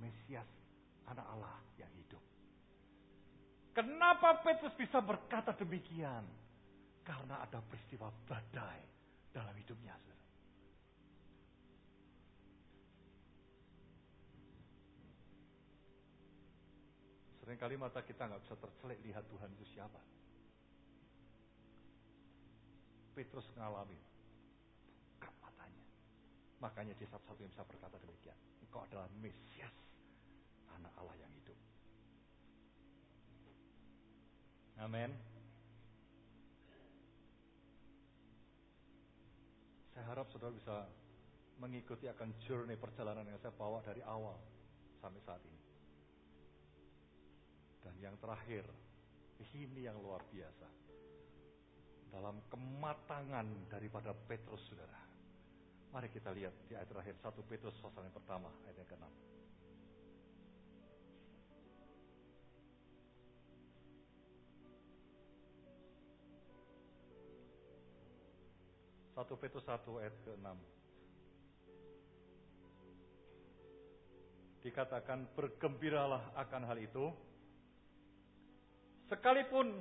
Mesias, 0.01 0.49
anak 1.09 1.27
Allah 1.29 1.57
yang 1.77 1.93
hidup. 1.97 2.23
Kenapa 3.77 4.43
Petrus 4.43 4.75
bisa 4.75 4.99
berkata 4.99 5.55
demikian? 5.55 6.25
Karena 7.05 7.41
ada 7.41 7.63
peristiwa 7.65 8.13
badai 8.29 8.81
dalam 9.33 9.55
hidupnya. 9.57 9.97
Seringkali 17.49 17.81
mata 17.81 18.05
kita 18.05 18.29
nggak 18.29 18.45
bisa 18.45 18.61
tercelik 18.61 19.01
lihat 19.09 19.25
Tuhan 19.25 19.49
itu 19.57 19.65
siapa. 19.73 19.97
Petrus 23.17 23.49
mengalami. 23.57 23.97
Makanya 26.59 26.95
dia 26.99 27.07
satu-satu 27.07 27.41
yang 27.43 27.53
bisa 27.55 27.65
berkata 27.67 27.97
demikian. 28.03 28.35
Engkau 28.67 28.83
adalah 28.83 29.07
Mesias, 29.23 29.75
anak 30.75 30.93
Allah 30.99 31.17
yang 31.19 31.33
hidup. 31.39 31.59
Amin. 34.83 35.11
Saya 39.95 40.05
harap 40.15 40.31
saudara 40.31 40.55
bisa 40.55 40.87
mengikuti 41.59 42.07
akan 42.07 42.31
journey 42.47 42.79
perjalanan 42.79 43.27
yang 43.27 43.39
saya 43.43 43.51
bawa 43.55 43.83
dari 43.83 43.99
awal 44.07 44.39
sampai 45.03 45.23
saat 45.27 45.43
ini. 45.43 45.63
Dan 47.83 47.95
yang 47.99 48.15
terakhir, 48.19 48.67
ini 49.59 49.91
yang 49.91 49.99
luar 49.99 50.23
biasa. 50.31 50.69
Dalam 52.15 52.39
kematangan 52.47 53.47
daripada 53.67 54.15
Petrus, 54.15 54.63
saudara. 54.71 55.08
Mari 55.89 56.13
kita 56.13 56.29
lihat 56.37 56.53
di 56.69 56.77
ayat 56.77 56.89
terakhir, 56.93 57.17
satu 57.25 57.41
Petrus 57.49 57.73
pasal 57.81 58.05
yang 58.05 58.13
pertama, 58.13 58.53
ayat 58.69 58.77
yang 58.85 58.91
ke-6. 58.93 59.09
1 69.19 69.27
Petrus 69.43 69.67
1 69.67 69.83
ayat 69.99 70.15
ke-6. 70.23 70.49
Dikatakan 74.63 75.27
bergembiralah 75.35 76.23
akan 76.39 76.63
hal 76.71 76.79
itu. 76.79 77.11
Sekalipun 79.11 79.75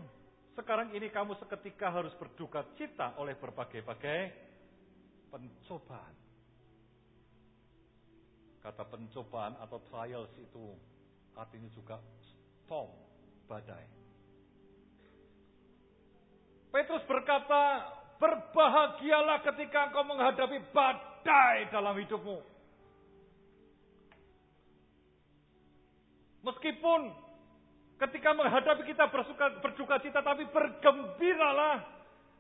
sekarang 0.58 0.89
ini 0.97 1.14
kamu 1.14 1.38
seketika 1.38 1.93
harus 1.93 2.16
berduka 2.18 2.66
cita 2.82 3.14
oleh 3.22 3.38
berbagai-bagai 3.38 4.46
pencobaan. 5.32 6.15
Kata 8.63 8.84
pencobaan 8.88 9.55
atau 9.63 9.80
trials 9.88 10.32
itu 10.39 10.75
artinya 11.38 11.69
juga 11.71 12.01
storm, 12.65 12.91
badai. 13.47 13.86
Petrus 16.67 17.03
berkata, 17.07 17.95
Berbahagialah 18.17 19.45
ketika 19.45 19.93
engkau 19.93 20.01
menghadapi 20.01 20.73
badai 20.73 21.69
dalam 21.69 21.93
hidupmu. 22.01 22.41
Meskipun 26.41 27.13
ketika 28.01 28.30
menghadapi 28.34 28.89
kita 28.89 29.05
bersuka, 29.13 29.61
berduka 29.61 30.01
cita, 30.01 30.25
tapi 30.25 30.49
bergembiralah 30.49 31.86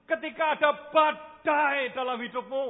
ketika 0.07 0.55
ada 0.57 0.69
badai 0.89 1.91
dalam 1.91 2.17
hidupmu. 2.23 2.65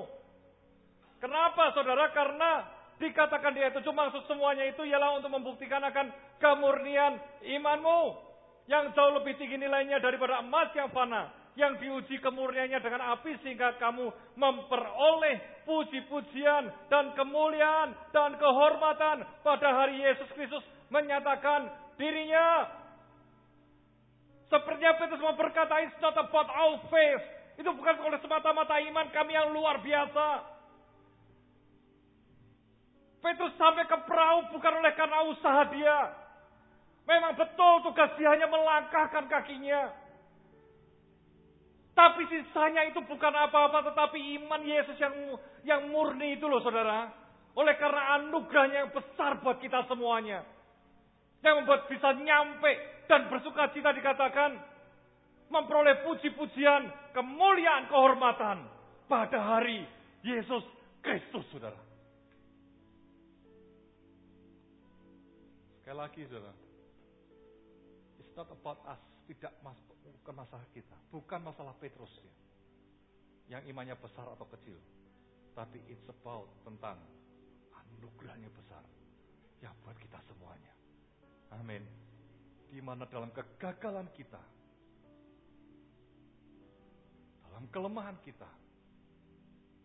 Kenapa 1.22 1.74
saudara? 1.74 2.10
Karena 2.14 2.66
dikatakan 2.98 3.54
di 3.54 3.62
ayat 3.62 3.78
7 3.78 3.86
maksud 3.94 4.26
semuanya 4.26 4.66
itu 4.66 4.82
ialah 4.86 5.22
untuk 5.22 5.30
membuktikan 5.30 5.82
akan 5.86 6.10
kemurnian 6.42 7.22
imanmu 7.46 8.18
yang 8.66 8.90
jauh 8.94 9.14
lebih 9.22 9.38
tinggi 9.38 9.58
nilainya 9.58 10.02
daripada 10.02 10.42
emas 10.42 10.74
yang 10.74 10.90
fana 10.90 11.30
yang 11.58 11.74
diuji 11.82 12.22
kemurniannya 12.22 12.78
dengan 12.86 13.18
api 13.18 13.34
sehingga 13.42 13.82
kamu 13.82 14.14
memperoleh 14.38 15.66
puji-pujian 15.66 16.70
dan 16.86 17.18
kemuliaan 17.18 17.98
dan 18.14 18.38
kehormatan 18.38 19.26
pada 19.42 19.68
hari 19.74 19.98
Yesus 19.98 20.30
Kristus 20.38 20.62
menyatakan 20.94 21.66
dirinya. 21.98 22.77
Sepertinya 24.48 24.96
Petrus 24.96 25.20
mau 25.20 25.36
berkata, 25.36 25.84
it's 25.84 26.00
not 26.00 26.16
about 26.16 26.48
our 26.48 26.80
faith. 26.88 27.24
Itu 27.60 27.68
bukan 27.76 28.00
oleh 28.00 28.20
semata-mata 28.24 28.80
iman 28.80 29.08
kami 29.12 29.36
yang 29.36 29.52
luar 29.52 29.84
biasa. 29.84 30.28
Petrus 33.20 33.54
sampai 33.60 33.84
ke 33.90 33.98
perahu 34.08 34.56
bukan 34.56 34.74
oleh 34.80 34.94
karena 34.96 35.20
usaha 35.28 35.62
dia. 35.74 36.00
Memang 37.08 37.36
betul 37.36 37.88
tugas 37.88 38.14
dia 38.16 38.32
hanya 38.32 38.48
melangkahkan 38.48 39.28
kakinya. 39.28 39.92
Tapi 41.98 42.30
sisanya 42.30 42.94
itu 42.94 43.02
bukan 43.04 43.34
apa-apa 43.34 43.90
tetapi 43.90 44.22
iman 44.38 44.62
Yesus 44.62 45.02
yang 45.02 45.16
yang 45.66 45.82
murni 45.90 46.38
itu 46.38 46.46
loh 46.46 46.62
saudara. 46.62 47.10
Oleh 47.58 47.74
karena 47.82 48.22
anugerahnya 48.22 48.86
yang 48.86 48.92
besar 48.94 49.42
buat 49.42 49.58
kita 49.58 49.90
semuanya. 49.90 50.46
Yang 51.46 51.56
membuat 51.64 51.82
bisa 51.90 52.14
nyampe 52.18 52.72
dan 53.06 53.30
bersuka 53.30 53.70
cita 53.74 53.94
dikatakan. 53.94 54.58
Memperoleh 55.48 56.04
puji-pujian, 56.04 56.92
kemuliaan, 57.16 57.88
kehormatan. 57.88 58.68
Pada 59.08 59.40
hari 59.40 59.88
Yesus 60.20 60.68
Kristus 61.00 61.48
saudara. 61.56 61.80
Sekali 65.80 65.98
lagi 66.04 66.22
saudara. 66.28 66.52
It's 68.20 68.36
not 68.36 68.52
about 68.52 68.84
us. 68.92 69.00
Tidak 69.28 69.54
mas, 69.64 69.80
bukan 70.04 70.36
masalah 70.36 70.68
kita. 70.76 70.96
Bukan 71.08 71.40
masalah 71.40 71.72
Petrus 71.80 72.12
ya. 72.20 72.36
Yang 73.56 73.72
imannya 73.72 73.96
besar 73.96 74.28
atau 74.28 74.44
kecil. 74.52 74.76
Tapi 75.56 75.80
it's 75.88 76.04
about 76.12 76.52
tentang 76.68 77.00
anugerahnya 77.72 78.52
besar. 78.52 78.84
Yang 79.64 79.74
buat 79.84 79.96
kita 79.96 80.20
semuanya. 80.28 80.77
Amin. 81.56 81.84
Di 82.68 82.84
mana 82.84 83.08
dalam 83.08 83.32
kegagalan 83.32 84.12
kita, 84.12 84.42
dalam 87.48 87.64
kelemahan 87.72 88.20
kita, 88.20 88.50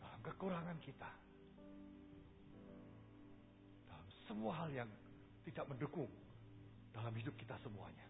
dalam 0.03 0.21
kekurangan 0.21 0.79
kita, 0.83 1.11
dalam 3.87 4.09
semua 4.27 4.53
hal 4.67 4.71
yang 4.75 4.91
tidak 5.47 5.67
mendukung 5.71 6.11
dalam 6.93 7.15
hidup 7.15 7.35
kita 7.39 7.55
semuanya. 7.63 8.07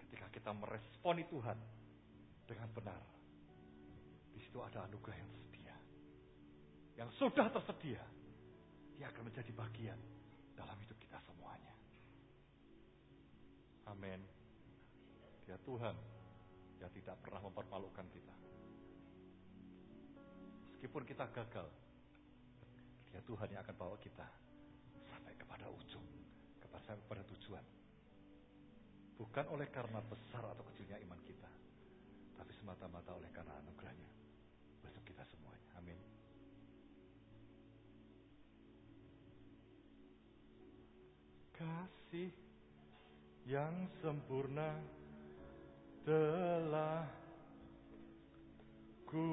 Ketika 0.00 0.26
kita 0.30 0.50
meresponi 0.54 1.26
Tuhan 1.28 1.58
dengan 2.46 2.68
benar, 2.70 3.02
di 4.32 4.38
situ 4.40 4.58
ada 4.62 4.86
anugerah 4.86 5.16
yang 5.18 5.30
tersedia. 5.30 5.76
Yang 6.94 7.10
sudah 7.18 7.46
tersedia, 7.50 8.02
dia 8.94 9.06
akan 9.10 9.22
menjadi 9.26 9.52
bagian 9.52 10.13
dalam 10.54 10.76
hidup 10.80 10.98
kita 10.98 11.18
semuanya. 11.22 11.74
Amin. 13.90 14.20
Dia 15.44 15.60
Tuhan 15.60 15.94
yang 16.80 16.90
tidak 16.94 17.16
pernah 17.20 17.40
mempermalukan 17.44 18.06
kita. 18.10 18.34
Meskipun 20.72 21.02
kita 21.04 21.28
gagal, 21.32 21.68
dia 23.08 23.20
Tuhan 23.24 23.48
yang 23.52 23.62
akan 23.62 23.76
bawa 23.76 23.96
kita 24.00 24.26
sampai 25.08 25.32
kepada 25.36 25.70
ujung, 25.70 26.04
kepada 26.60 26.96
kepada 26.98 27.22
tujuan. 27.34 27.64
Bukan 29.14 29.46
oleh 29.54 29.70
karena 29.70 30.02
besar 30.02 30.42
atau 30.42 30.66
kecilnya 30.74 30.98
iman 31.06 31.20
kita, 31.22 31.50
tapi 32.34 32.52
semata-mata 32.58 33.14
oleh 33.14 33.30
karena 33.30 33.54
anugerahnya 33.62 34.10
untuk 34.82 35.04
kita 35.06 35.22
semuanya. 35.30 35.70
Amin. 35.78 36.13
Kasih 41.64 42.28
yang 43.48 43.88
sempurna 44.04 44.76
telah 46.04 47.08
ku 49.08 49.32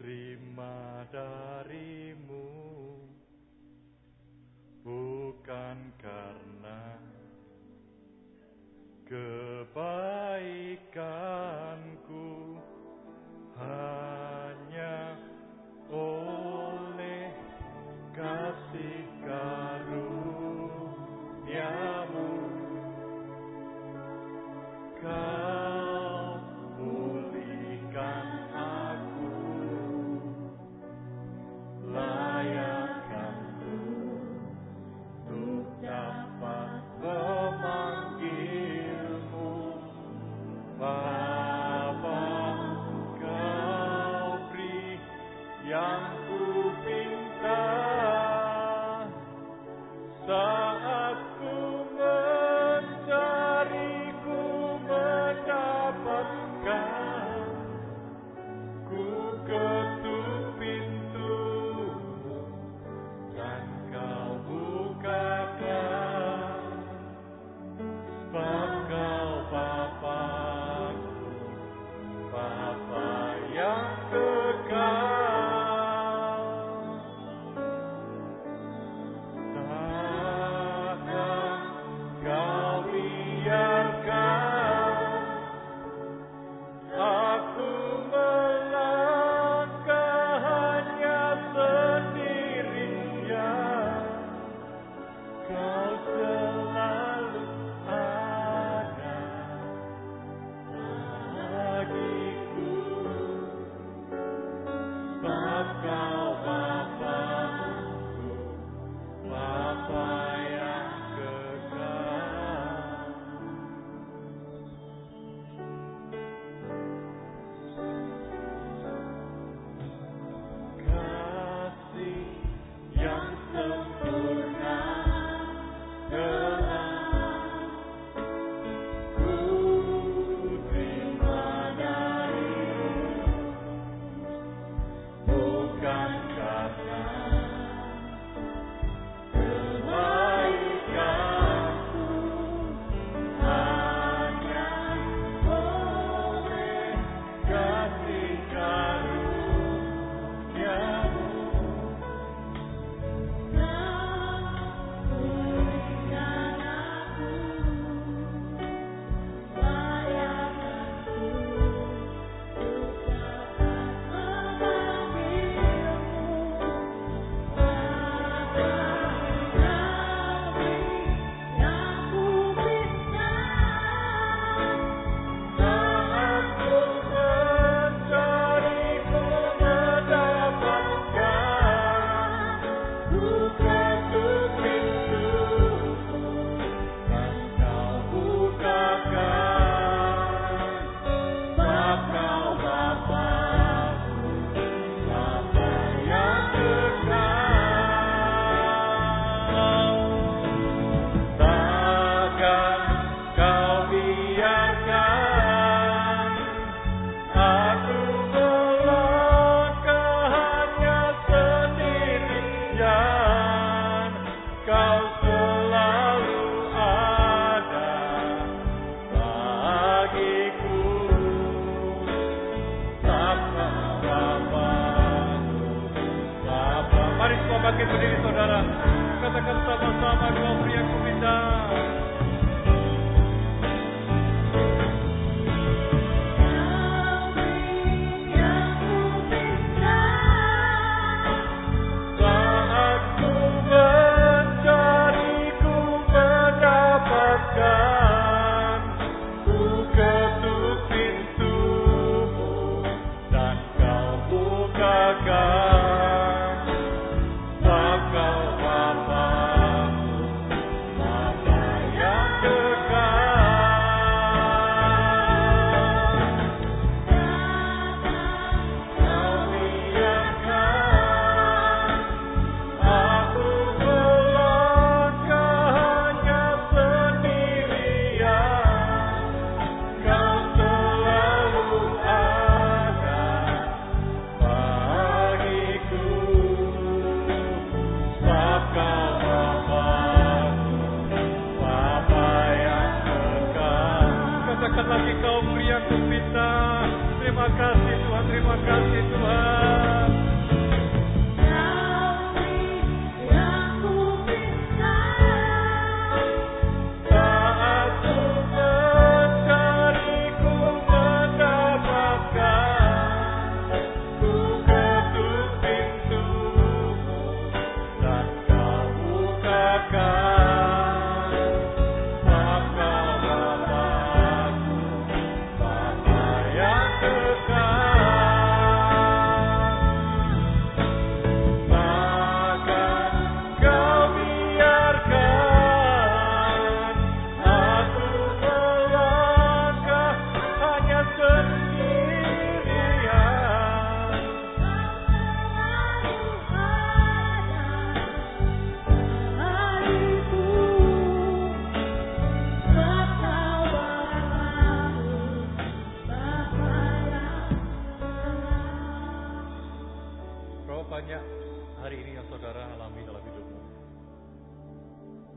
terima 0.00 1.04
darimu. 1.12 2.48
Bukan 4.86 5.78
karena 5.98 6.96
kebaikanku 9.04 9.76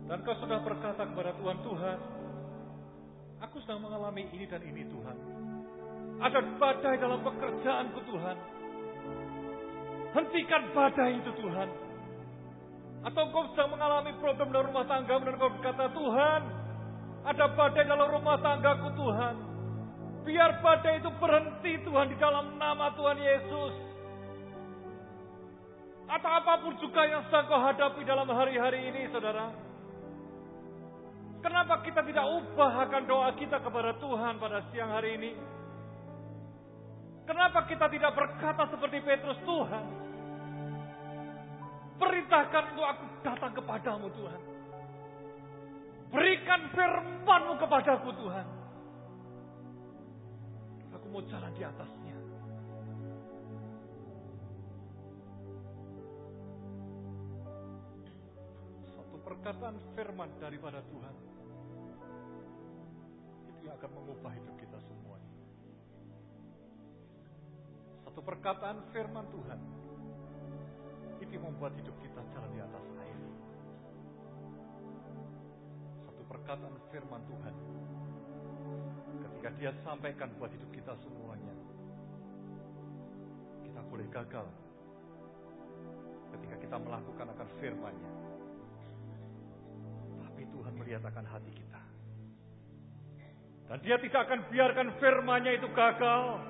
Dan 0.10 0.26
kau 0.26 0.34
sudah 0.42 0.58
berkata 0.66 1.06
kepada 1.06 1.38
Tuhan, 1.38 1.58
Tuhan, 1.62 1.98
aku 3.46 3.62
sedang 3.62 3.86
mengalami 3.86 4.26
ini 4.34 4.50
dan 4.50 4.66
ini 4.66 4.82
Tuhan. 4.90 5.18
Ada 6.18 6.40
badai 6.58 6.98
dalam 6.98 7.22
pekerjaanku 7.22 8.00
Tuhan. 8.10 8.38
Hentikan 10.10 10.64
badai 10.74 11.14
itu 11.14 11.30
Tuhan. 11.38 11.70
Atau 13.06 13.24
kau 13.30 13.54
sedang 13.54 13.70
mengalami 13.78 14.18
problem 14.18 14.50
dalam 14.50 14.74
rumah 14.74 14.90
tanggamu 14.90 15.30
dan 15.30 15.36
kau 15.38 15.54
berkata, 15.62 15.86
Tuhan, 15.94 16.42
ada 17.30 17.46
badai 17.54 17.86
dalam 17.86 18.10
rumah 18.10 18.42
tanggaku 18.42 18.90
Tuhan. 18.98 19.36
Biar 20.26 20.58
badai 20.66 21.06
itu 21.06 21.10
berhenti 21.22 21.86
Tuhan 21.86 22.10
di 22.10 22.18
dalam 22.18 22.58
nama 22.58 22.98
Tuhan 22.98 23.18
Yesus. 23.22 23.74
Atau 26.10 26.32
apa 26.34 26.66
pun 26.66 26.74
juga 26.82 27.06
yang 27.06 27.22
sedang 27.30 27.46
kau 27.46 27.62
hadapi 27.62 28.02
dalam 28.02 28.26
hari-hari 28.26 28.90
ini, 28.90 29.06
saudara. 29.14 29.69
Kenapa 31.40 31.80
kita 31.88 32.04
tidak 32.04 32.26
ubah 32.28 32.74
akan 32.84 33.04
doa 33.08 33.32
kita 33.40 33.64
kepada 33.64 33.96
Tuhan 33.96 34.36
pada 34.40 34.60
siang 34.72 34.92
hari 34.92 35.16
ini? 35.16 35.32
Kenapa 37.24 37.64
kita 37.70 37.88
tidak 37.88 38.12
berkata 38.18 38.68
seperti 38.74 39.00
Petrus, 39.06 39.40
Tuhan, 39.46 39.86
perintahkan 42.02 42.64
untuk 42.74 42.88
aku 42.90 43.04
datang 43.22 43.52
kepadamu 43.54 44.08
Tuhan. 44.18 44.42
Berikan 46.10 46.62
firmanmu 46.74 47.54
kepadaku 47.62 48.10
Tuhan. 48.18 48.48
Aku 50.98 51.06
mau 51.14 51.22
jalan 51.30 51.54
di 51.54 51.62
atasnya. 51.62 51.99
Perkataan 59.30 59.78
firman 59.94 60.30
daripada 60.42 60.82
Tuhan. 60.90 61.16
Itu 63.46 63.62
yang 63.62 63.78
akan 63.78 63.92
mengubah 63.94 64.34
hidup 64.34 64.56
kita 64.58 64.82
semuanya. 64.82 65.34
Satu 68.10 68.26
perkataan 68.26 68.82
firman 68.90 69.30
Tuhan. 69.30 69.60
Itu 71.22 71.38
membuat 71.38 71.78
hidup 71.78 71.94
kita 72.02 72.26
jalan 72.34 72.50
di 72.58 72.62
atas 72.64 72.86
air. 73.06 73.20
Satu 76.10 76.22
perkataan 76.26 76.76
firman 76.90 77.22
Tuhan. 77.30 77.54
Ketika 79.30 79.50
dia 79.62 79.72
sampaikan 79.86 80.34
buat 80.42 80.50
hidup 80.50 80.74
kita 80.74 80.98
semuanya. 81.06 81.54
Kita 83.62 83.80
boleh 83.94 84.10
gagal. 84.10 84.48
Ketika 86.34 86.56
kita 86.66 86.78
melakukan 86.82 87.30
akan 87.30 87.48
firmannya. 87.62 88.39
Melihat 90.90 91.06
akan 91.06 91.28
hati 91.30 91.54
kita. 91.54 91.82
Dan 93.70 93.78
dia 93.86 94.02
tidak 94.02 94.26
akan 94.26 94.40
biarkan 94.50 94.88
firmannya 94.98 95.62
itu 95.62 95.70
gagal. 95.70 96.42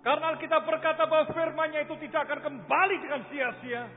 Karena 0.00 0.32
kita 0.40 0.64
berkata 0.64 1.04
bahwa 1.04 1.28
firmannya 1.36 1.84
itu 1.84 2.00
tidak 2.00 2.24
akan 2.24 2.40
kembali 2.40 2.96
dengan 3.04 3.20
sia-sia. 3.28 3.92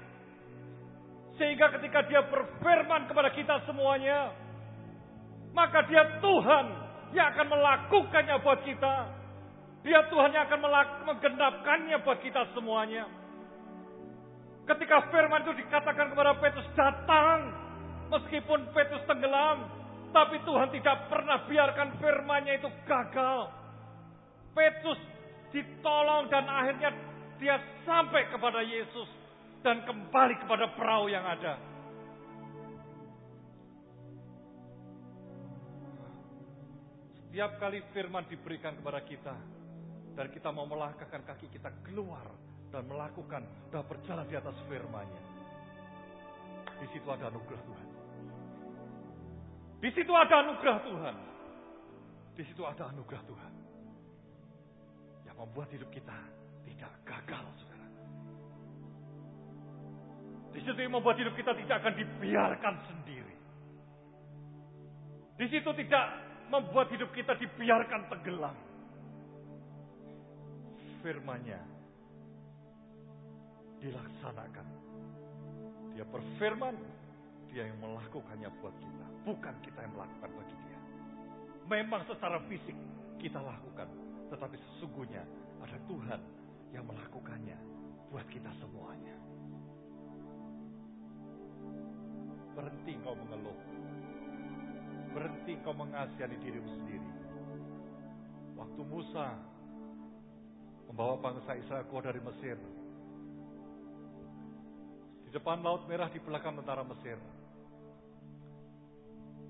Sehingga 1.40 1.72
ketika 1.80 2.04
dia 2.12 2.20
berfirman 2.28 3.08
kepada 3.08 3.32
kita 3.32 3.64
semuanya. 3.64 4.36
Maka 5.56 5.88
dia 5.88 6.04
Tuhan 6.20 6.66
yang 7.16 7.32
akan 7.32 7.48
melakukannya 7.48 8.36
buat 8.44 8.60
kita. 8.68 8.96
Dia 9.88 10.04
Tuhan 10.12 10.36
yang 10.36 10.52
akan 10.52 10.60
menggenapkannya 11.08 12.04
buat 12.04 12.20
kita 12.20 12.44
semuanya. 12.52 13.08
Ketika 14.68 15.08
firman 15.16 15.48
itu 15.48 15.64
dikatakan 15.64 16.12
kepada 16.12 16.36
Petrus 16.44 16.68
datang. 16.76 17.67
Meskipun 18.08 18.60
Petrus 18.72 19.04
tenggelam. 19.08 19.68
Tapi 20.08 20.40
Tuhan 20.48 20.72
tidak 20.72 21.12
pernah 21.12 21.44
biarkan 21.46 22.00
firmannya 22.00 22.64
itu 22.64 22.70
gagal. 22.88 23.52
Petrus 24.56 24.98
ditolong 25.52 26.32
dan 26.32 26.48
akhirnya 26.48 26.96
dia 27.38 27.60
sampai 27.84 28.32
kepada 28.32 28.64
Yesus. 28.64 29.10
Dan 29.62 29.84
kembali 29.84 30.36
kepada 30.48 30.72
perahu 30.80 31.12
yang 31.12 31.28
ada. 31.28 31.60
Setiap 37.28 37.60
kali 37.60 37.84
firman 37.92 38.24
diberikan 38.32 38.80
kepada 38.80 39.04
kita. 39.04 39.36
Dan 40.18 40.34
kita 40.34 40.50
mau 40.50 40.66
melangkahkan 40.66 41.22
kaki 41.28 41.52
kita 41.52 41.70
keluar. 41.84 42.26
Dan 42.72 42.88
melakukan 42.88 43.44
dan 43.70 43.84
berjalan 43.86 44.26
di 44.26 44.36
atas 44.40 44.56
firmannya. 44.72 45.24
Di 46.78 46.88
situ 46.94 47.08
ada 47.10 47.28
anugerah 47.28 47.62
Tuhan. 47.66 47.97
Di 49.78 49.90
situ 49.94 50.10
ada 50.14 50.42
anugerah 50.42 50.78
Tuhan. 50.82 51.16
Di 52.34 52.44
situ 52.46 52.62
ada 52.66 52.90
anugerah 52.90 53.24
Tuhan. 53.26 53.54
Yang 55.30 55.38
membuat 55.38 55.70
hidup 55.74 55.90
kita 55.94 56.18
tidak 56.66 56.92
gagal, 57.06 57.46
saudara. 57.62 57.88
Di 60.54 60.60
situ 60.66 60.80
yang 60.82 60.94
membuat 60.98 61.18
hidup 61.22 61.34
kita 61.38 61.54
tidak 61.54 61.76
akan 61.86 61.94
dibiarkan 61.94 62.76
sendiri. 62.90 63.36
Di 65.38 65.46
situ 65.54 65.70
tidak 65.86 66.06
membuat 66.50 66.90
hidup 66.90 67.14
kita 67.14 67.38
dibiarkan 67.38 68.10
tenggelam. 68.10 68.58
Firmannya 71.06 71.62
dilaksanakan. 73.78 74.68
Dia 75.94 76.06
berfirman, 76.10 76.76
dia 77.54 77.70
yang 77.70 77.78
melakukannya 77.78 78.50
buat 78.58 78.74
kita. 78.82 79.07
Bukan 79.28 79.56
kita 79.60 79.84
yang 79.84 79.92
melakukan 79.92 80.32
bagi 80.40 80.56
dia. 80.64 80.80
Memang 81.68 82.08
secara 82.08 82.40
fisik 82.48 82.80
kita 83.20 83.44
lakukan. 83.44 83.92
Tetapi 84.32 84.56
sesungguhnya 84.56 85.20
ada 85.60 85.76
Tuhan 85.84 86.22
yang 86.72 86.88
melakukannya 86.88 87.60
buat 88.08 88.24
kita 88.32 88.48
semuanya. 88.64 89.16
Berhenti 92.56 92.96
kau 93.04 93.20
mengeluh. 93.20 93.60
Berhenti 95.12 95.54
kau 95.60 95.76
mengasihani 95.76 96.40
dirimu 96.40 96.70
sendiri. 96.80 97.12
Waktu 98.56 98.82
Musa 98.88 99.36
membawa 100.88 101.20
bangsa 101.20 101.52
Israel 101.60 101.84
keluar 101.92 102.08
dari 102.08 102.24
Mesir. 102.24 102.56
Di 105.28 105.30
depan 105.36 105.60
Laut 105.60 105.84
Merah, 105.92 106.08
di 106.08 106.24
belakang 106.24 106.56
tentara 106.56 106.88
Mesir. 106.88 107.20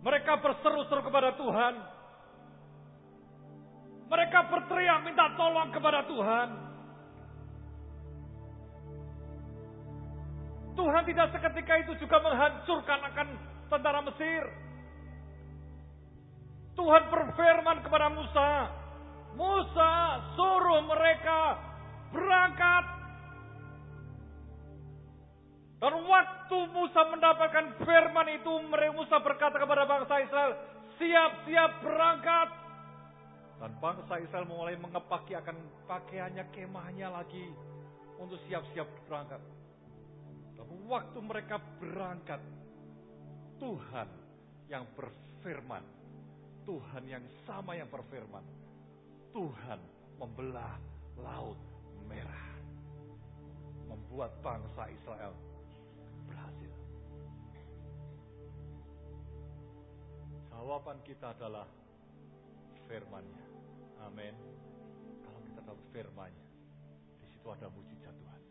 Mereka 0.01 0.33
berseru-seru 0.41 1.01
kepada 1.05 1.33
Tuhan. 1.37 1.73
Mereka 4.07 4.39
berteriak 4.47 4.99
minta 5.03 5.25
tolong 5.35 5.69
kepada 5.73 6.05
Tuhan. 6.07 6.49
Tuhan 10.77 11.03
tidak 11.09 11.27
seketika 11.33 11.73
itu 11.81 11.93
juga 12.05 12.21
menghancurkan 12.21 12.99
akan 13.09 13.27
tentara 13.67 13.99
Mesir. 14.05 14.43
Tuhan 16.77 17.03
berfirman 17.09 17.81
kepada 17.81 18.07
Musa, 18.13 18.49
Musa 19.33 19.93
suruh 20.37 20.85
mereka 20.85 21.57
berangkat. 22.13 22.85
Dan 25.77 25.93
waktu 26.09 26.57
Musa 26.73 27.05
mendapatkan 27.05 27.77
firman 27.85 28.27
itu, 28.33 28.53
Musa 28.97 29.21
berkata 29.21 29.61
kepada 29.61 29.85
bangsa 29.85 30.25
Israel, 30.25 30.57
siap-siap 30.97 31.85
berangkat. 31.85 32.49
Dan 33.61 33.71
bangsa 33.77 34.17
Israel 34.17 34.49
mulai 34.49 34.73
mengepaki 34.73 35.37
akan 35.37 35.57
pakaiannya, 35.85 36.49
kemahnya 36.49 37.13
lagi 37.13 37.45
untuk 38.17 38.41
siap-siap 38.49 38.89
berangkat. 39.05 39.41
Dan 40.57 40.65
waktu 40.89 41.19
mereka 41.21 41.61
berangkat, 41.77 42.41
Tuhan 43.61 44.09
yang 44.73 44.85
berfirman, 44.97 45.85
Tuhan 46.65 47.03
yang 47.05 47.25
sama 47.45 47.77
yang 47.77 47.89
berfirman, 47.89 48.41
Tuhan 49.29 49.79
membelah 50.17 50.73
laut 51.21 51.61
merah. 52.09 52.49
Membuat 53.87 54.41
bangsa 54.41 54.89
Israel 54.89 55.33
berhasil. 56.27 56.71
Jawaban 60.51 60.99
kita 61.07 61.31
adalah 61.31 61.65
firmannya. 62.85 63.45
Amin. 64.03 64.35
Kalau 65.23 65.39
kita 65.47 65.59
dapat 65.63 65.85
firmannya, 65.95 66.47
di 67.23 67.25
situ 67.31 67.47
ada 67.47 67.71
mujizat 67.71 68.13
Tuhan. 68.13 68.41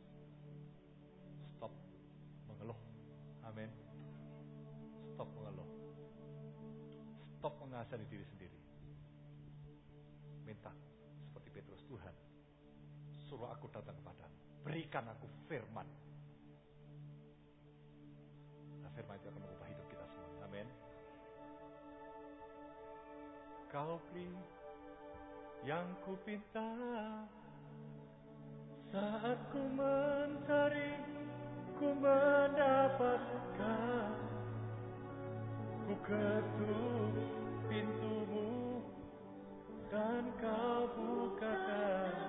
Stop 1.57 1.72
mengeluh. 2.49 2.81
Amin. 3.45 3.70
Stop 5.12 5.29
mengeluh. 5.37 5.68
Stop 7.37 7.55
mengasani 7.61 8.09
diri 8.09 8.24
sendiri. 8.24 8.59
Minta 10.49 10.72
seperti 11.22 11.49
Petrus 11.53 11.85
Tuhan. 11.85 12.14
Suruh 13.29 13.51
aku 13.51 13.68
datang 13.68 13.99
kepada 14.01 14.27
Berikan 14.66 15.07
aku 15.07 15.31
firman. 15.47 15.87
Kau 23.77 24.01
yang 25.61 25.85
ku 26.01 26.16
pinta. 26.24 26.64
Saat 28.89 29.37
ku 29.53 29.61
mencari 29.77 30.97
ku 31.77 31.93
mendapatkan. 32.01 33.20
Ku 35.85 35.93
ketuk 36.09 37.20
pintumu 37.68 38.81
dan 39.93 40.24
kau 40.41 40.89
bukakan 40.97 42.26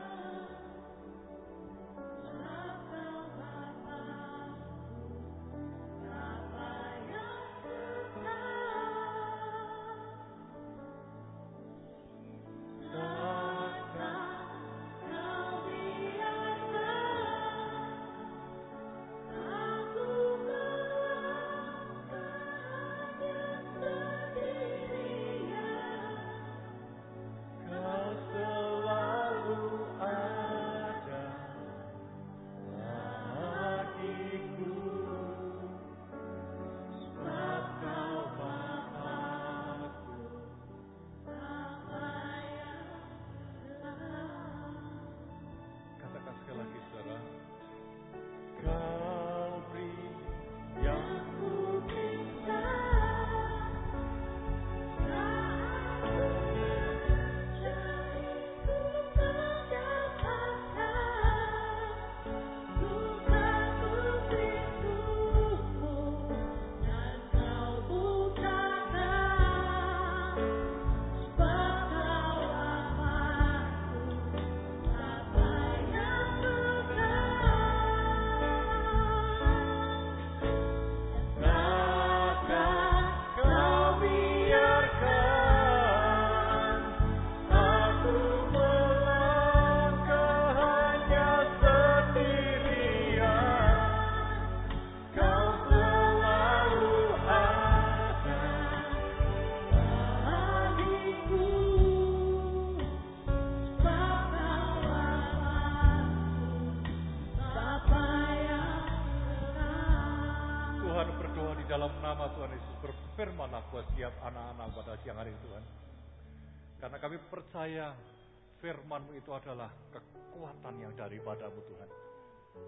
itu 119.27 119.35
adalah 119.35 119.67
kekuatan 119.91 120.79
yang 120.79 120.95
daripadamu 120.95 121.59
Tuhan. 121.67 121.89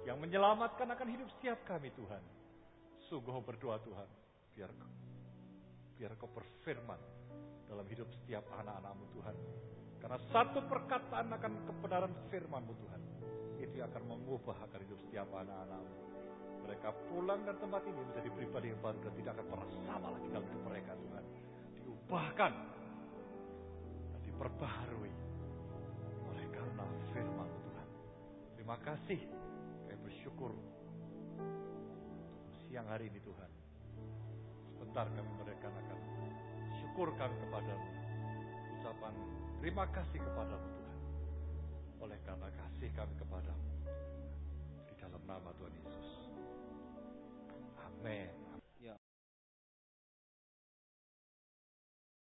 Yang 0.03 0.17
menyelamatkan 0.27 0.91
akan 0.91 1.07
hidup 1.07 1.31
setiap 1.39 1.63
kami 1.63 1.87
Tuhan. 1.95 2.19
Sungguh 3.07 3.31
berdoa 3.39 3.79
Tuhan. 3.79 4.03
Biar 4.59 4.67
biar 5.95 6.11
kau 6.19 6.27
berfirman 6.27 6.99
dalam 7.63 7.87
hidup 7.87 8.11
setiap 8.11 8.43
anak-anakmu 8.59 9.07
Tuhan. 9.15 9.35
Karena 10.03 10.19
satu 10.35 10.59
perkataan 10.67 11.31
akan 11.31 11.53
kebenaran 11.63 12.11
firman-Mu 12.27 12.73
Tuhan. 12.75 13.01
Itu 13.63 13.79
akan 13.79 14.03
mengubah 14.03 14.59
akan 14.59 14.79
hidup 14.83 14.99
setiap 15.07 15.31
anak-anakmu. 15.31 15.95
Mereka 16.67 16.89
pulang 17.07 17.39
dan 17.47 17.55
tempat 17.55 17.87
ini 17.87 18.03
menjadi 18.03 18.29
pribadi 18.35 18.67
yang 18.75 18.83
baru 18.83 18.99
dan 18.99 19.13
tidak 19.15 19.31
akan 19.39 19.47
pernah 19.47 19.69
sama 19.87 20.07
lagi 20.11 20.27
dalam 20.27 20.43
hidup 20.43 20.63
mereka 20.67 20.91
Tuhan. 21.07 21.23
Diubahkan 21.79 22.51
dan 24.11 24.19
diperbaharui 24.27 25.28
firman 27.19 27.51
Tuhan. 27.51 27.87
Terima 28.55 28.77
kasih. 28.79 29.19
Kami 29.91 29.99
bersyukur 30.07 30.55
siang 32.63 32.87
hari 32.87 33.11
ini 33.11 33.19
Tuhan. 33.19 33.51
Sebentar 34.71 35.11
kami 35.11 35.27
merekankan 35.43 35.99
syukur 36.79 37.11
kami 37.19 37.35
kepadamu. 37.43 37.89
Ucapan 38.79 39.13
terima 39.59 39.83
kasih 39.91 40.19
kepadamu 40.23 40.67
Tuhan. 40.79 40.97
Oleh 42.07 42.19
karena 42.23 42.47
kasih 42.55 42.89
kami 42.95 43.13
kepadamu. 43.19 43.67
Di 44.87 44.93
dalam 44.95 45.19
nama 45.27 45.51
Tuhan 45.59 45.75
Yesus. 45.75 46.09
Amin. 47.83 48.38